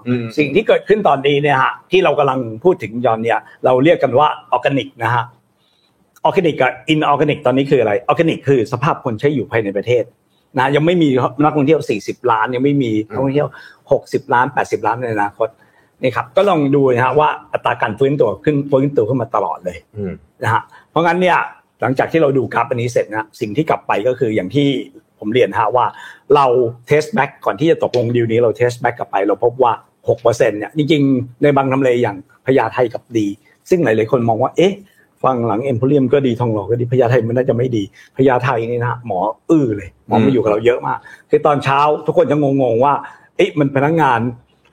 [0.08, 5.24] อืม4 2542 สิ่งที่เกิดขึ้นตอนนี้เนี่ยฮะที่เรากำลังพูดถึงยอนเนี่ยเราเรียกกันว่าออร์แกนิกนะฮะ
[6.24, 10.04] ออร์แกนิกกับอินออร์แกนิกตอนนี้คืออะไรออร์แกนิกคือสภาพคนใช้อยู่ภายในประเทศ
[10.58, 11.08] นะยังไม่มี
[11.42, 13.48] นักท่องเที่ยว 40 ล้าน ยังไม่มีนักท่องเที่ยว
[13.90, 15.48] 60 ล้าน 80 ล้านในอนาคต
[16.02, 20.12] นี่ครับก็ลองดูนะฮะว่าอัตราการฟื้นตัวขึ้นฟื้นตัวขึ้นมาตลอดเลยอืม
[20.42, 21.38] นะฮะเพราะงั้นเนี่ย
[21.80, 24.68] หลังจากที่เราดูกราฟอันนี้เสร็จนะสิ่งที่กลับไปก็คืออย่างที่
[25.18, 25.86] ผมเรียนฮะว่า
[26.34, 26.46] เรา
[26.86, 29.72] test back ก่อนที่จะตกลงดีลนี้เรา test back กลับไป เราพบว่า
[30.12, 32.16] 6%เนี่ยจริงๆในบางทำเลอย่าง
[32.46, 33.26] พญาไทกับดี
[33.70, 34.72] ซึ่งหลายๆคนมองว่าเอ๊ะ
[35.22, 37.82] ฝั่งหลังเอ็มโพเรียมก็ดีทองหล่อก็ดีพญาไทมันน่าจะไม่ดี
[38.16, 39.18] พญาไทนี่นะหมอ
[39.50, 40.98] อื้อเลยหมอมาอยู่กับเราเยอะมาก
[41.30, 42.94] คือตอนเช้าทุกคนจะงงๆว่า
[43.36, 44.20] เอ๊ะมันพนักงาน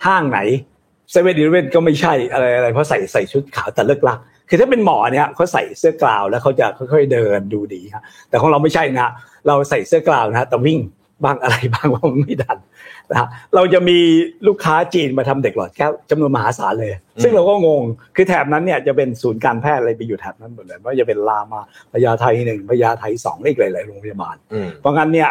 [0.05, 0.39] ห้างไหน
[1.11, 4.19] เซเว่นอีเลเว่นก็ไม่ใช่อะไรอะไรเพราะใส่ใส่ชุดขาวแต่เลิกลัก
[4.49, 9.11] คือถ้าเป็นหมอเนี่ยเขาใส่เสื้อกลาวแล้วเขาจะค่อยๆเดินดูดีครับแต่ของเราไม่ใช่นะ
[9.47, 10.79] เราใส่เสื้อกลาวนะแต่วิ่ง
[11.23, 12.57] บ้างอะไรบ้างว่ามันไม่ดัน
[13.11, 13.97] นะฮะเราจะมี
[14.47, 16.93] ลูกค้าจีนมาทำเด็กหลอดแก้วจำนวนมหาศาลเลย
[17.23, 17.83] ซึ่งเราก็งง
[18.15, 21.61] คือแถบนั้นเนี่ยจะเป็นศูนย์การแพทย์อะไรไปอยู่แถบนั้นหมดเลยว่าจะเป็นรามา
[21.93, 25.29] พญาไทหนึ่งพญาไทสองอีกหลายๆโรงพยาบาลอืมเพราะงั้นเนี่ย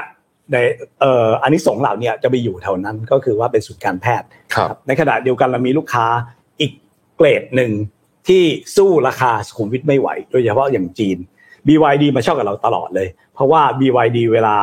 [0.53, 0.57] ใน
[1.01, 6.07] เอ่ออันนี้สงส์เหล่าเนี่ยจะไปอยู่แถวนั้นก็คือว่าเป็นศูนย์การแพทย์ครับในขณะเดียวกันเรามีลูกค้า
[6.61, 6.73] อีก
[7.17, 7.73] เกรดหนึ่ง
[8.29, 8.43] ที่
[8.77, 11.19] สู้ราคาสุขุมวิทไม่ไหว โดยเฉพาะอย่างจีน
[11.67, 14.57] BYD มาเช่ากับเราตลอดเลย เพราะว่า BYD เวลา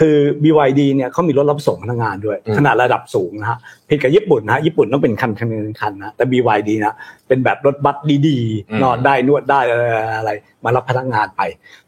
[0.00, 5.48] คือ BYD เนี่ยเขามีรถรับส่งพนักงานด้วยอืมขนาดระดับสูงนะฮะผิดกับญี่ปุ่นนะฮะญี่ปุ่นต้องเป็นคันคัน
[5.80, 6.94] คันนะแต่ BYD นะ
[7.28, 7.96] เป็นแบบรถบัส
[8.28, 9.84] ดีๆนอนได้นวดได้อะไร
[10.18, 10.30] อะไร
[10.64, 11.40] มารับพนักงานไป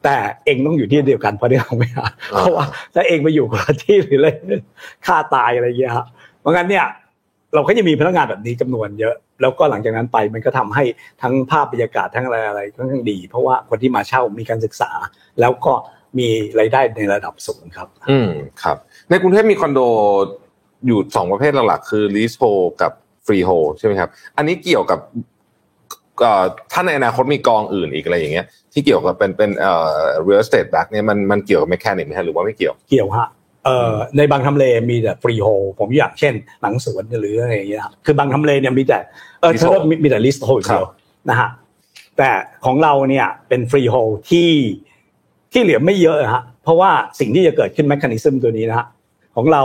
[0.05, 4.29] แต่เองต้องอยู่ที่เดียวกันเพราะได้เอาไม่ได้เพราะว่าถ้าเองไปอยู่คนละที่หรืออะไร
[5.07, 6.07] ค่าตายอะไรอย่างเงี้ยครับ
[6.41, 6.87] เพราะงั้นเนี่ย
[7.55, 10.85] เราก็จะมีพนักงานแบบนี้จำนวนเยอะ แล้วก็หลังจากนั้นไปมันก็ทำให้
[11.23, 14.91] ทั้งภาพบรรยากาศทั้งอะไรอะไรค่อนข้างดี เพราะว่าคนที่มาเช่ามีการศึกษา
[15.41, 15.73] แล้วก็
[16.19, 18.31] มีรายได้ในระดับสูงครับ อืม
[18.63, 18.77] ครับ
[19.11, 19.81] ในกรุงเทพมีคอนโด
[20.87, 22.93] อยู่สองประเภทหลักๆคือ leasehold กับ
[23.27, 25.01] freehold ใช่ไหมครับ อันนี้เกี่ยวกับ
[26.21, 29.95] เอ่อถ้าในอนาคตมีกองอื่นอีกอะไรอย่างเงี้ย ที่เกี่ยวกับเป็นเป็นเอ่อ
[30.27, 33.29] real estate backed เนี่ยมันมันเกี่ยวกับ mechanic ไหมฮะหรือว่าไม่เกี่ยวเกี่ยวฮะ
[33.65, 35.47] เอ่อในบางทำเลมีแต่ freehold
[35.79, 38.99] ผมอย่างเช่นหลังสวนหรืออะไรอย่างเงี้ยครับคือบางทำเลเนี่ยมีแต่
[39.41, 40.85] เออ Leasehold ถ้าเรามีมีแต่ leasehold เดียว
[41.31, 41.49] นะฮะ
[42.19, 42.31] แต่
[42.65, 43.95] ของเราเนี่ยเป็น freehold
[44.31, 44.49] ที่
[45.53, 46.91] ที่เหลือไม่เยอะฮะเพราะว่า
[47.21, 48.87] สิ่งที่จะเกิดขึ้น mechanism ตัวนี้นะฮะ
[49.37, 49.63] ของเรา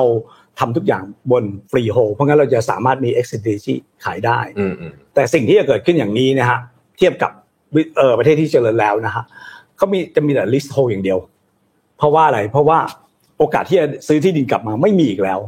[0.60, 3.76] ทำทุกอย่างบน freehold เพราะงั้นเราจะสามารถมี exit strategy
[4.06, 6.60] ขายได้อืมอืมแต่สิ่งที่จะเกิดขึ้นอย่างนี้นะฮะ
[6.98, 7.32] เทียบกับ
[7.76, 9.24] วิเออประเทศที่เจริญแล้วนะฮะ
[9.78, 11.20] เขามีจะมีแต่ leasehold อย่างเดียว
[11.98, 12.80] เพราะว่าอะไรเพราะว่า
[13.38, 15.40] โอกาสที่จะซื้อที่ดินกลับมาไม่มีอีกแล้ว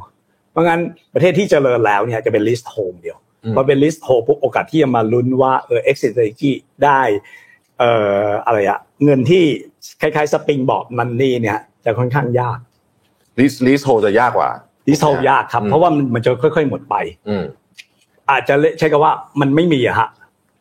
[0.52, 0.82] เพราะงั้น
[1.14, 6.52] ประเทศที่เจริญแล้วเนี่ยจะเป็น list hold เดียวอืมพอเป็น list hold ปุ๊บโอกาสที่จะมาลุ้นว่าเออ exit strategy
[6.84, 7.02] ได้
[7.80, 7.92] เอ่
[8.26, 9.44] ออะไรอะเงินที่
[10.02, 12.60] คล้ายๆสปริงบอร์ดมันนี่เนี่ย จะค่อนข้างยาก
[13.40, 14.50] lease leasehold จะยากกว่า
[14.88, 16.96] list hold ยากครับอืมเพราะว่ามันมันจะค่อย ๆ หมดไป
[17.30, 17.44] อืม
[18.32, 20.10] อาจจะใช้คำว่ามันไม่มีอะฮะ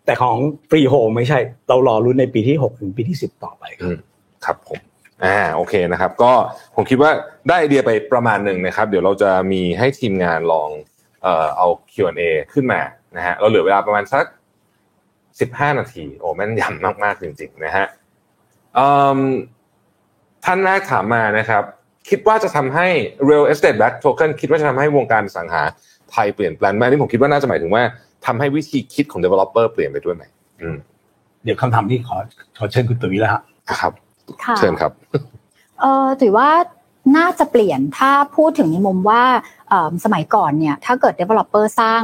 [0.06, 0.36] แต่ของ
[0.70, 1.38] ฟรีโฮไม่ใช่
[1.68, 3.98] เรารอรุ้นในปีที่6ถึงปีที่10ต่อไปครับ
[4.44, 4.78] ครับผม
[5.24, 6.32] อ่าโอเคนะครับ ก็
[6.74, 7.10] ผมคิดว่า
[7.48, 10.68] ได้ไอเดียไปประมาณหนึ่งนะครับ เดี๋ยวเราจะมีให้ทีมงานลอง
[11.22, 12.80] เอ่อเอา Q&A ขึ้นมา
[13.16, 14.24] นะฮะเราเหลือเวลาประมาณสัก
[15.40, 17.97] สิบห้านาที โอ้แม่นยำมาก ๆ จริง ๆ นะฮะเอิ่ม
[20.44, 21.62] ท่านแรกถามมานะครับ
[22.08, 22.86] คิดว่าจะทำให้
[23.28, 25.62] real estate back token คิดว่าจะทำให้วงการอสังหา
[26.10, 27.82] ไทยเปลี่ยนแปลงไหมอันนี้ผมคิดว่าน่าจะหมายถึงว่า
[28.26, 30.24] ทำให้วิธีคิดของ developer เปลี่ยนไปด้วยไหม
[30.60, 30.76] อืม
[31.44, 32.16] เดี๋ยวคำถามนี้ขอ
[32.58, 33.42] ขอเชิญคุณตุ๋ยแล้วฮะ
[33.80, 33.92] ครับ
[34.44, 34.92] ค่ะเชิญครับ
[35.80, 36.50] เออถือว่า
[37.16, 39.22] น่าจะเปลี่ยนถ้าพูดถึงในมุมว่า
[39.68, 42.02] เอิ่มสมัยก่อนเนี่ย ถ้าเกิด developer สร้าง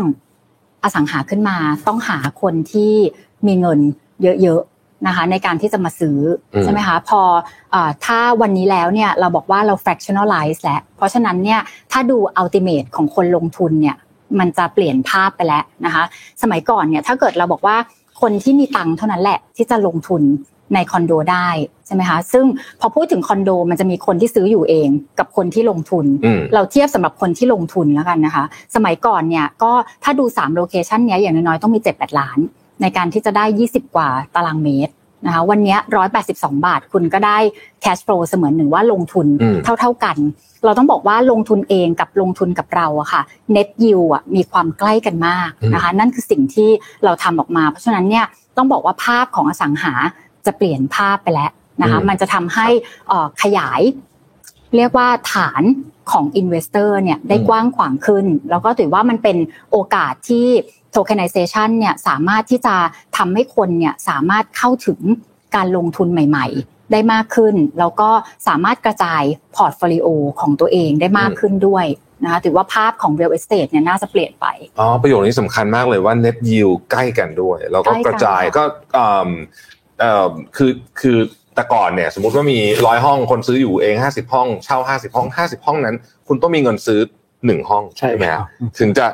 [0.82, 1.56] อสังหาขึ้นมา
[1.86, 2.92] ต้องหาคนที่
[3.46, 3.78] มีเงิน
[4.42, 4.73] เยอะๆ
[5.06, 6.18] นะคะในการที่จะมาซื้อ
[6.54, 7.20] อมใช่ไหมคะพอ
[7.72, 11.60] เออถ้าวันนี้แล้วเนี่ยเราบอกว่าเรา fractionalize แล้วเพราะฉะนั้นเนี่ย
[11.92, 13.96] ถ้าดู ultimate ของคนลงทุนเนี่ย
[14.38, 16.04] มันจะเปลี่ยนภาพไปแล้วนะคะ
[16.42, 17.76] สมัยก่อนเนี่ยถ้าเกิดเราบอกว่า
[18.20, 20.22] คนที่มีตังค์เท่านั้นแหละที่จะลงทุน
[20.74, 21.48] ในคอนโดได้
[21.86, 22.44] ใช่ไหมคะซึ่ง
[22.80, 24.88] พอพูดถึงคอนโดมันจะมีคนที่ซื้ออยู่เอง
[25.18, 28.44] กับคนที่ลงทุนอืมเราเทียบสำหรับคนที่ลงทุนแล้วกันนะคะ
[28.74, 29.72] สมัยก่อนเนี่ยก็
[30.04, 32.38] ถ้าดู3โลเคชันเนี้ยอย่างน้อยๆต้องมี7-8ล้าน
[32.82, 34.94] ในการที่จะได้ 20 กว่าตารางเมตร
[35.26, 35.78] นะคะวันเนี้ย
[36.22, 37.38] 182บาทคุณก็ได้
[37.84, 40.16] cash flow เสมือนหนึ่งว่าลงทุนอืมเท่าๆกัน
[40.64, 43.22] เราต้องบอกว่าลงทุนเองกับลงทุนกับเราอะค่ะ
[43.56, 46.70] net yield อะมีความใกล้กันมากนะคะนั่นคือสิ่งที่
[47.04, 48.24] เราทำออกมา เพราะฉะนั้นเนี่ย
[48.56, 49.92] ต้องบอกว่าภาพของอสังหา
[50.46, 51.50] จะเปลี่ยนภาพไปแล้ว
[51.82, 52.68] นะคะอืมมันจะทำให้
[53.08, 53.80] เอ่อขยาย
[54.76, 55.62] เรียกว่าฐาน
[56.10, 59.36] ของ Investor เนี่ยได้กว้างขวางขึ้น แล้วก็ถือว่ามันเป็น
[59.70, 60.46] โอกาสที่
[60.94, 62.76] tokenization เนี่ยสามารถที่จะ
[63.16, 65.00] ทำให้คนเนี่ยสามารถเข้าถึง
[65.54, 68.10] การลงทุนใหม่ ๆ ได้มากขึ้น แล้วก็
[68.48, 69.22] สามารถกระจาย
[69.56, 70.06] portfolio
[70.40, 71.86] ของตัวเองได้มากขึ้นด้วย
[72.24, 74.46] นะคะถือว่าภาพของ real estate เนี่ยน่าจะเปลี่ยนไป
[74.78, 78.64] อ๋อ ประโยคนี้สำคัญมากเลยว่า net yield ใกล้กันด้วย แล้วก็ใกล้กันกระจายก็
[78.94, 79.30] เอ่อ
[80.00, 81.18] เอ่อคือคือ
[81.54, 85.96] แต่ก่อนเนี่ยสมมุติว่ามีร้อยห้องคนซื้ออยู่เองห้าสิบห้องเช่าห้าสิบห้องห้าสิบห้องนั้น
[86.28, 87.00] คุณต้องมีเงินซื้อ
[87.46, 89.06] หนึ่งห้องใช่ไหมคครัรับบถึงจะ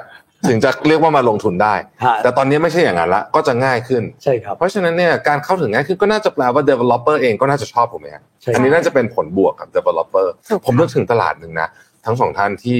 [0.49, 1.75] ถึงจะเรียกว่ามาลงทุนได้
[2.05, 11.69] ฮะแต่ตอนนี้ไม่ใช่อย่างนั้นละก็จะง่ายขึ้นใช่ครับเพราะฉะนั้นเนี่ยการเข้าถึงง่ายขึ้นก็น่าจะแปลว่า developer เองก็น่าจะชอบผมไหมครับใช่อันนี้น่าจะเป็นผลบวกกับ developer ถูกค่ะผมนึกถึงตลาดหนึ่งนะ
[12.07, 12.79] ทั้งสองท่านที่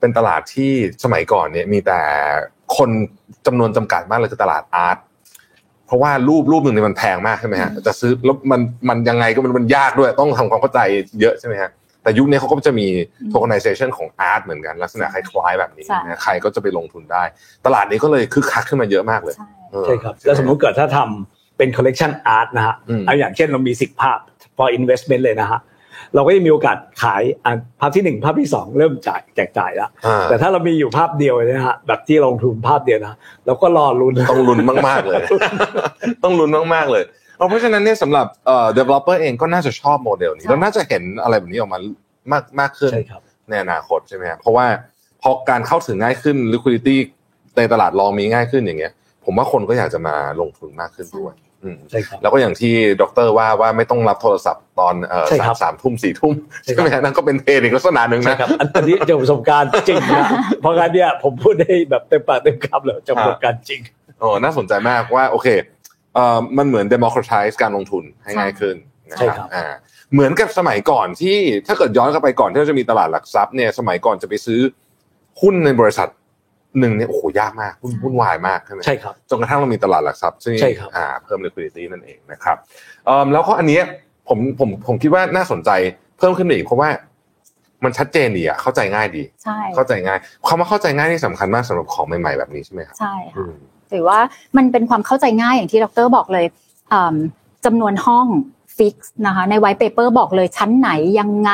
[0.00, 0.72] เป็นตลาดที่
[1.04, 2.00] สมัยก่อนเนี่ยมีแต่
[2.76, 2.90] คน
[3.46, 4.98] จำนวนจำกัดมากเลยคือตลาดอาร์ต
[5.90, 10.80] เพราะว่ารูปรูปหนึ่งเนี่ยมันแพงมากใช่ไหมฮะจะซื้อแล้วมันมันยังไงก็มันมันยากด้วยต้องทำความเข้าใจ
[11.20, 11.70] เยอะใช่ไหมฮะ
[12.02, 12.86] แต่ยุคนี้เขาก็จะมี
[13.32, 17.22] tokenization ของอาร์ตเหมือนกัน ลักษณะคล้ายๆแบบนี้ใช่นะใครก็จะไปลงทุนได้
[17.66, 24.18] ตลาดนี้ก็เลยคึกคักขึ้นมาเยอะมากเลยใช่เออใช่ครับแล้วสมมุติเกิดถ้าทำเป็น collection art นะฮะอืมเอาอย่างเช่นเรามีสิบภาพ
[24.56, 25.60] for investment เลยนะฮะ
[26.14, 33.14] เราก็จะมีโอกาสขายอะภาพที่หนึ่งภาพที่สองเริ่มจ่ายแจกจ่ายแล้วอ่าแต่ถ้าเรามีอยู่ภาพเดียวเลยนะฮะแบบที่ลงทุนภาพเดียวนะ
[33.46, 35.22] เราก็รอลุ้นต้องลุ้นมากๆเลย
[36.22, 37.04] ต้องลุ้นมากๆเลย
[37.36, 41.78] เอาเพราะฉะนั้นเนี่ยสำหรับเอ่อ developer เองก็น่าจะชอบโมเดลนี้ใช่แล้วน่าจะเห็นอะไรแบบนี้ออกมา
[42.32, 44.66] มากมากขึ้นใช่ครับในอนาคตใช่ไหมครับเพราะว่า
[45.22, 46.96] พอการเข้าถึงง่ายขึ้น liquidity
[47.56, 48.92] ในตลาดรองมีง่ายขึ้นอย่างเงี้ย
[49.24, 51.49] ผมว่าคนก็อยากจะมาลงทุนมากขึ้นด้วยอืม
[51.90, 60.24] ใช่ครับแล้วก็อย่างที่ดรว่าว่าไม่ต้องรับโทรศัพท์ตอนเอ่อใช่คสารัมบสามทุ่มสี่ทุ่มใช่ใช่ครับไหมฮะนั่นก็เป็นเทรนอีกลักษณะหนึ่งใช่นะครับอันอันนี้จากประสบการณ์จริงนะ
[60.60, 63.80] เพราะงั้นเนี่ยผมพูดได้แบบเต็มปากเต็มคำเลยจากประสบการณ์จริง
[64.20, 65.48] โอ้น่าสนใจมากว่าโอเค
[66.14, 68.76] เอ่อมันเหมือน democratize การลงทุนให้ง่ายขึ้น
[69.10, 69.64] นะใช่คครัรับบอ่า
[70.12, 71.36] เหมือนกับสมัยก่อนที่
[71.66, 74.60] ถ้าเกิดย้อนกลับไปก่อนที่เราจะมีตลาดหลักทรัพย์เนี่ยสมัยก่อนจะไปซื้อ
[75.40, 76.08] หุ้นในบริษัท
[76.78, 82.56] หนึ่งเนี่ยโอ้โหยากมากวุ่นวุ่นวายมากใช่ไหมใช่ครับจนกระทั่งเรามีตลาดหลักทรัพย์ซึ่งใช่ครับอ่าเพิ่ม liquidity นั่นเองนะครับ
[83.06, 83.82] เอ่อแล้วก็อันเนี้ย
[84.28, 85.70] ผมผมผมคิดว่าน่าสนใจ
[86.18, 86.88] เพิ่มขึ้นไปอีกเพราะว่า
[87.84, 93.54] มันชัดเจนดีอะเข้าใจง่ายดีใช่เข้าใจง่ายความว่าเข้าใจง่ายนี่สำคัญมากสำหรับของใหม่ๆแบบนี้ใช่ไหมครับใช่อืค่ะ
[93.92, 94.18] ถือว่า
[94.56, 96.46] มันเป็นความเข้าใจง่ายอย่างที่ดรบอกเลย
[96.92, 97.16] อืม
[97.64, 98.26] จำนวนห้อง
[98.76, 100.90] ฟิกซ์นะคะในไว t ์เปเปอร์บอกเลยชั้นไหน
[101.20, 101.52] ยังไง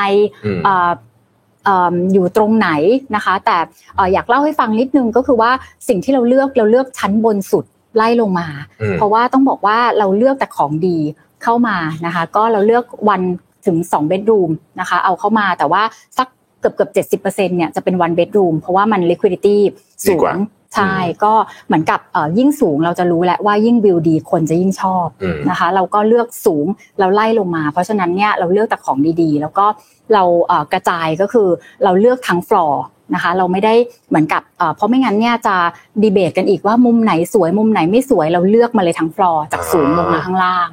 [1.67, 2.69] อืมเอ่อเอิ่มอยู่ตรงไหน
[3.15, 3.57] นะคะ แต่
[3.95, 5.51] เอ่ออยากเล่าให้ฟังนิดนึงก็คือว่า
[5.87, 7.65] สิ่งที่เราเลือกเราเลือกชั้นบนสุด
[7.95, 8.47] ไล่ลงมา
[8.81, 10.97] อืมเพราะว่าต้องบอกว่าเราเลือกแต่ของดี
[11.43, 13.21] เข้ามานะคะ ก็เราเลือกวัน
[13.65, 15.81] ถึง2 bedroom นะคะเอาเข้ามาแต่ว่า
[16.17, 16.27] สัก
[16.59, 19.57] เกือบเกือบเจ็ดสิบเปอร์เซ็นเนี่ยจะเป็น one bedroom เพราะว่ามัน liquidity
[20.05, 20.39] ดีสูกว่าง
[20.75, 21.33] ใช่ก็
[21.67, 26.65] เหมือนกับเอ่อยิ่งสูงเราจะรู้แหละว่ายิ่งวิวดีคนจะยิ่งชอบอืมนะคะ เราก็เลือกสูง
[26.99, 29.65] เราไล่ลงมา เพราะฉะนั้นเนี่ยเราเลือกแต่ของดีๆ แล้วก็
[30.13, 31.47] เราเอ่อกระจายก็คือ
[31.83, 33.73] เราเลือกทั้งฟลอร์นะคะเราไม่ได้
[34.09, 35.55] เหมือนกับเอ่อเพราะไม่งั้นเนี่ยจะ
[36.03, 40.69] ดีเบตกันอีกว่ามุมไหนสวยมุมไหนไม่สวยเราเลือกมาเลยทั้งฟลอร์จากสูงลงมาข้างล่าง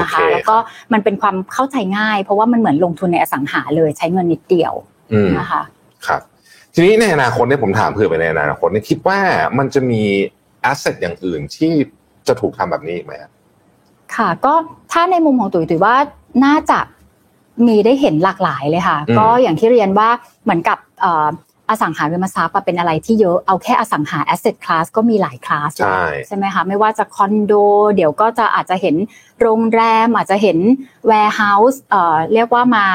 [0.00, 0.56] นะคะโอเคแล้วก็
[0.92, 4.72] มันเป็นความเข้าใจง่าย เพราะว่ามันเหมือนลงทุนในอสังหาเลยใช้เงินนิดเดียว
[5.12, 5.62] อืมนะคะ
[6.06, 6.22] ครับ
[6.74, 9.18] ทีนี้ในอนาคตเนี่ยผมถามเผื่อไปในอนาคตเนี่ยคิดว่า
[9.58, 10.02] มันจะมี
[10.62, 11.72] แอสเซทอย่างอื่นที่
[12.28, 13.30] จะถูกทำแบบนี้อีกไหมครับ
[14.16, 14.54] ค่ะ ก็
[14.92, 15.96] ถ้าในมุมของตุ๋ยตุ๋ยว่า
[16.44, 16.78] น่าจะ
[17.66, 20.08] มีได้เห็นหลากหลายเลยค่ะอืมก็อย่างที่เรียนว่า
[20.44, 27.52] เหมือนกับเอ่ออสังหาริมทรัพย์อะเป็นอะไรที่เยอะเอาแค่อสังหา asset class ก็มีหลายคลาสใช่ใช่ไหมคะไม่ว่าจะคอนโด
[27.94, 28.96] เดี๋ยวก็จะอาจจะเห็น
[29.40, 30.58] โรงแรม อาจจะเห็น
[31.10, 32.86] warehouse เอ่อเรียกว่ามา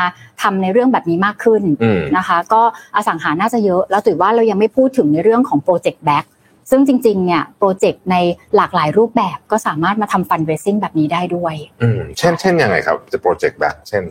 [0.41, 2.61] ทำในเรื่องแบบนี้มากขึ้นอืมนะคะ ก็
[2.95, 6.25] อสังหาน่าจะเยอะ แล้วถือว่าเรายังไม่พูดถึงในเรื่องของ project backed
[6.71, 8.15] ซึ่งจริงๆ เนี่ยโปรเจกต์ใน
[8.55, 14.03] หลากหลายรูปแบบก็สามารถมาทำ fundraising แบบนี้ได้ด้วยอืมเช่นเช่นยังไงครับจะโปรเจกต์แบบเช่น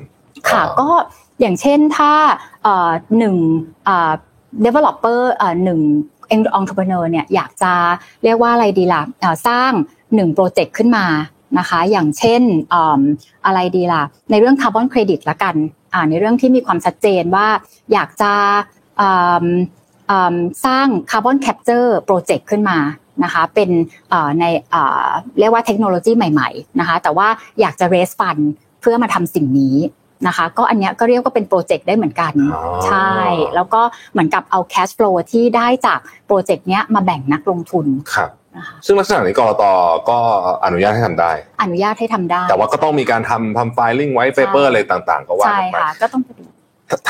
[0.48, 0.88] ค่ะเอ่อก็
[1.40, 2.12] อย่างเช่นถ้า
[2.62, 3.36] เอ่อหนึ่ง
[3.84, 4.12] เอ่อ
[4.64, 5.80] developer เอ่อหนึ่ง
[6.58, 7.72] entrepreneur เนี่ยอยากจะ
[8.24, 9.72] เรียกว่าอะไรดีล่ะเอ่อสร้าง
[10.14, 11.06] หนึ่งโปรเจกต์ขึ้นมา
[11.58, 12.42] นะคะอย่างเช่น
[13.46, 15.54] อะไรดีล่ะในเรื่องคาร์บอนเครดิตละกัน
[16.10, 17.46] ในเรื่องที่มีความชัดเจนว่า
[17.92, 18.32] อยากจะ
[20.66, 22.78] สร้าง carbon capture project ขึ้นมา
[23.24, 23.70] นะคะเป็น
[24.40, 24.44] ใน
[25.38, 27.28] เรียกว่าเทคโนโลยีใหม่ๆนะคะแต่ว่า
[27.60, 28.42] อยากจะ raise fund
[28.80, 29.76] เพื่อมาทำสิ่งนี้
[30.26, 32.32] นะคะ ก็อันนี้ก็เรียกว่าเป็นโปรเจกต์ได้เหมือนกัน
[32.86, 33.14] ใช่
[33.54, 33.80] แล้วก็
[34.12, 38.30] เหมือนกับเอา cash flow ที่ได้จากโปรเจกต์นี้มาแบ่งนักลงทุนครับ
[38.86, 39.64] ซึ่งลักษณะนี้กลต
[40.08, 40.18] ก็
[40.64, 46.22] อนุญาตให้ทำได้ อนุญาตให้ทำได้ แต่ว่าก็ต้องมีการทำทำ filing white paper อะไรต่าง ๆ ก็ว่าใช่ค่ะก็ต้อง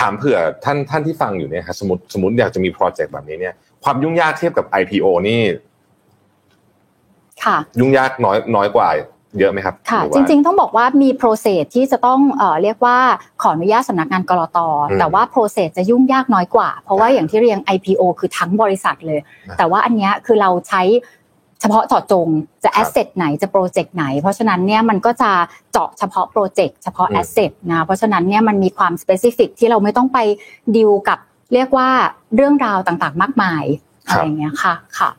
[0.01, 3.55] ถามเผื่อท่านท่านที่ฟังอยู่เนี่ยครับสมมติสมมติอยากจะมีโปรเจกต์แบบนี้เนี่ย
[3.85, 5.43] ความยุ่งยากเทียบกับ IPO นี่
[7.45, 8.89] ค่ะ ยุ่งยากน้อยน้อยกว่า
[9.39, 12.99] เยอะไหมครับค่ะจริง ๆ ต้องบอกว่ามี process ที่จะต้องเอ่อเรียกว่า
[13.43, 14.59] ขออนุญาตสำนักงานกลต
[14.99, 19.20] แต่ว่า process จะยุ่งยากน้อยกว่า เพราะว่าอย่างที่เรียน IPO คือทั้งบริษัทเลย
[19.59, 20.83] แต่ว่าอันนี้คือเราใช้
[21.61, 22.29] เฉพาะเจาะจง
[22.64, 25.31] จะ asset ไหนจะโปรเจกต์ไหน เพราะฉะนั้นเนี่ยมันก็จะ
[25.72, 30.18] เจาะเฉพาะโปรเจกต์เฉพาะ asset นะเพราะฉะนั้นเนี่ยมันมีความ specific ที่เราไม่ต้องไป
[30.77, 31.18] ดิวกับ
[31.55, 31.89] เรียกว่า
[32.37, 33.64] เรื่องราวต่างๆ มากมาย
[34.07, 35.11] อะไรเงี้ยค่ะค่ะ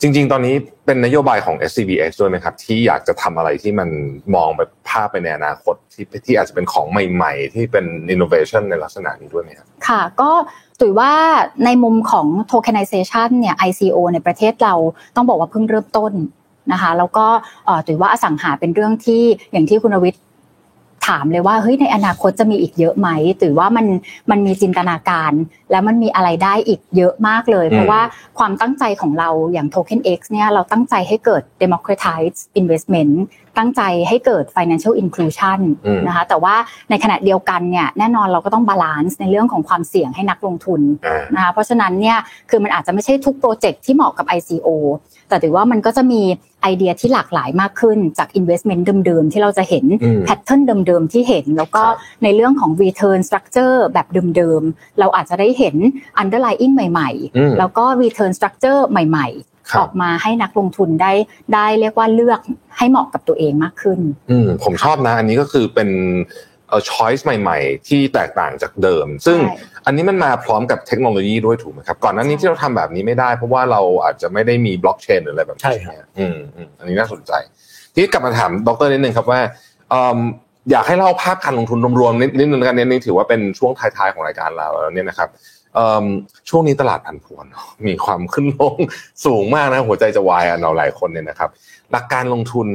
[0.00, 0.54] จริง ๆ ตอนนี้
[0.86, 3.88] เป็นนโยบายของ SCBX ด้วยไหมครับ ที่อยากจะทำอะไรที่มัน
[4.34, 7.84] มองไปภาพไปในอนาคตที่ที่อาจจะเป็นของใหม่ ๆ ที่เป็น
[8.14, 10.30] innovation ในลักษณะนี้ด้วยไหมครับ ค่ะ ก็
[10.80, 11.12] ถือว่า
[11.64, 14.74] ในมุมของ tokenization เนี่ย ICO ในประเทศเรา
[15.16, 16.12] ต้องบอกว่าเพิ่งเริ่มต้น
[16.72, 17.26] นะคะแล้วก็
[17.88, 19.22] ถือว่าอสังหาเป็นเรื่องที่
[19.52, 20.22] อย่างที่คุณวิทย์
[21.08, 23.86] ถามเลยว่าเฮ้ยในอนาคตจะมีอีกเยอะไหมหรือว่ามัน
[24.30, 25.32] มันมีจินตนาการ
[25.70, 28.00] แล้วมันมีอะไรได้อีกเยอะมากเลย เพราะว่า
[28.38, 33.12] ความตั้งใจของเราอย่าง Token X เนี่ยเราตั้งใจให้เกิด democratize investment
[33.58, 35.60] ตั้งใจให้เกิด financial inclusion
[36.06, 36.54] นะคะแต่ว่า
[36.90, 40.80] ในขณะเดียวกันเนี่ยแน่นอนเราก็ต้อง balance ในเรื่องของความเสี่ยงให้นักลงทุน
[41.34, 42.18] นะคะเพราะฉะนั้นเนี่ย
[42.50, 44.68] คือมันอาจจะไม่ใช่ทุกโปรเจกต์ที่เหมาะกับ ICO
[45.28, 46.22] แต่ถือว่ามันก็จะมี
[46.62, 49.84] ไอเดียที่หลากหลายมากขึ้นจาก investment เดิมๆ ที่เราจะเห็น
[50.26, 51.82] pattern เดิมๆ ที่เห็น แล้วก็
[52.22, 55.76] ในเรื่องของ return structure แบบเดิมๆ เราอาจจะได้เห็น
[56.22, 61.12] underlying ใหม่ๆ แล้วก็ return structure ใหม่ๆ ออกมาให้นักลงทุนได้
[61.54, 62.40] ได้เรียกว่าเลือก
[62.76, 63.98] ให้เหมาะกับตัวเองมากขึ้น
[64.30, 65.90] อืมผมชอบนะ อันนี้ก็คือเป็น
[66.68, 69.38] เอ่อช้อยส์ใหม่ ๆ ที่แตกต่างจากเดิม ซึ่ง
[69.86, 77.32] อันนี้มันมาพร้อมกับเทคโนโลยีด้วยถูกไหมครับ ก่อนหน้านี้ที่เราทำแบบนี้ไม่ได้ เพราะว่าเราอาจจะไม่ได้มีบล็อกเชนหรืออะไรแบบนี้ใช่ครับอืมอืมอันนี้น่าสนใจ
[77.94, 79.40] ที่กลับมาถามดรนิดนึงครับว่า
[80.70, 85.28] อยากให้เล่าภาพการลงทุนรวมๆนิดนึงกันนี้ถือว่าเป็นช่วงท้ายๆของรายการเราแล้วเนี่ยนะครับ
[86.48, 87.46] ช่วงนี้ตลาดผันผวน
[87.86, 88.76] มีความขึ้นลง
[89.24, 91.50] สูงมากนะหัวใจจะวายอะเราหลายคนเนี่ยนะครับ
[91.92, 92.66] หลักการลงทุน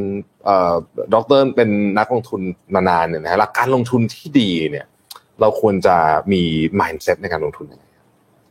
[1.13, 1.69] ด็อกเตอร์เป็น
[1.99, 2.41] นักลงทุน
[2.75, 4.85] มานานเนี่ยนะหลักการลงทุนที่ดีเนี่ย
[5.41, 5.95] เราควรจะ
[6.31, 6.41] มี
[6.79, 7.85] mindset ในการลงทุนยังไง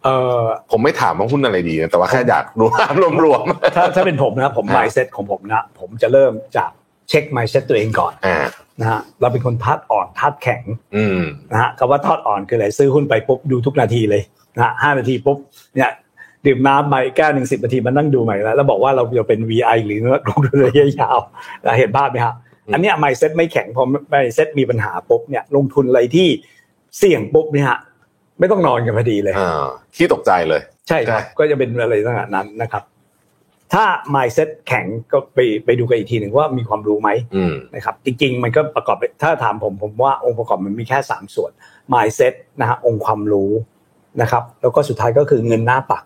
[0.05, 0.09] เอ
[0.41, 6.71] อผมไม่ถามว่าหุ้นอะไรดีนะแต่ว่าแค่อยากรู้ภาพรวมๆถ้าถ้าเป็นผมนะผม mindset ของผมนะ ผมจะเริ่มจาก
[7.09, 8.13] เช็ค mindset ตัวเองก่อน
[8.81, 10.63] นะฮะเราเป็นคนทัดอ่อนทัดแข็ง
[11.53, 14.23] นะฮะคำว่าทัดอ่อนคืออะไรซื้อหุ้นไปปุ๊บดูทุกนาทีเลย
[14.57, 15.39] นะห้านาทีปุ๊บ
[15.75, 15.91] เนี่ย
[16.47, 21.19] ดื่มน้ำใหม่แก้หนึ่งสิบนาทีมันนั่งดูใหม่แล้วแล้วบอกว่าเราจะเป็น VI หรือลงทุนระยะยาว
[21.79, 22.35] เห็นภาพไหมครับ
[22.73, 26.29] อันนี้ไม่เซ็ตไม่แข็งพอไม่เซ็ตมีปัญหาปุ๊บเนี่ยลงทุนอะไรที่
[26.99, 27.69] เสี่ยงปุ๊บเนี่ย
[28.39, 29.35] ไม่ต้องนอนกันพอดีเลย
[29.97, 32.83] ที่ตกใจเลย ใช่ครับก็จะเป็นอะไรต่างนั้นนะครับ
[33.75, 37.11] ถ้า mindset แข็งก็ไปไปดูกันอีกทีหนึ่งว่ามีความรู้ไหม
[37.75, 41.51] นะครับจริง ๆ มันก็ประกอบถ้าถามผมผมว่าองค์ประกอบมันมีแค่สามส่วน
[41.93, 43.51] mindset นะฮะองค์ความรู้
[44.21, 46.03] นะครับ แล้วก็สุดท้ายก็คือเงินหน้าปัก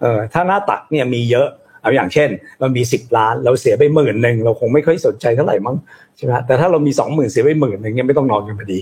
[0.00, 1.48] เออถ้าหน้าตักเนี่ยมีเยอะ
[1.82, 2.28] เอาอย่างเช่น
[2.60, 5.76] เรามีสิบล้าน เราเสียไปหมื่นหนึ่งเราคงไม่ค่อยสนใจเท่าไหร่มั้ง
[6.16, 8.80] ใช่ไหมแต่ถ้าเรามีสองหมื่นเสียไปหมื่นหนึ่งเนี่ยไม่ต้องนอนกันพอดี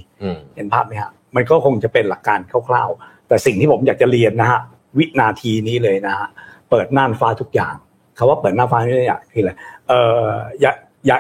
[0.56, 2.38] เห็นภาพไหมฮะมันก็คงจะเป็นหลักการ
[2.68, 4.60] คร่าวๆ แต่สิ่งที่ผมอยากจะเรียนนะฮะ
[4.98, 6.28] วินาทีนี้เลยนะฮะ
[6.70, 7.74] เปิดน่านฟ้าทุกอย่าง
[8.18, 9.52] คาว่าเปิดหน้าฟ้านี่ยคืออะไร
[9.88, 10.24] เออ
[10.60, 10.72] อย่า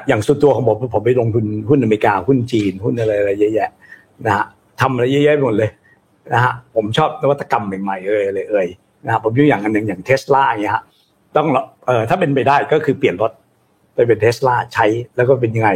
[0.08, 3.70] อย่างส่วนตัวของผมผมไปลงทุนหุ้นอเมริกาหุ้นจีนหุ้นอะไรอะไรเยอะแยะ
[4.26, 4.46] นะฮะ
[4.80, 5.70] ทำอะไรเยอะแยะหมดเลย
[6.32, 8.66] นะฮะผมชอบนวัตกรรมใหม่ๆเอ่ยเลยเอ่ย
[9.04, 10.84] นะครับผมยกอย่างอันหนึ่งอย่างเทสลาอย่างเงี้ยฮะ
[11.36, 11.46] ต้อง
[11.86, 13.32] เอ่อถ้าเป็นไปได้ก็คือเปลี่ยนรถ
[13.94, 14.86] ไปเป็นเทสลาใช้
[15.16, 15.70] แล้วก็เป็นยังไง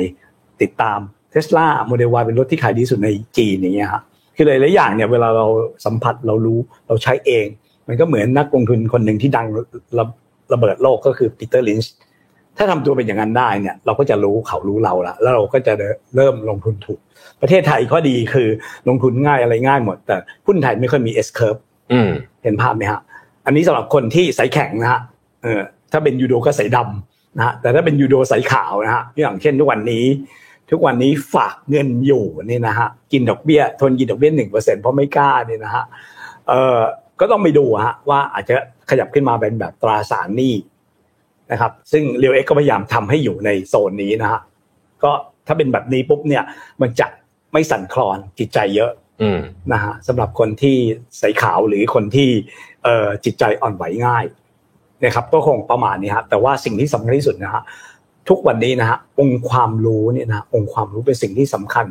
[0.62, 0.99] ติดตาม
[1.30, 4.03] Tesla Model Y เป็นรถที่ขายดีสุดในจีนอย่างเงี้ยฮะ
[4.37, 5.47] คือหลายๆอย่างเนี่ยเวลาเรา
[5.85, 7.47] สัมผัสเรารู้เราใช้เอง
[7.89, 9.47] มันก็เหมือนนักลงทุนคนหนึ่งที่ดัง
[10.53, 11.92] ระระเบิดโลกก็คือปีเตอร์ลินช์
[12.57, 15.72] ถ้าทำตัวเป็นอย่างนั้นได้เนี่ย เราก็จะรู้เขารู้เราละแล้วเราก็จะ
[16.16, 17.00] เริ่มลงทุนถูก
[17.40, 18.48] ประเทศไทยข้อดีคือ
[18.88, 21.61] ลงทุนง่ายอะไรง่ายหมด แต่หุ้นไทยไม่ค่อยมี S curve
[22.42, 23.00] เห็นภาพไหมฮะ
[23.46, 25.00] อันนี้สำหรับคนที่สายแข็งนะฮะ
[25.42, 25.61] เออ
[25.92, 30.05] ถ้าเป็นยูโดก็ใสดำนะฮะแต่ถ้าเป็นยูโดใสขาวนะฮะอย่างเช่นทุกวันนี้
[30.70, 35.84] ทุกวันนี้ฝากเงินอยู่นี่นะฮะกินดอกเบี้ย ทนกินดอกเบี้ยหนึ่งเปอร์เซ็นเพราะไม่กล้านี่นะฮะ
[36.48, 36.80] เออ
[37.23, 38.55] ก็ต้องไปดูฮะว่าอาจจะ
[38.91, 40.55] ขยับขึ้นมาเป็นแบบตราสารหนี้
[41.53, 44.41] นะครับซึ่งเรียวเอ็กก็พยายามทำให้อยู่ในโซนนี้นะฮะ
[45.03, 45.12] ก็
[45.47, 46.45] ถ้าเป็นแบบนี้ปุ๊บเนี่ย
[46.81, 47.07] มันจะ
[47.53, 48.91] ไม่สั่นคลอนจิตใจเยอะ
[49.73, 50.77] นะฮะสำหรับคนที่
[51.18, 52.29] ใสขาวหรือคนที่
[52.85, 54.25] เอ่อจิตใจอ่อนไหวง่าย
[55.05, 57.62] นะครับก็คงประมาณนี้ฮะแต่ว่าสิ่งที่สำคัญที่สุดนะฮะ
[58.29, 61.87] ทุกวันนี้นะฮะองค์ความรู้เนี่ยนะองค์ความรู้เป็นสิ่งที่สำคัญ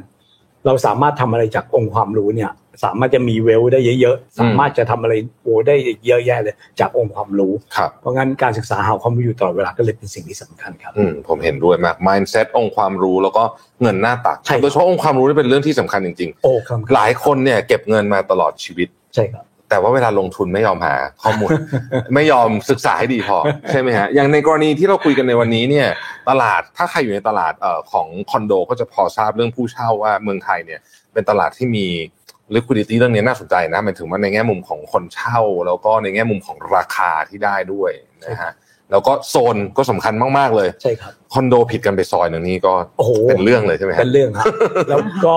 [0.66, 2.52] เราสามารถทำอะไรจากองค์ความรู้เนี่ย
[2.84, 5.14] สามารถจะมีเวลได้เยอะๆ สามารถจะทำอะไร
[5.44, 5.76] โอ้ได้
[6.08, 13.44] เยอะแยะเลย จากองค์ความรู้ครับเพราะงั้นการศึกษาหาความรู้อยู่ตลอดเวลาก็เลยเป็นสิ่งที่สำคัญครับอืมผมเห็นด้วยมาก mindset องค์ความรู้แล้วก็
[13.82, 21.50] เงินหน้าตักใช่ครับโดยเฉพาะองค์ความรู้นี่เป็นเรื่องที่สำคัญจริงโอ้ครับๆหลายคนเนี่ยเก็บเงินมาตลอดชีวิตใช่ครับแต่ว่าเวลาลงทุนไม่ยอมหาข้อมูล
[22.14, 23.38] ไม่ยอมศึกษาให้ดีพอ
[23.72, 25.88] ใช่ไหมฮะอย่างในกรณีที่เราคุยกันในวันนี้เนี่ย
[26.30, 30.80] ตลาดถ้าใครอยู่ในตลาดเอ่อของคอนโดก็จะพอทราบเรื่องผู้เช่าว่าเมืองไทยเนี่ย
[31.14, 31.88] เป็นตลาดที่มี
[32.56, 37.92] liquidity เรื่องนี้น่าสนใจนะหมายถึงว่าในแง่มุมของคนเช่า แล้วก็ในแง่มุมของราคาที่ได้ด้วย
[38.26, 38.54] นะฮะ
[38.92, 44.46] แล้วก็โซนก็สำคัญมากๆเลยใช่ครับคอนโดผิดกันไปซอยหนึ่งนี่ก็โอ้โหเป็นเรื่องเลยใช่ไหมฮะเป็นเรื่องครับ
[44.90, 45.36] แล้วก็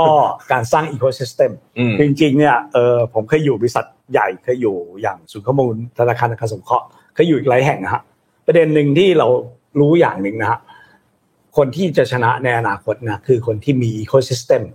[0.53, 8.03] การสร้างอีโค y ิสเต็มอืมจริงๆเนี่ยเออผมเคยอยู่บริษัทใหญ่เคยอยู่อย่างศูนย์ข้อมูลธนาคารอาคารสงเคราะห์เคยอยู่อีกหลายแห่งนะฮะ
[8.47, 9.29] ประเด็นหนึ่งที่เรา
[9.81, 10.59] รู้อย่างหนึ่งนะฮะ
[11.57, 14.73] คนที่จะชนะในอนาคตนะคือคนที่มี ecosystem อืม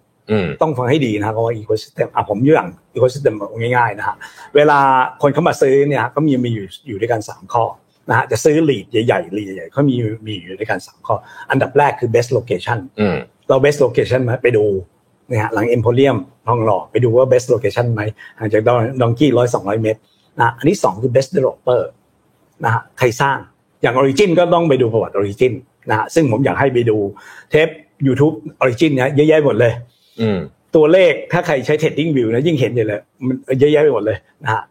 [0.61, 4.15] ต้องฟังให้ดีนะครับเพราะว่าอีโค y ิสเต็มอะผมยกอย่างอีโค y ิสเต็มง่ายๆนะฮะ
[4.55, 4.80] เวลา
[5.21, 7.63] คนเข้ามาซื้อเนี่ยก็มีมีอยู่อยู่ด้วยกันสามข้อ
[8.09, 9.95] นะฮะจะซื้อ REIT ใหญ่ๆ REIT ใหญ่ๆเขามี
[10.27, 11.15] มีอยู่ด้วยกันสามข้อ
[11.51, 13.17] อันดับแรกคือ best location อืม
[13.49, 14.65] เรา best location มาไปดู
[15.30, 16.17] นะฮะหลัง Emporium
[16.47, 18.01] ทองหล่อไปดูว่า best location ไหม
[18.39, 18.61] ห่างจาก
[19.01, 19.99] ดองกี้ร้อยสองร้อยเมตร
[20.39, 21.82] นะอันที่สองคือ best developer
[22.63, 23.38] นะฮะใครสร้าง
[23.82, 25.53] อย่าง Origin ก็ต้องไปดูประวัติ Origin
[25.89, 26.97] นะฮะซึ่งผมอยากให้ไปดู
[27.51, 27.67] เทป
[28.07, 29.97] YouTube Origin เนี่ยเยอะแยะหมดเลยอืม
[30.76, 34.63] ตัวเลขถ้าใครใช้ Trading View นะยิ่งเห็นอยู่เลยมันเยอะแยะไปหมดเลยนะฮะ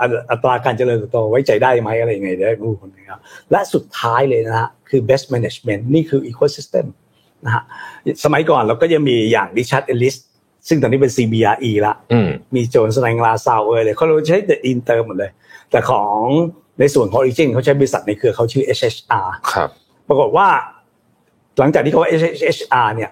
[0.00, 6.86] อัตอัตราการเจริญเติบโตไว้ใจได้ไหมอะไรยังไงเดี๋ยวให้ผู้คนนะครับและสุดท้ายเลยนะฮะคือ best management นี่คือ ecosystem
[7.44, 7.62] นะฮะ
[8.24, 10.14] สมัยก่อนเราก็จะมีอย่าง Richard Ellis
[10.68, 15.30] ซึ่งตอนนี้เป็น CBRE ละอืมมี Jones Lang LaSalle เอยเลยเขาเราใช้แต่อินเตอร์หมดเลย
[15.70, 16.18] แต่ของ
[16.80, 19.70] ในส่วนของ Origin เขาใช้บริษัทในเครือเขาชื่อ HHR ครับ
[20.08, 20.48] ปรากฏว่า
[21.58, 23.10] หลังจากที่เขาว่า HHR เนี่ย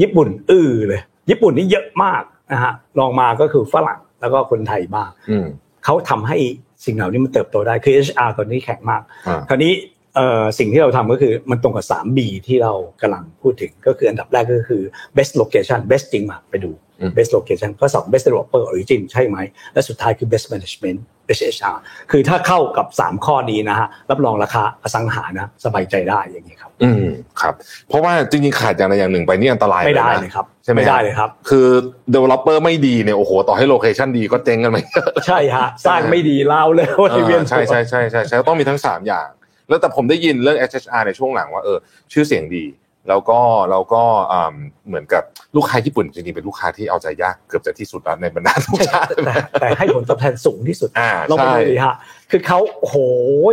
[0.00, 1.00] ญี่ปุ่นอื้อเลย
[1.30, 2.22] ญี่ปุ่นนี่เยอะมาก
[2.52, 5.46] นะฮะรองมาก็คือฝรั่งแล้วก็คนไทยบ้างอืม
[5.84, 6.36] เขาทำให้
[6.84, 9.72] สิ่งเหล่านี้มันเติบโตได้คือ HR ตอนนี้แข็งมากอ่าคราวนี้
[10.16, 12.72] เอ่อสิ่งที่เราทำก็คือมันตรงกับ 3B ที่เรา
[13.02, 14.82] กำลังพูดถึงก็คืออันดับแรกก็คือ
[15.16, 19.36] best location best จริงมาไปดูอืม best location ข้อสอง best developer origin ใช่ไหม
[19.72, 21.00] และสุดท้ายคือ best management
[21.38, 21.76] HHR
[22.10, 27.08] คือถ้าเข้ากับ 3 ข้อนี้นะฮะ รับรองราคาอสังหานะ สบายใจได้อย่างนี้ครับ อืม
[27.40, 27.54] ครับ
[27.88, 31.66] เพราะว่าจริงๆ ขาดอย่างใดอย่างหนึ่งไปนี่อันตรายไม่ได้นะเลยครับใช่ไหมไม่ได้ฮะเลยครับ คือ
[32.14, 34.78] developer ไม่ดีเนี่ยโอ้โห ต่อให้โลเคชันดีก็เจ๊งกันไหม
[35.26, 39.28] ใช่ฮะ สร้างไม่ดีเล่าเลยว่าเวียนใช่ใช่ใช่ใช่ใช่ต้องมีทั้งสามอย่าง
[39.68, 41.78] แล้วแต่ผมได้ยินเรื่อง HHR ในช่วงหลังว่าเออ
[42.12, 42.64] ชื่อเสียงดี
[43.10, 43.40] แล้วก็
[43.70, 44.02] แล้วก็
[44.32, 44.54] อ่า
[44.88, 45.22] เหมือนกับ
[45.56, 51.94] ลูกค้าญี่ปุ่นจริงๆเป็นลูกค้าที่เอาใจยากเกือบจะที่สุดแล้วในบรรดาทุกใช่ชาติแต่แต่ให้ผลตอบแทนสูงที่สุดอ่าลองไปใช่ดูดิฮะ
[52.30, 52.96] คือเขาโอ้โห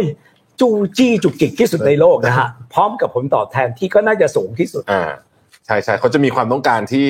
[0.01, 0.03] ย
[0.59, 5.03] จู้จี้จุกจิกที่สุดในโลกนะฮะพร้อมกับผลตอบแทนที่ก็น่าจะสูงที่สุดอ่า
[5.65, 7.07] ใช่ใช่เขาจะมีความต้องการที่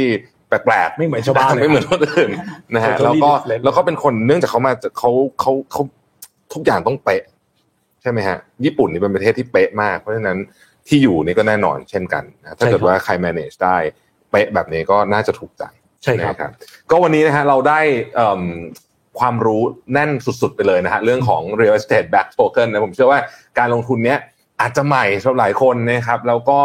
[0.47, 2.29] แปลกๆไม่เหมือนชาวบ้านเลยไม่เหมือนคนอื่น
[2.73, 5.81] นะฮะ Totally แล้วก็ different แล้วก็เป็นคนเนื่องจากเขามาเขาเขาเขา
[6.53, 7.23] ทุกอย่างต้องเป๊ะ
[8.01, 10.37] ใช่ไหมฮะญี่ปุ่นนี่เป็นประเทศที่เป๊ะมากเพราะฉะนั้น
[10.88, 13.77] ที่อยู่นี่ก็แน่นอนเช่นกันนะถ้าเกิดว่าใคร manage ได้
[14.31, 15.63] เป๊ะแบบนี้ก็น่าจะถูกใจ
[16.03, 16.51] ใช่ครับนะครับ
[16.91, 17.79] ก็วันนี้นะฮะเราได้
[18.15, 18.43] เอิ่ม
[19.19, 19.61] ความรู้
[19.93, 23.19] แน่นสุดๆไปเลยนะฮะเรื่องของ real estate back token นะผมเชื่อว่า
[23.57, 24.19] การลงทุนเนี้ย
[24.61, 26.59] อาจจะใหม่สำหรับหลายคนนะครับแล้วก็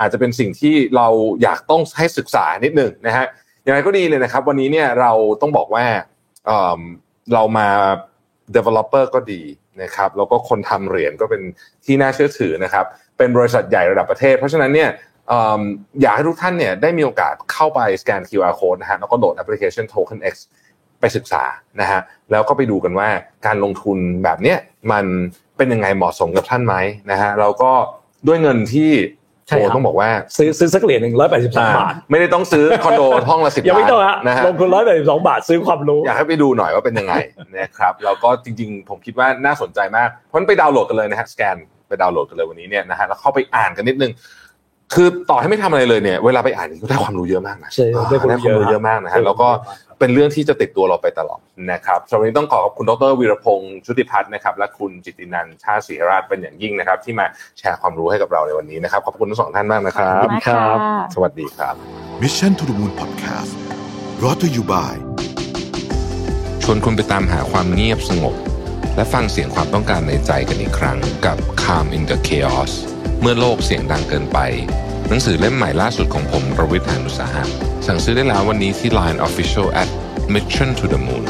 [0.00, 1.08] อาจจะเป็นสิ่งที่เรา
[1.42, 3.26] อยากต้องให้ศึกษานิดหนึ่งนะฮะ
[3.62, 5.84] อย่างไรก็ดีเลยนะครับ วันนี้เนี่ยเราต้องบอกว่า
[6.46, 6.80] เอิ่ม
[7.34, 7.68] เรามา
[8.56, 9.42] developer ก็ดี
[9.82, 11.42] นะครับแล้วก็คนทำเหรียญก็เป็น
[11.84, 12.86] ที่น่าเชื่อถือนะครับ
[13.18, 14.90] เป็นบริษัทใหญ่ระดับประเทศ เพราะฉะนั้นเนี่ย
[15.28, 15.60] เอิ่ม
[16.00, 20.34] อยากให้ทุกท่านเนี่ยได้มีโอกาสเข้าไปสแกน QR code นะฮะแล้วก็โหลดแอปพลิเคชัน Token X
[21.00, 21.42] ไปศึกษา
[21.80, 22.00] นะฮะ
[22.30, 23.08] แล้วก็ไปดูกันว่า
[23.46, 24.58] การลงทุนแบบเนี้ย
[24.92, 25.04] มัน
[25.56, 26.74] เป็นยังไงเหมาะสมกับท่านไหม
[27.10, 27.70] นะฮะแล้วก็
[28.26, 28.92] ด้วยเงินที่
[29.48, 37.14] ใช่โอ้ครับต้องบอกว่าซื้อซื้อสักเหรียญหนึ่งร้อยแปดสิบสามบาท ไม่ได้ต้องซื้อคอนโดห้องละสิบยังไม่ล้านต้องฮะนะฮะลงทุนร้อยแปดสิบสองบาทซื้อความรู้ อยากให้ไปดูหน่อยว่าเป็นยังไง
[37.56, 41.56] นะครับแล้วก็จริงๆ ผมคิดว่าน่าสนใจมากเพราะฉะนั้นไปดาวน์โหลดกันเลยนะฮะสแกน
[41.94, 44.12] ไปดาวน์โหลดกันเลยวันนี้เนี่ยนะฮะแล้วเข้าไปอ่านกันนิดนึง
[44.94, 49.48] คือต่อให้ไม่ทำอะไรเลยเนี่ยเวลาไปอ่านนี่ก็ได้ความรู้เยอะมากนะใช่ได้ความรู้ได้ความรู้เยอะมากนะฮะแล้วก็
[49.98, 51.40] เป็นเรื่องที่จะติดตัวเราไปตลอด
[51.72, 57.26] นะครับสำหรับวันนี้ต้องขอขอบคุณดรวีรพงศ์ชุติพัฒน์นะครับ และคุณจิตตินันท์ชาติศรีราชเป็นอย่างยิ่งนะครับ ที่มา
[57.58, 60.60] แชร์ความรู้ให้กับเราในวันนี้นะครับขอบคุณทั้งสองท่านมากนะครับขอบคุณมากค่ะ
[61.14, 61.74] สวัสดีครับ
[62.22, 63.52] Mission to the Moon Podcast
[64.18, 64.94] brought to you by
[66.64, 68.36] ชวนคุณไปตามหาความเงียบสงบ
[68.96, 72.72] และฟังเสียงความต้องการในใจกันอีกครั้งกับ Calm in the Chaos
[73.20, 74.38] เมื่อโลกเสียงดังเกินไป
[75.08, 77.44] หนังสือเล่มใหม่ล่าสุดของผมรวิทยานุสาหะ
[77.86, 79.88] สั่งซื้อได้แล้ววันนี้ที่ Line Official at
[80.34, 81.24] Mission to the Moon